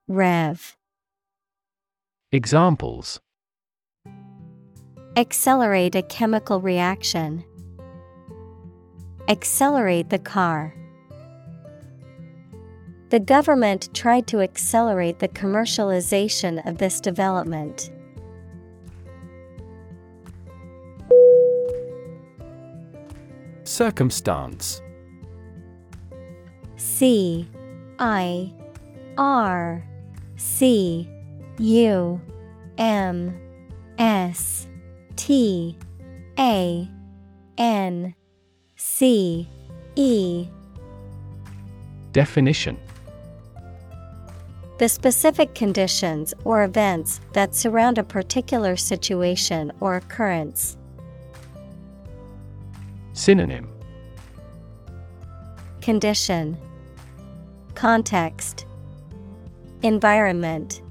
[0.06, 0.76] Rev.
[2.30, 3.18] Examples
[5.16, 7.44] Accelerate a chemical reaction.
[9.28, 10.72] Accelerate the car.
[13.08, 17.90] The government tried to accelerate the commercialization of this development.
[23.62, 24.82] Circumstance.
[26.76, 27.48] C
[28.00, 28.52] I
[29.16, 29.84] R
[30.36, 31.08] C
[31.58, 32.20] U
[32.76, 33.40] M
[33.98, 34.66] S
[35.14, 35.78] T
[36.38, 36.88] A
[37.56, 38.14] N
[38.76, 39.48] C
[39.94, 40.48] E.
[42.12, 42.78] Definition
[44.78, 50.76] The specific conditions or events that surround a particular situation or occurrence.
[53.14, 53.70] Synonym.
[55.80, 56.58] Condition.
[57.74, 58.66] Context.
[59.82, 60.82] Environment.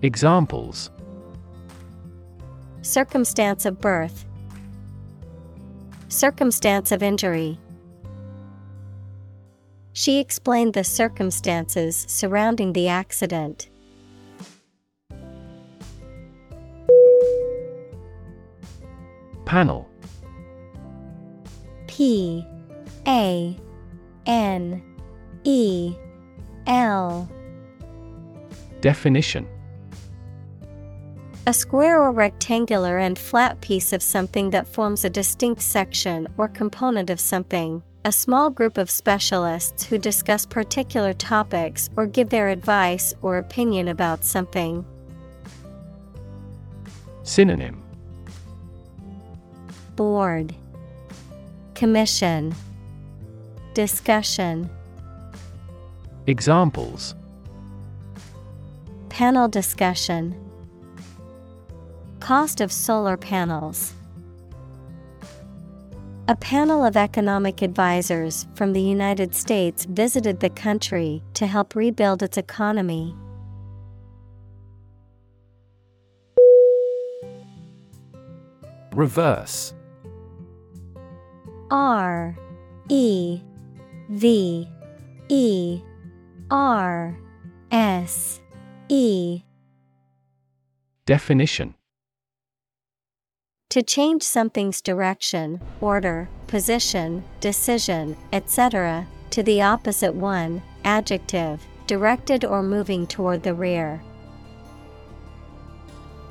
[0.00, 0.90] Examples.
[2.80, 4.24] Circumstance of birth.
[6.08, 7.58] Circumstance of injury
[10.00, 13.68] She explained the circumstances surrounding the accident.
[19.44, 19.86] Panel
[21.86, 22.46] P
[23.06, 23.54] A
[24.24, 24.82] N
[25.44, 25.94] E
[26.66, 27.28] L
[28.80, 29.46] Definition
[31.46, 36.48] A square or rectangular and flat piece of something that forms a distinct section or
[36.48, 37.82] component of something.
[38.02, 43.88] A small group of specialists who discuss particular topics or give their advice or opinion
[43.88, 44.86] about something.
[47.24, 47.82] Synonym.
[49.96, 50.54] Board.
[51.74, 52.54] Commission.
[53.74, 54.70] Discussion.
[56.26, 57.14] Examples.
[59.10, 60.34] Panel discussion.
[62.20, 63.92] Cost of solar panels.
[66.30, 72.22] A panel of economic advisors from the United States visited the country to help rebuild
[72.22, 73.16] its economy.
[78.94, 79.74] Reverse.
[81.68, 82.38] R
[82.88, 83.40] E
[84.10, 84.68] V
[85.28, 85.80] E
[86.48, 87.18] R
[87.72, 88.40] S
[88.88, 89.42] E.
[91.06, 91.74] Definition
[93.70, 102.64] To change something's direction, order, position, decision, etc., to the opposite one, adjective, directed or
[102.64, 104.02] moving toward the rear.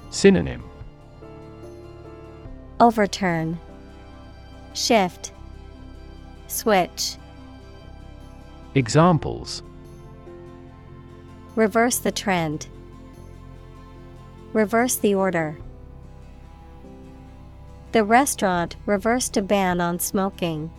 [0.10, 0.61] Synonym
[2.82, 3.57] Overturn,
[4.74, 5.32] Shift,
[6.48, 7.16] Switch,
[8.76, 9.64] Examples
[11.56, 12.68] Reverse the trend,
[14.52, 15.57] Reverse the order.
[17.91, 20.70] The restaurant reversed a ban on smoking.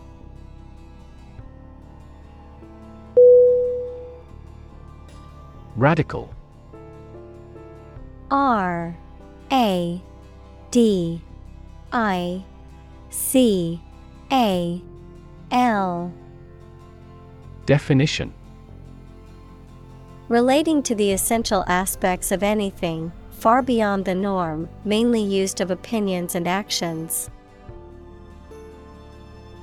[5.74, 6.32] Radical.
[8.30, 8.96] R
[9.50, 10.00] A
[10.70, 11.20] D
[11.92, 12.44] I
[13.10, 13.80] C
[14.30, 14.80] A
[15.50, 16.12] L.
[17.66, 18.32] Definition.
[20.28, 23.10] Relating to the essential aspects of anything,
[23.40, 27.30] far beyond the norm, mainly used of opinions and actions.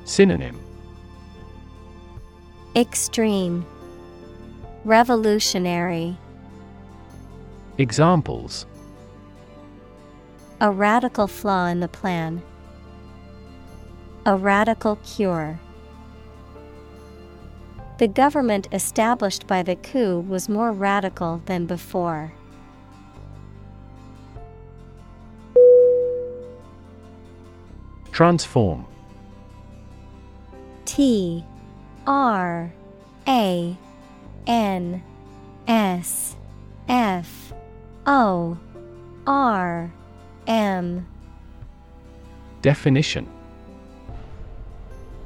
[0.03, 0.59] Synonym
[2.75, 3.65] Extreme,
[4.83, 6.17] Revolutionary,
[7.77, 8.65] Examples
[10.59, 12.41] a radical flaw in the plan,
[14.25, 15.59] a radical cure.
[17.99, 22.33] The government established by the coup was more radical than before.
[28.17, 28.83] Transform.
[30.85, 31.45] T
[32.07, 32.73] R
[33.27, 33.77] A
[34.47, 35.03] N
[35.67, 36.35] S
[36.89, 37.53] F
[38.07, 38.57] O
[39.27, 39.93] R
[40.47, 41.05] M.
[42.63, 43.29] Definition.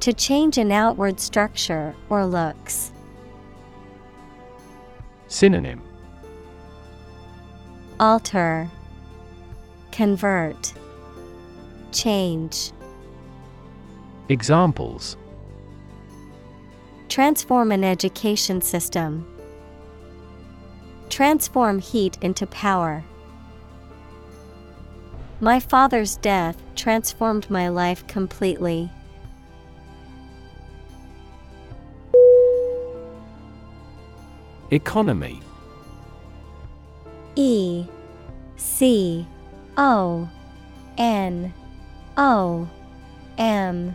[0.00, 2.92] To change an outward structure or looks.
[5.28, 5.80] Synonym.
[7.98, 8.70] Alter.
[9.92, 10.74] Convert.
[11.90, 12.72] Change
[14.32, 15.18] Examples
[17.10, 19.26] Transform an education system.
[21.10, 23.04] Transform heat into power.
[25.40, 28.90] My father's death transformed my life completely.
[34.70, 35.42] Economy
[37.36, 37.84] E
[38.56, 39.26] C
[39.76, 40.26] O
[40.96, 41.52] N
[42.16, 42.66] O
[43.36, 43.94] M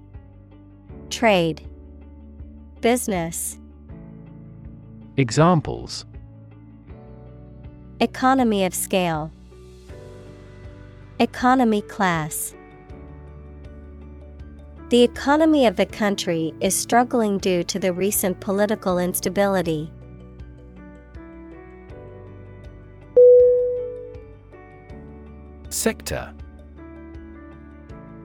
[1.11, 1.67] Trade,
[2.79, 3.59] Business,
[5.17, 6.05] Examples.
[7.99, 9.29] Economy of scale,
[11.19, 12.55] Economy class.
[14.87, 19.91] The economy of the country is struggling due to the recent political instability.
[25.69, 26.33] Sector.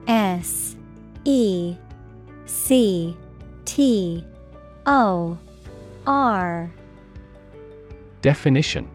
[0.07, 0.77] S
[1.25, 1.75] E
[2.47, 3.15] C
[3.65, 4.25] T
[4.85, 5.37] O
[6.05, 6.71] R.
[8.21, 8.89] Definition.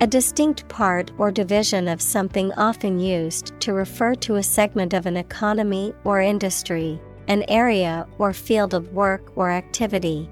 [0.00, 5.06] A distinct part or division of something often used to refer to a segment of
[5.06, 10.28] an economy or industry, an area or field of work or activity.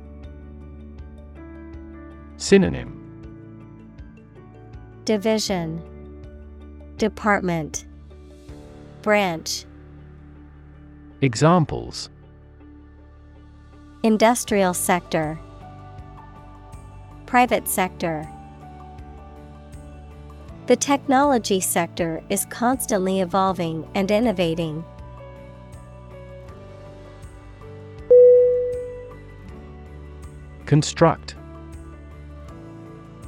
[2.37, 2.97] Synonym.
[5.05, 5.81] Division.
[6.97, 7.87] Department.
[9.03, 9.65] Branch
[11.23, 12.09] Examples.
[14.03, 15.39] Industrial sector.
[17.27, 18.27] Private sector.
[20.67, 24.83] The technology sector is constantly evolving and innovating.
[30.65, 31.35] Construct.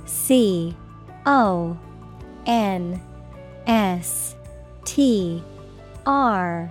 [0.07, 0.75] C
[1.27, 1.79] O
[2.47, 3.03] N
[3.67, 4.35] S
[4.87, 5.45] T
[6.07, 6.71] R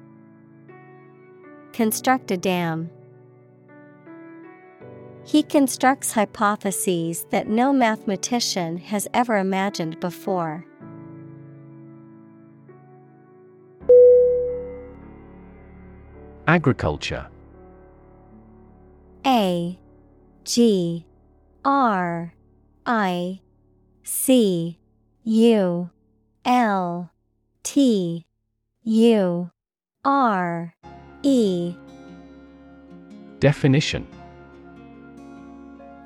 [1.73, 2.89] Construct a dam.
[5.23, 10.65] He constructs hypotheses that no mathematician has ever imagined before.
[16.47, 17.27] Agriculture
[19.25, 19.79] A
[20.43, 21.05] G
[21.63, 22.33] R
[22.85, 23.39] I
[24.03, 24.79] C
[25.23, 25.89] U
[26.43, 27.11] L
[27.63, 28.25] T
[28.83, 29.51] U
[30.03, 30.75] R
[31.23, 31.75] E.
[33.39, 34.07] Definition.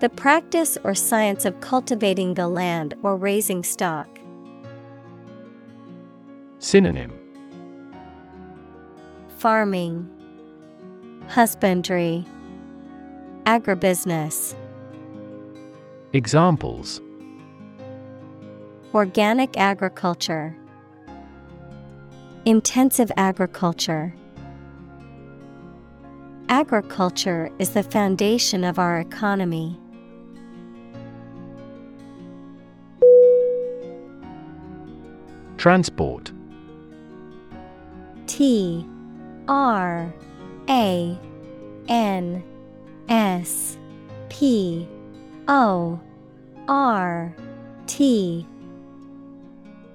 [0.02, 4.08] The practice or science of cultivating the land or raising stock.
[6.60, 7.14] Synonym.
[9.38, 10.10] Farming,
[11.27, 12.26] Husbandry,
[13.45, 14.56] Agribusiness.
[16.14, 17.02] Examples.
[18.94, 20.56] Organic agriculture,
[22.45, 24.14] Intensive agriculture.
[26.49, 29.80] Agriculture is the foundation of our economy.
[35.57, 36.32] Transport.
[38.27, 38.88] T
[39.48, 40.14] R
[40.69, 41.19] A
[41.88, 42.43] N
[43.09, 43.80] S
[44.30, 44.88] P
[45.48, 45.99] O
[46.67, 47.35] R
[47.88, 48.48] T.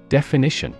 [0.09, 0.75] Definition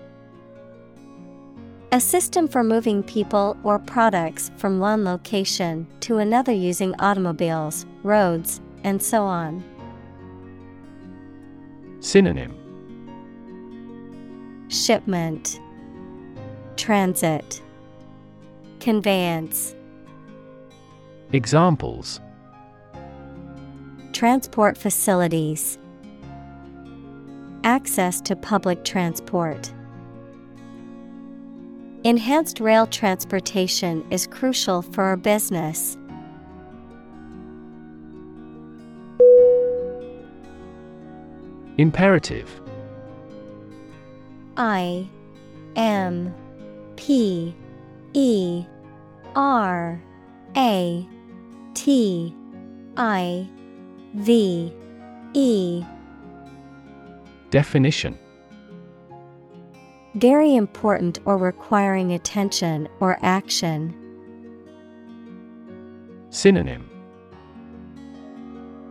[1.94, 8.62] A system for moving people or products from one location to another using automobiles, roads,
[8.86, 9.62] and so on.
[12.00, 12.56] Synonym.
[14.70, 15.60] Shipment.
[16.78, 17.62] Transit.
[18.80, 19.76] Conveyance.
[21.34, 22.22] Examples.
[24.14, 25.78] Transport facilities.
[27.66, 29.74] Access to public transport.
[32.04, 35.98] Enhanced rail transportation is crucial for our business.
[41.78, 42.60] Imperative.
[44.58, 45.08] I
[45.76, 46.34] M
[46.96, 47.56] P
[48.14, 48.66] E
[49.36, 50.02] R
[50.58, 51.08] A
[51.76, 52.36] T
[52.98, 53.48] I
[54.16, 54.74] V
[55.34, 55.84] E.
[57.52, 58.18] Definition
[60.16, 63.96] Very important or requiring attention or action.
[66.32, 66.90] Synonym.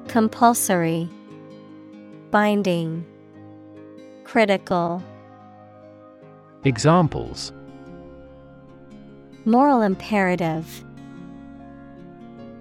[0.09, 1.11] Compulsory.
[2.31, 3.05] Binding.
[4.25, 5.03] Critical.
[6.65, 7.53] Examples.
[9.45, 10.85] Moral imperative.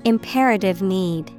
[0.04, 1.32] Imperative need.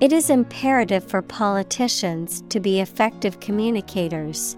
[0.00, 4.56] It is imperative for politicians to be effective communicators.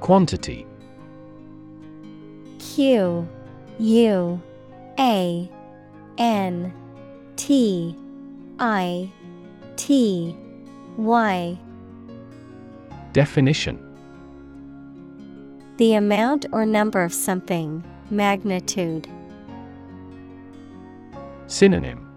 [0.00, 0.66] Quantity.
[2.58, 3.28] Q
[3.78, 4.42] U
[4.98, 5.50] A
[6.18, 6.72] N
[7.36, 7.96] T
[8.58, 9.10] I
[9.76, 10.36] T
[10.96, 11.58] Y.
[13.12, 13.78] Definition.
[15.76, 19.06] The amount or number of something, magnitude.
[21.46, 22.08] Synonym.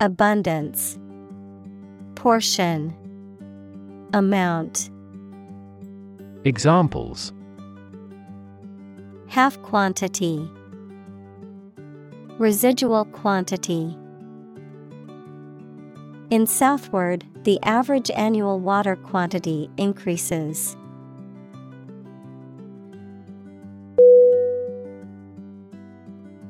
[0.00, 0.98] Abundance.
[2.14, 2.94] Portion.
[4.12, 4.91] Amount
[6.44, 7.32] Examples.
[9.28, 10.50] Half quantity.
[12.36, 13.96] Residual quantity.
[16.30, 20.76] In southward, the average annual water quantity increases.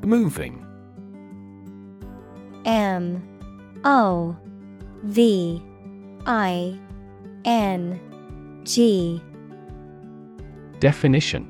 [0.03, 0.67] Moving.
[2.65, 3.23] M.
[3.85, 4.39] O.
[5.03, 5.63] V.
[6.25, 6.79] I.
[7.45, 8.01] N.
[8.65, 9.21] G
[10.83, 11.47] Definition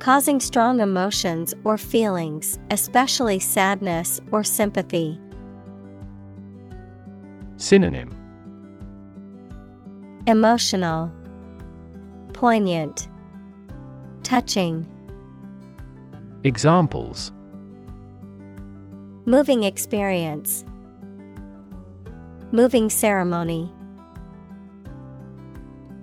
[0.00, 5.20] Causing strong emotions or feelings, especially sadness or sympathy.
[7.56, 8.10] Synonym
[10.26, 11.12] Emotional,
[12.32, 13.06] Poignant,
[14.24, 14.84] Touching.
[16.42, 17.30] Examples
[19.26, 20.64] Moving experience.
[22.50, 23.72] Moving ceremony.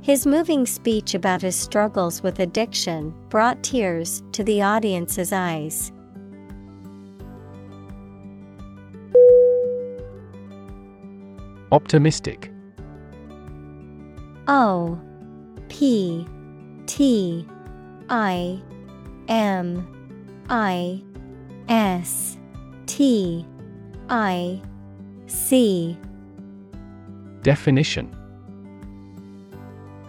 [0.05, 5.91] His moving speech about his struggles with addiction brought tears to the audience's eyes.
[11.71, 12.51] Optimistic.
[14.47, 15.01] O
[15.69, 16.27] P
[16.85, 17.47] T
[18.07, 18.61] I
[19.27, 19.87] M
[20.49, 21.01] I
[21.67, 22.37] S
[22.85, 23.43] T
[24.09, 24.61] I
[25.25, 25.97] C.
[27.41, 28.15] Definition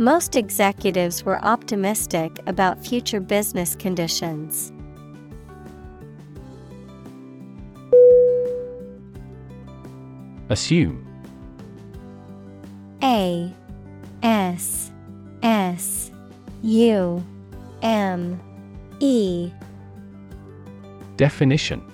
[0.00, 4.72] Most executives were optimistic about future business conditions.
[10.48, 11.06] Assume.
[13.02, 13.52] A
[14.22, 14.90] S
[15.42, 16.10] S
[16.62, 17.22] U
[17.82, 18.40] M
[19.00, 19.52] E.
[21.18, 21.84] Definition.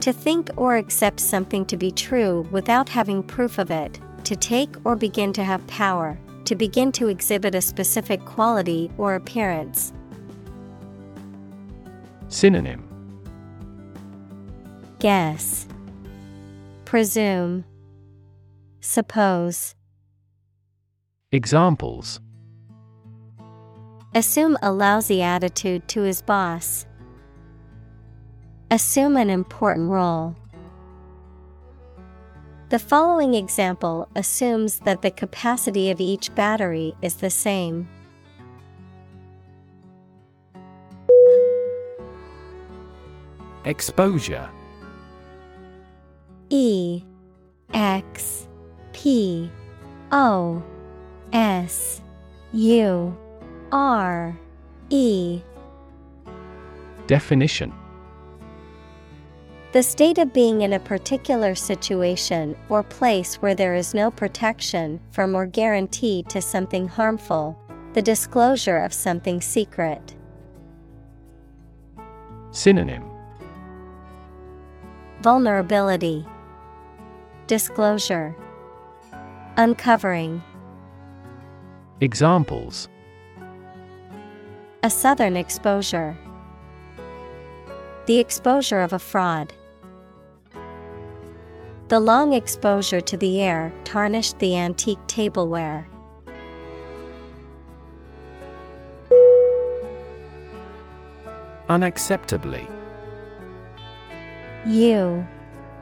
[0.00, 4.74] To think or accept something to be true without having proof of it, to take
[4.84, 9.92] or begin to have power, to begin to exhibit a specific quality or appearance.
[12.28, 12.86] Synonym
[14.98, 15.66] Guess,
[16.84, 17.64] Presume,
[18.80, 19.74] Suppose.
[21.32, 22.20] Examples
[24.14, 26.84] Assume a lousy attitude to his boss.
[28.72, 30.34] Assume an important role.
[32.70, 37.88] The following example assumes that the capacity of each battery is the same.
[43.64, 44.48] Exposure.
[46.50, 47.02] E
[47.74, 48.46] X
[48.92, 49.50] P
[50.12, 50.62] O
[51.32, 52.00] S
[52.52, 53.16] U
[53.72, 54.38] R
[54.90, 55.42] E.
[57.08, 57.72] Definition
[59.72, 64.98] The state of being in a particular situation or place where there is no protection
[65.12, 67.56] from or guarantee to something harmful,
[67.92, 70.16] the disclosure of something secret.
[72.50, 73.04] Synonym
[75.20, 76.26] Vulnerability,
[77.46, 78.34] Disclosure,
[79.56, 80.42] Uncovering.
[82.00, 82.88] Examples
[84.82, 86.18] A southern exposure.
[88.06, 89.52] The exposure of a fraud.
[91.90, 95.88] The long exposure to the air tarnished the antique tableware.
[101.68, 102.64] Unacceptably.
[104.68, 105.26] U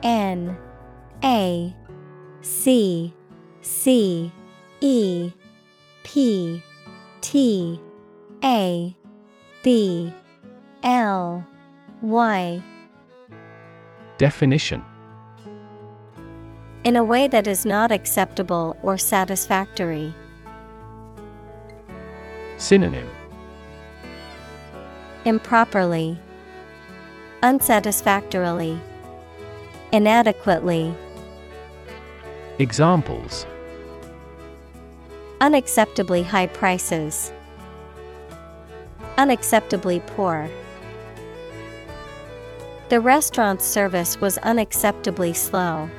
[0.01, 0.57] N
[1.23, 1.75] A
[2.41, 3.13] C
[3.61, 4.31] C
[4.81, 5.31] E
[6.01, 6.63] P
[7.21, 7.79] T
[8.43, 8.97] A
[9.61, 10.11] B
[10.81, 11.45] L
[12.01, 12.63] Y.
[14.17, 14.83] Definition
[16.85, 20.13] In a way that is not acceptable or satisfactory.
[22.57, 23.09] Synonym
[25.25, 26.17] Improperly,
[27.43, 28.79] Unsatisfactorily,
[29.91, 30.95] Inadequately,
[32.59, 33.45] Examples
[35.41, 37.33] Unacceptably high prices,
[39.17, 40.49] Unacceptably poor.
[42.87, 45.89] The restaurant's service was unacceptably slow.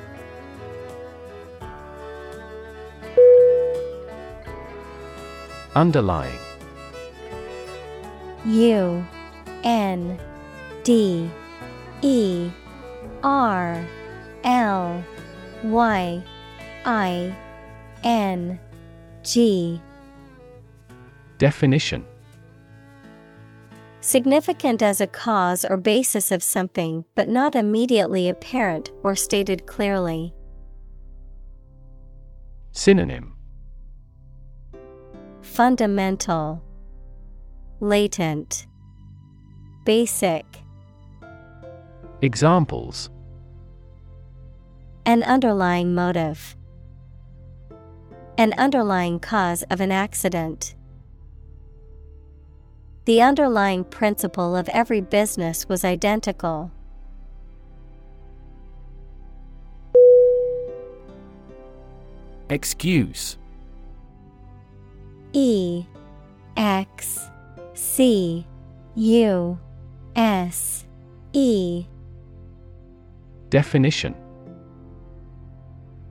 [5.75, 6.39] Underlying.
[8.45, 9.05] U
[9.63, 10.19] N
[10.83, 11.31] D
[12.03, 12.51] E
[13.23, 13.87] R
[14.45, 15.05] L
[15.63, 16.23] Y
[16.85, 17.37] I
[18.03, 18.59] N
[19.23, 19.81] G.
[21.39, 22.05] Definition.
[24.01, 30.35] Significant as a cause or basis of something, but not immediately apparent or stated clearly.
[32.73, 33.37] Synonym
[35.51, 36.63] Fundamental,
[37.81, 38.69] Latent,
[39.85, 40.47] Basic.
[42.23, 43.11] Examples
[45.05, 46.55] An underlying motive.
[48.39, 50.77] An underlying cause of an accident.
[53.07, 56.71] The underlying principle of every business was identical.
[62.49, 63.37] Excuse
[65.33, 65.85] E
[66.57, 67.29] X
[67.75, 68.47] C
[68.97, 69.59] U
[70.17, 70.85] S
[71.33, 71.87] E
[73.49, 74.15] Definition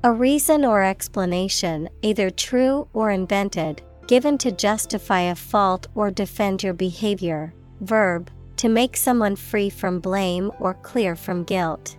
[0.03, 6.63] A reason or explanation, either true or invented, given to justify a fault or defend
[6.63, 7.53] your behavior.
[7.81, 11.95] Verb, to make someone free from blame or clear from guilt.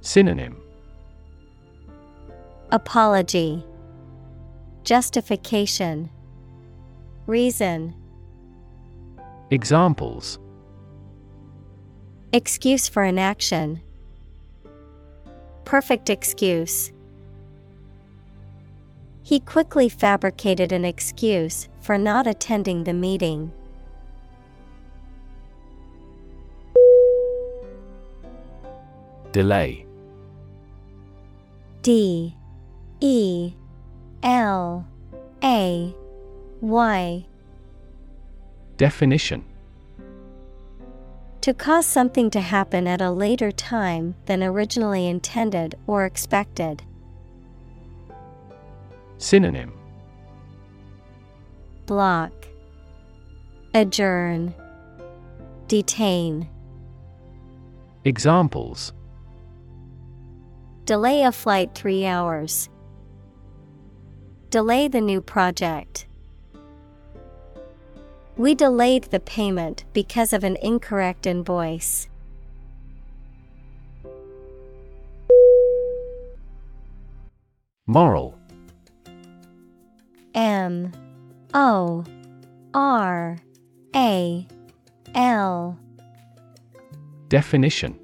[0.00, 0.56] Synonym
[2.70, 3.64] Apology,
[4.88, 6.08] Justification,
[7.26, 7.94] Reason,
[9.50, 10.38] Examples
[12.32, 13.82] Excuse for inaction.
[15.66, 16.90] Perfect excuse.
[19.22, 23.52] He quickly fabricated an excuse for not attending the meeting.
[29.32, 29.84] Delay
[31.82, 32.34] D
[33.00, 33.52] E
[34.22, 34.86] L
[35.42, 35.94] A
[36.60, 37.26] Y
[38.76, 39.44] Definition
[41.42, 46.82] To cause something to happen at a later time than originally intended or expected.
[49.18, 49.72] Synonym
[51.86, 52.32] Block,
[53.72, 54.54] Adjourn,
[55.68, 56.48] Detain.
[58.04, 58.92] Examples
[60.84, 62.68] Delay a flight three hours.
[64.50, 66.06] Delay the new project.
[68.38, 72.08] We delayed the payment because of an incorrect invoice.
[77.86, 78.38] Moral.
[80.34, 80.92] M.
[81.52, 82.04] O.
[82.72, 83.38] R.
[83.94, 84.46] A.
[85.14, 85.78] L.
[87.28, 87.98] Definition.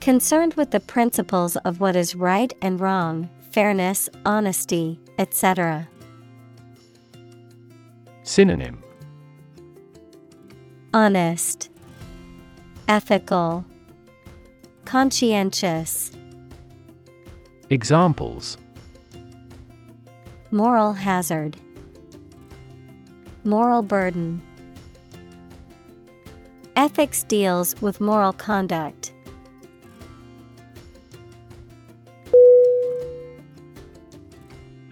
[0.00, 5.88] Concerned with the principles of what is right and wrong, fairness, honesty, etc.
[8.22, 8.82] Synonym
[10.92, 11.70] Honest,
[12.86, 13.64] Ethical,
[14.84, 16.12] Conscientious.
[17.70, 18.58] Examples
[20.50, 21.56] Moral hazard,
[23.42, 24.42] Moral burden.
[26.76, 29.14] Ethics deals with moral conduct.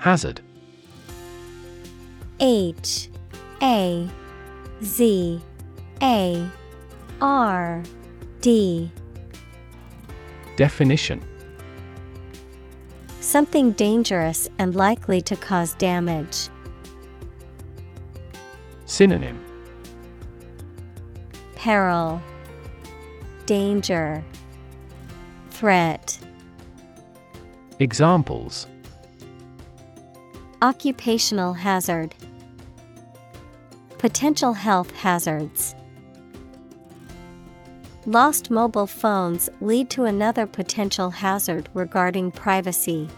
[0.05, 0.43] Hazard.
[2.39, 3.09] H
[3.63, 4.07] A
[4.83, 5.41] Z
[6.03, 6.51] A
[7.23, 7.83] R
[8.43, 8.93] D.
[10.57, 11.23] Definition.
[13.21, 16.51] Something dangerous and likely to cause damage.
[18.85, 19.43] Synonym.
[21.55, 22.21] Peril,
[23.47, 24.23] Danger,
[25.49, 26.19] Threat.
[27.79, 28.67] Examples
[30.65, 32.15] Occupational hazard,
[33.99, 35.75] Potential health hazards.
[38.07, 43.11] Lost mobile phones lead to another potential hazard regarding privacy.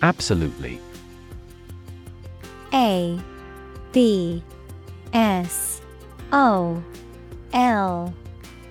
[0.00, 0.78] Absolutely
[2.72, 3.18] A
[3.90, 4.44] B
[5.12, 5.80] S
[6.30, 6.80] O
[7.52, 8.14] L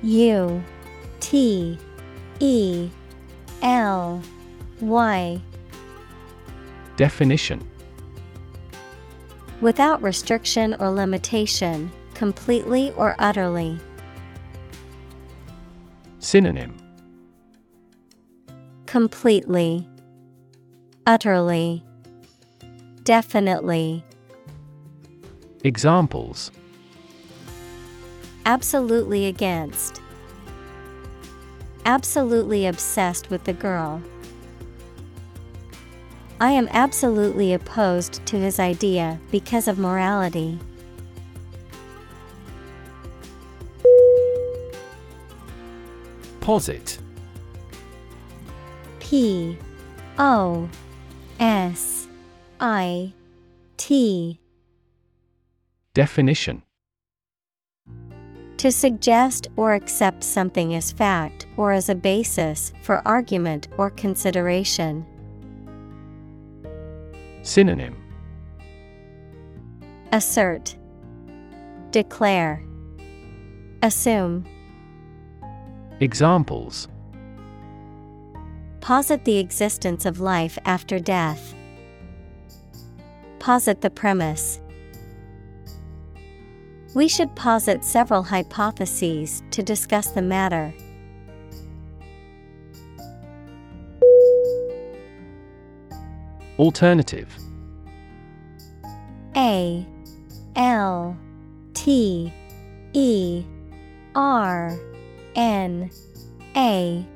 [0.03, 0.63] U
[1.19, 1.77] T
[2.39, 2.89] E
[3.61, 4.21] L
[4.81, 5.41] Y
[6.97, 7.65] Definition
[9.61, 13.79] Without restriction or limitation, completely or utterly.
[16.19, 16.75] Synonym
[18.85, 19.87] Completely,
[21.07, 21.83] utterly,
[23.03, 24.03] definitely.
[25.63, 26.51] Examples
[28.45, 30.01] Absolutely against.
[31.85, 34.01] Absolutely obsessed with the girl.
[36.39, 40.59] I am absolutely opposed to his idea because of morality.
[46.41, 46.99] Posit
[48.99, 49.57] P
[50.19, 50.69] O
[51.39, 52.07] S
[52.59, 53.13] I
[53.77, 54.39] T
[55.93, 56.62] Definition
[58.63, 65.05] To suggest or accept something as fact or as a basis for argument or consideration.
[67.41, 68.01] Synonym
[70.13, 70.77] Assert,
[71.91, 72.63] Declare,
[73.81, 74.45] Assume.
[75.99, 76.87] Examples
[78.79, 81.53] Posit the existence of life after death.
[83.39, 84.61] Posit the premise.
[86.95, 90.73] We should posit several hypotheses to discuss the matter.
[96.59, 97.27] Alternative.
[99.35, 99.87] A
[100.55, 101.17] L
[101.73, 102.31] T
[102.93, 103.43] E
[104.13, 104.77] R
[105.35, 105.89] N
[106.55, 107.07] A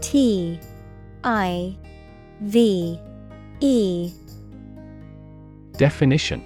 [0.00, 0.58] T
[1.22, 1.76] I
[2.40, 2.98] V
[3.60, 4.12] E.
[5.76, 6.42] Definition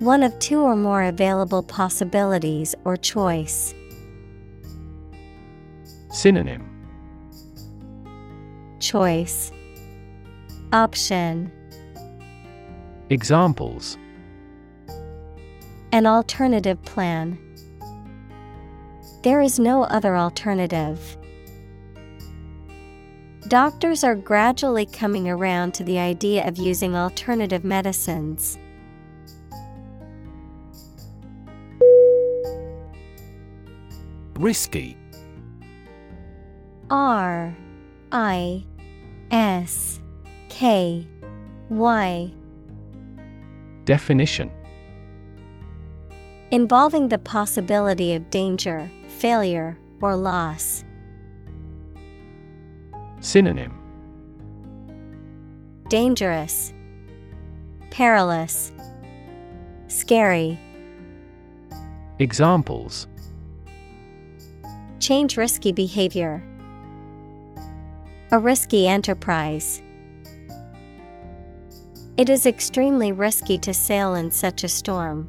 [0.00, 3.74] One of two or more available possibilities or choice.
[6.12, 6.64] Synonym
[8.78, 9.50] Choice
[10.72, 11.50] Option
[13.10, 13.98] Examples
[15.90, 17.36] An alternative plan.
[19.24, 21.16] There is no other alternative.
[23.48, 28.58] Doctors are gradually coming around to the idea of using alternative medicines.
[34.38, 34.96] Risky.
[36.90, 37.56] R
[38.12, 38.64] I
[39.32, 40.00] S
[40.48, 41.04] K
[41.70, 42.32] Y.
[43.84, 44.52] Definition.
[46.52, 50.84] Involving the possibility of danger, failure, or loss.
[53.18, 53.74] Synonym.
[55.88, 56.72] Dangerous,
[57.90, 58.70] Perilous,
[59.88, 60.60] Scary.
[62.20, 63.08] Examples
[65.00, 66.42] change risky behavior.
[68.30, 69.82] A risky enterprise.
[72.16, 75.28] It is extremely risky to sail in such a storm.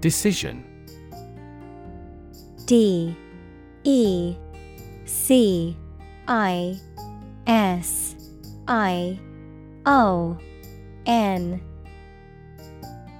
[0.00, 0.64] Decision.
[2.64, 3.16] D.
[3.84, 4.36] E.
[5.04, 5.76] C.
[6.28, 6.78] I.
[7.46, 8.14] S.
[8.68, 9.18] I.
[9.84, 10.38] O.
[11.06, 11.60] N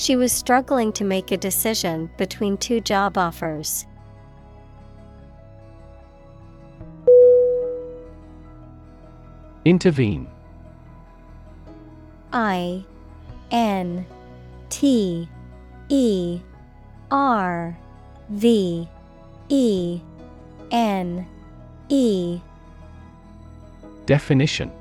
[0.00, 3.84] She was struggling to make a decision between two job offers.
[9.66, 10.26] Intervene.
[12.32, 12.82] I
[13.50, 14.06] N
[14.70, 15.28] T
[15.90, 16.40] E
[17.10, 17.76] R
[18.30, 18.88] V
[19.50, 20.00] E
[20.70, 21.26] N
[21.90, 22.40] E.
[24.06, 24.72] Definition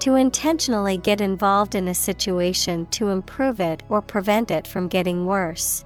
[0.00, 5.26] To intentionally get involved in a situation to improve it or prevent it from getting
[5.26, 5.84] worse.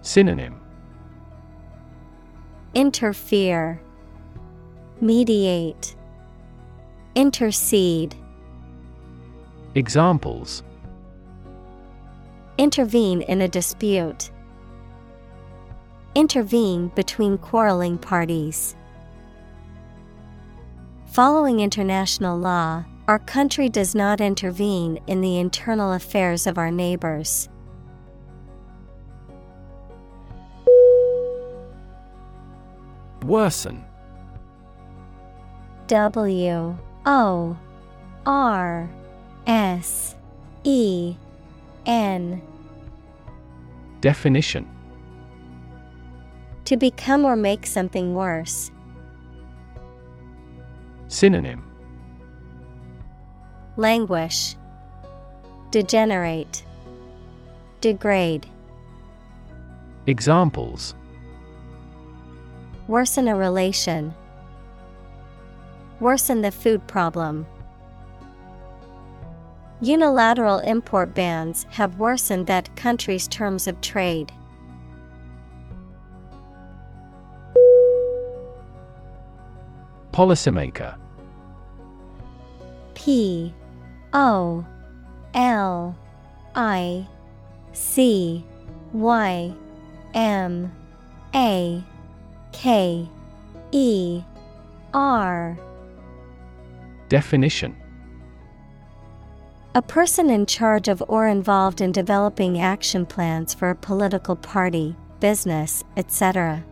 [0.00, 0.60] Synonym
[2.74, 3.80] Interfere,
[5.00, 5.96] Mediate,
[7.16, 8.14] Intercede.
[9.74, 10.62] Examples
[12.58, 14.30] Intervene in a dispute.
[16.14, 18.76] Intervene between quarreling parties.
[21.12, 27.50] Following international law, our country does not intervene in the internal affairs of our neighbors.
[33.26, 33.84] Worsen
[35.86, 37.58] W O
[38.24, 38.90] R
[39.46, 40.16] S
[40.64, 41.14] E
[41.84, 42.40] N
[44.00, 44.66] Definition
[46.64, 48.71] To become or make something worse.
[51.12, 51.62] Synonym.
[53.76, 54.56] Languish,
[55.70, 56.64] Degenerate,
[57.82, 58.46] Degrade,
[60.06, 60.94] Examples.
[62.88, 64.14] Worsen a relation,
[66.00, 67.46] Worsen the food problem.
[69.82, 74.32] Unilateral import bans have worsened that country's terms of trade.
[80.12, 81.01] Policymaker
[83.04, 83.52] P
[84.12, 84.64] O
[85.34, 85.98] L
[86.54, 87.08] I
[87.72, 88.44] C
[88.92, 89.52] Y
[90.14, 90.72] M
[91.34, 91.82] A
[92.52, 93.08] K
[93.72, 94.22] E
[94.94, 95.58] R
[97.08, 97.76] Definition.
[99.74, 104.94] A person in charge of or involved in developing action plans for a political party,
[105.18, 106.62] business, etc.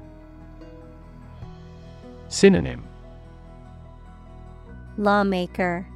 [2.28, 2.84] Synonym.
[4.96, 5.86] Lawmaker,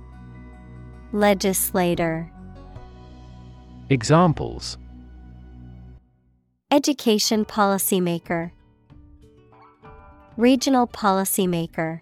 [1.15, 2.29] Legislator,
[3.89, 4.79] Examples
[6.73, 8.51] Education policymaker,
[10.37, 12.01] Regional policymaker.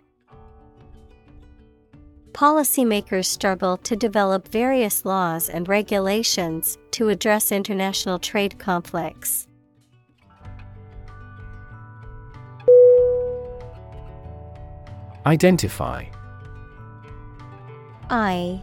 [2.32, 9.46] Policymakers struggle to develop various laws and regulations to address international trade conflicts.
[15.26, 16.06] Identify
[18.08, 18.62] I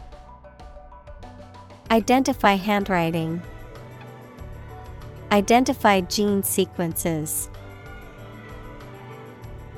[1.91, 3.41] Identify handwriting.
[5.29, 7.49] Identify gene sequences.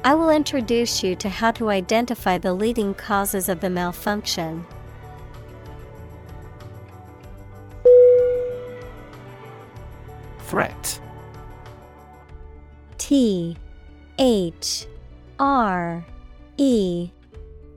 [0.03, 4.63] I will introduce you to how to identify the leading causes of the malfunction.
[10.41, 11.01] Threat
[12.99, 13.57] T
[14.19, 14.85] H
[15.39, 16.05] R
[16.57, 17.09] E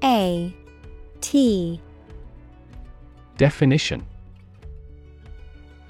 [0.05, 0.55] A
[1.23, 1.81] T
[3.39, 4.05] Definition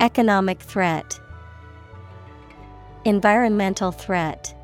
[0.00, 1.18] Economic threat,
[3.06, 4.54] Environmental threat.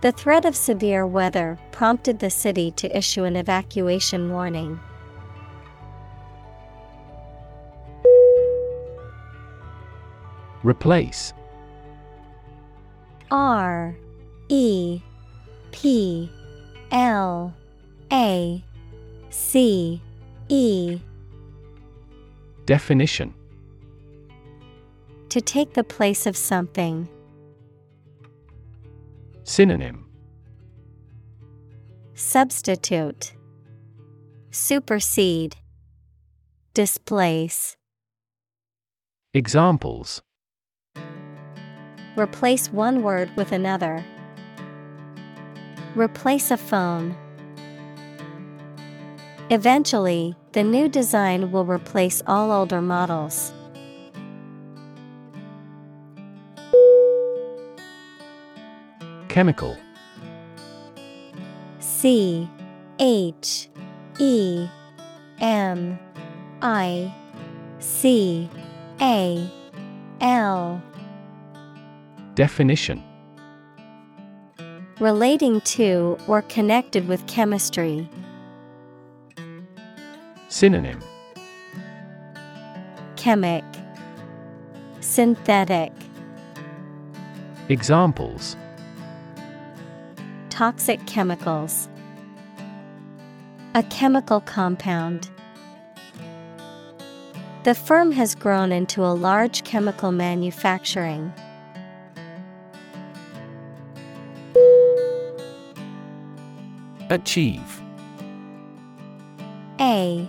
[0.00, 4.78] The threat of severe weather prompted the city to issue an evacuation warning.
[10.62, 11.32] Replace
[13.30, 13.96] R
[14.48, 15.00] E
[15.72, 16.30] P
[16.92, 17.54] L
[18.12, 18.62] A
[19.30, 20.00] C
[20.48, 21.00] E
[22.70, 23.34] Definition
[25.30, 27.08] To take the place of something.
[29.42, 30.06] Synonym
[32.14, 33.32] Substitute
[34.52, 35.56] Supersede
[36.72, 37.76] Displace
[39.34, 40.22] Examples
[42.16, 44.04] Replace one word with another.
[45.96, 47.16] Replace a phone.
[49.52, 53.52] Eventually, the new design will replace all older models.
[59.28, 59.76] Chemical
[61.80, 62.48] C
[63.00, 63.68] H
[64.20, 64.68] E
[65.40, 65.98] M
[66.62, 67.12] I
[67.80, 68.48] C
[69.00, 69.50] A
[70.20, 70.80] L
[72.36, 73.02] Definition
[75.00, 78.08] Relating to or connected with chemistry.
[80.60, 81.00] Synonym
[83.16, 83.64] Chemic
[85.00, 85.90] Synthetic
[87.70, 88.58] Examples
[90.50, 91.88] Toxic chemicals.
[93.74, 95.30] A chemical compound.
[97.64, 101.32] The firm has grown into a large chemical manufacturing.
[107.08, 107.80] Achieve
[109.80, 110.28] A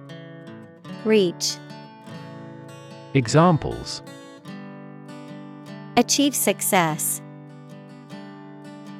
[1.03, 1.57] Reach,
[3.15, 4.03] Examples.
[5.97, 7.21] Achieve success,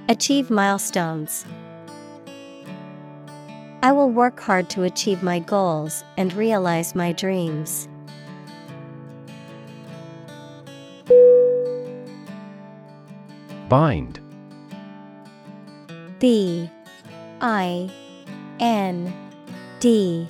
[0.10, 1.46] Achieve milestones.
[3.84, 7.88] I will work hard to achieve my goals and realize my dreams.
[13.70, 14.20] Bind.
[16.20, 16.70] B
[17.40, 17.90] I
[18.60, 19.14] N
[19.80, 20.28] D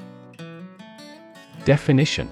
[1.66, 2.32] Definition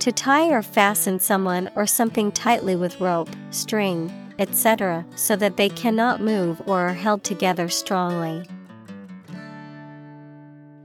[0.00, 5.68] To tie or fasten someone or something tightly with rope, string, etc., so that they
[5.68, 8.46] cannot move or are held together strongly.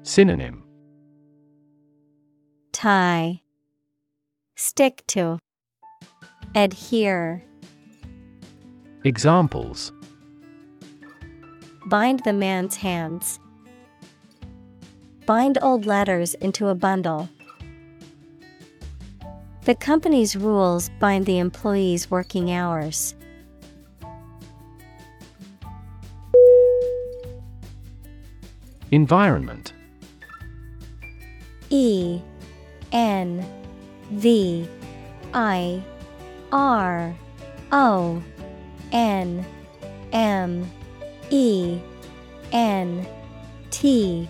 [0.03, 0.64] Synonym
[2.72, 3.42] Tie,
[4.56, 5.40] Stick to,
[6.56, 7.43] Adhere,
[9.03, 9.92] Examples
[11.88, 13.40] Bind the man's hands.
[15.27, 17.27] Bind old letters into a bundle.
[19.65, 23.14] The company's rules bind the employee's working hours.
[28.89, 29.73] Environment
[31.69, 32.22] E
[32.93, 33.45] N
[34.11, 34.65] V
[35.33, 35.83] I
[36.53, 37.14] R
[37.73, 38.23] O
[38.93, 39.45] N
[40.14, 40.72] M
[41.30, 41.81] E
[42.53, 43.06] N
[43.72, 44.30] T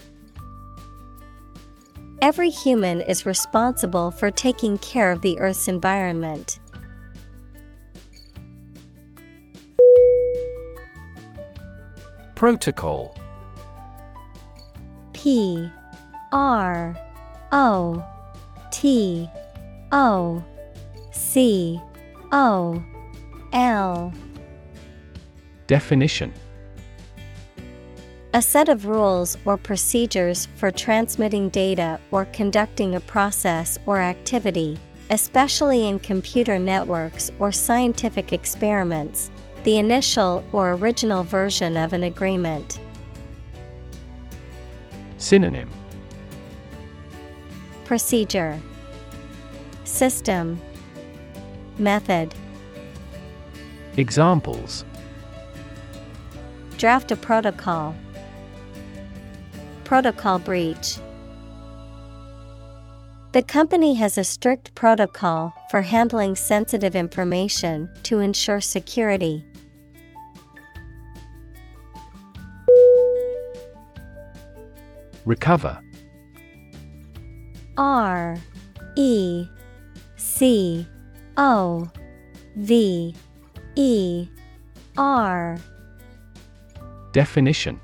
[2.21, 6.59] Every human is responsible for taking care of the Earth's environment.
[12.35, 13.17] Protocol.
[15.13, 15.67] P
[16.31, 16.95] R
[17.51, 18.05] O
[18.71, 19.27] T
[19.91, 20.43] O
[21.11, 21.81] C
[22.31, 22.83] O
[23.51, 24.13] L.
[25.65, 26.31] Definition
[28.33, 34.79] A set of rules or procedures for transmitting data or conducting a process or activity,
[35.09, 39.31] especially in computer networks or scientific experiments,
[39.65, 42.79] the initial or original version of an agreement.
[45.17, 45.69] Synonym.
[47.83, 48.61] Procedure.
[49.83, 50.57] System.
[51.77, 52.33] Method.
[53.97, 54.85] Examples.
[56.77, 57.93] Draft a protocol.
[59.91, 60.99] Protocol breach.
[63.33, 69.43] The company has a strict protocol for handling sensitive information to ensure security.
[75.25, 75.77] Recover
[77.75, 78.37] R
[78.95, 79.45] E
[80.15, 80.87] C
[81.35, 81.91] O
[82.55, 83.13] V
[83.75, 84.27] E
[84.97, 85.57] R
[87.11, 87.81] Definition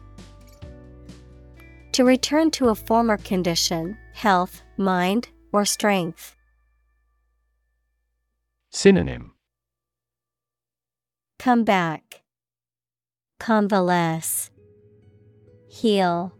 [1.98, 6.36] To return to a former condition, health, mind, or strength.
[8.70, 9.34] Synonym
[11.40, 12.22] Come back.
[13.40, 14.52] Convalesce.
[15.72, 16.34] Heal.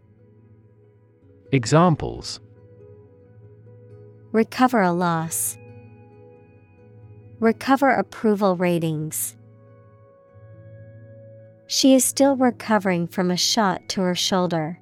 [1.50, 2.38] Examples
[4.30, 5.58] Recover a loss.
[7.40, 9.36] Recover approval ratings.
[11.66, 14.78] She is still recovering from a shot to her shoulder.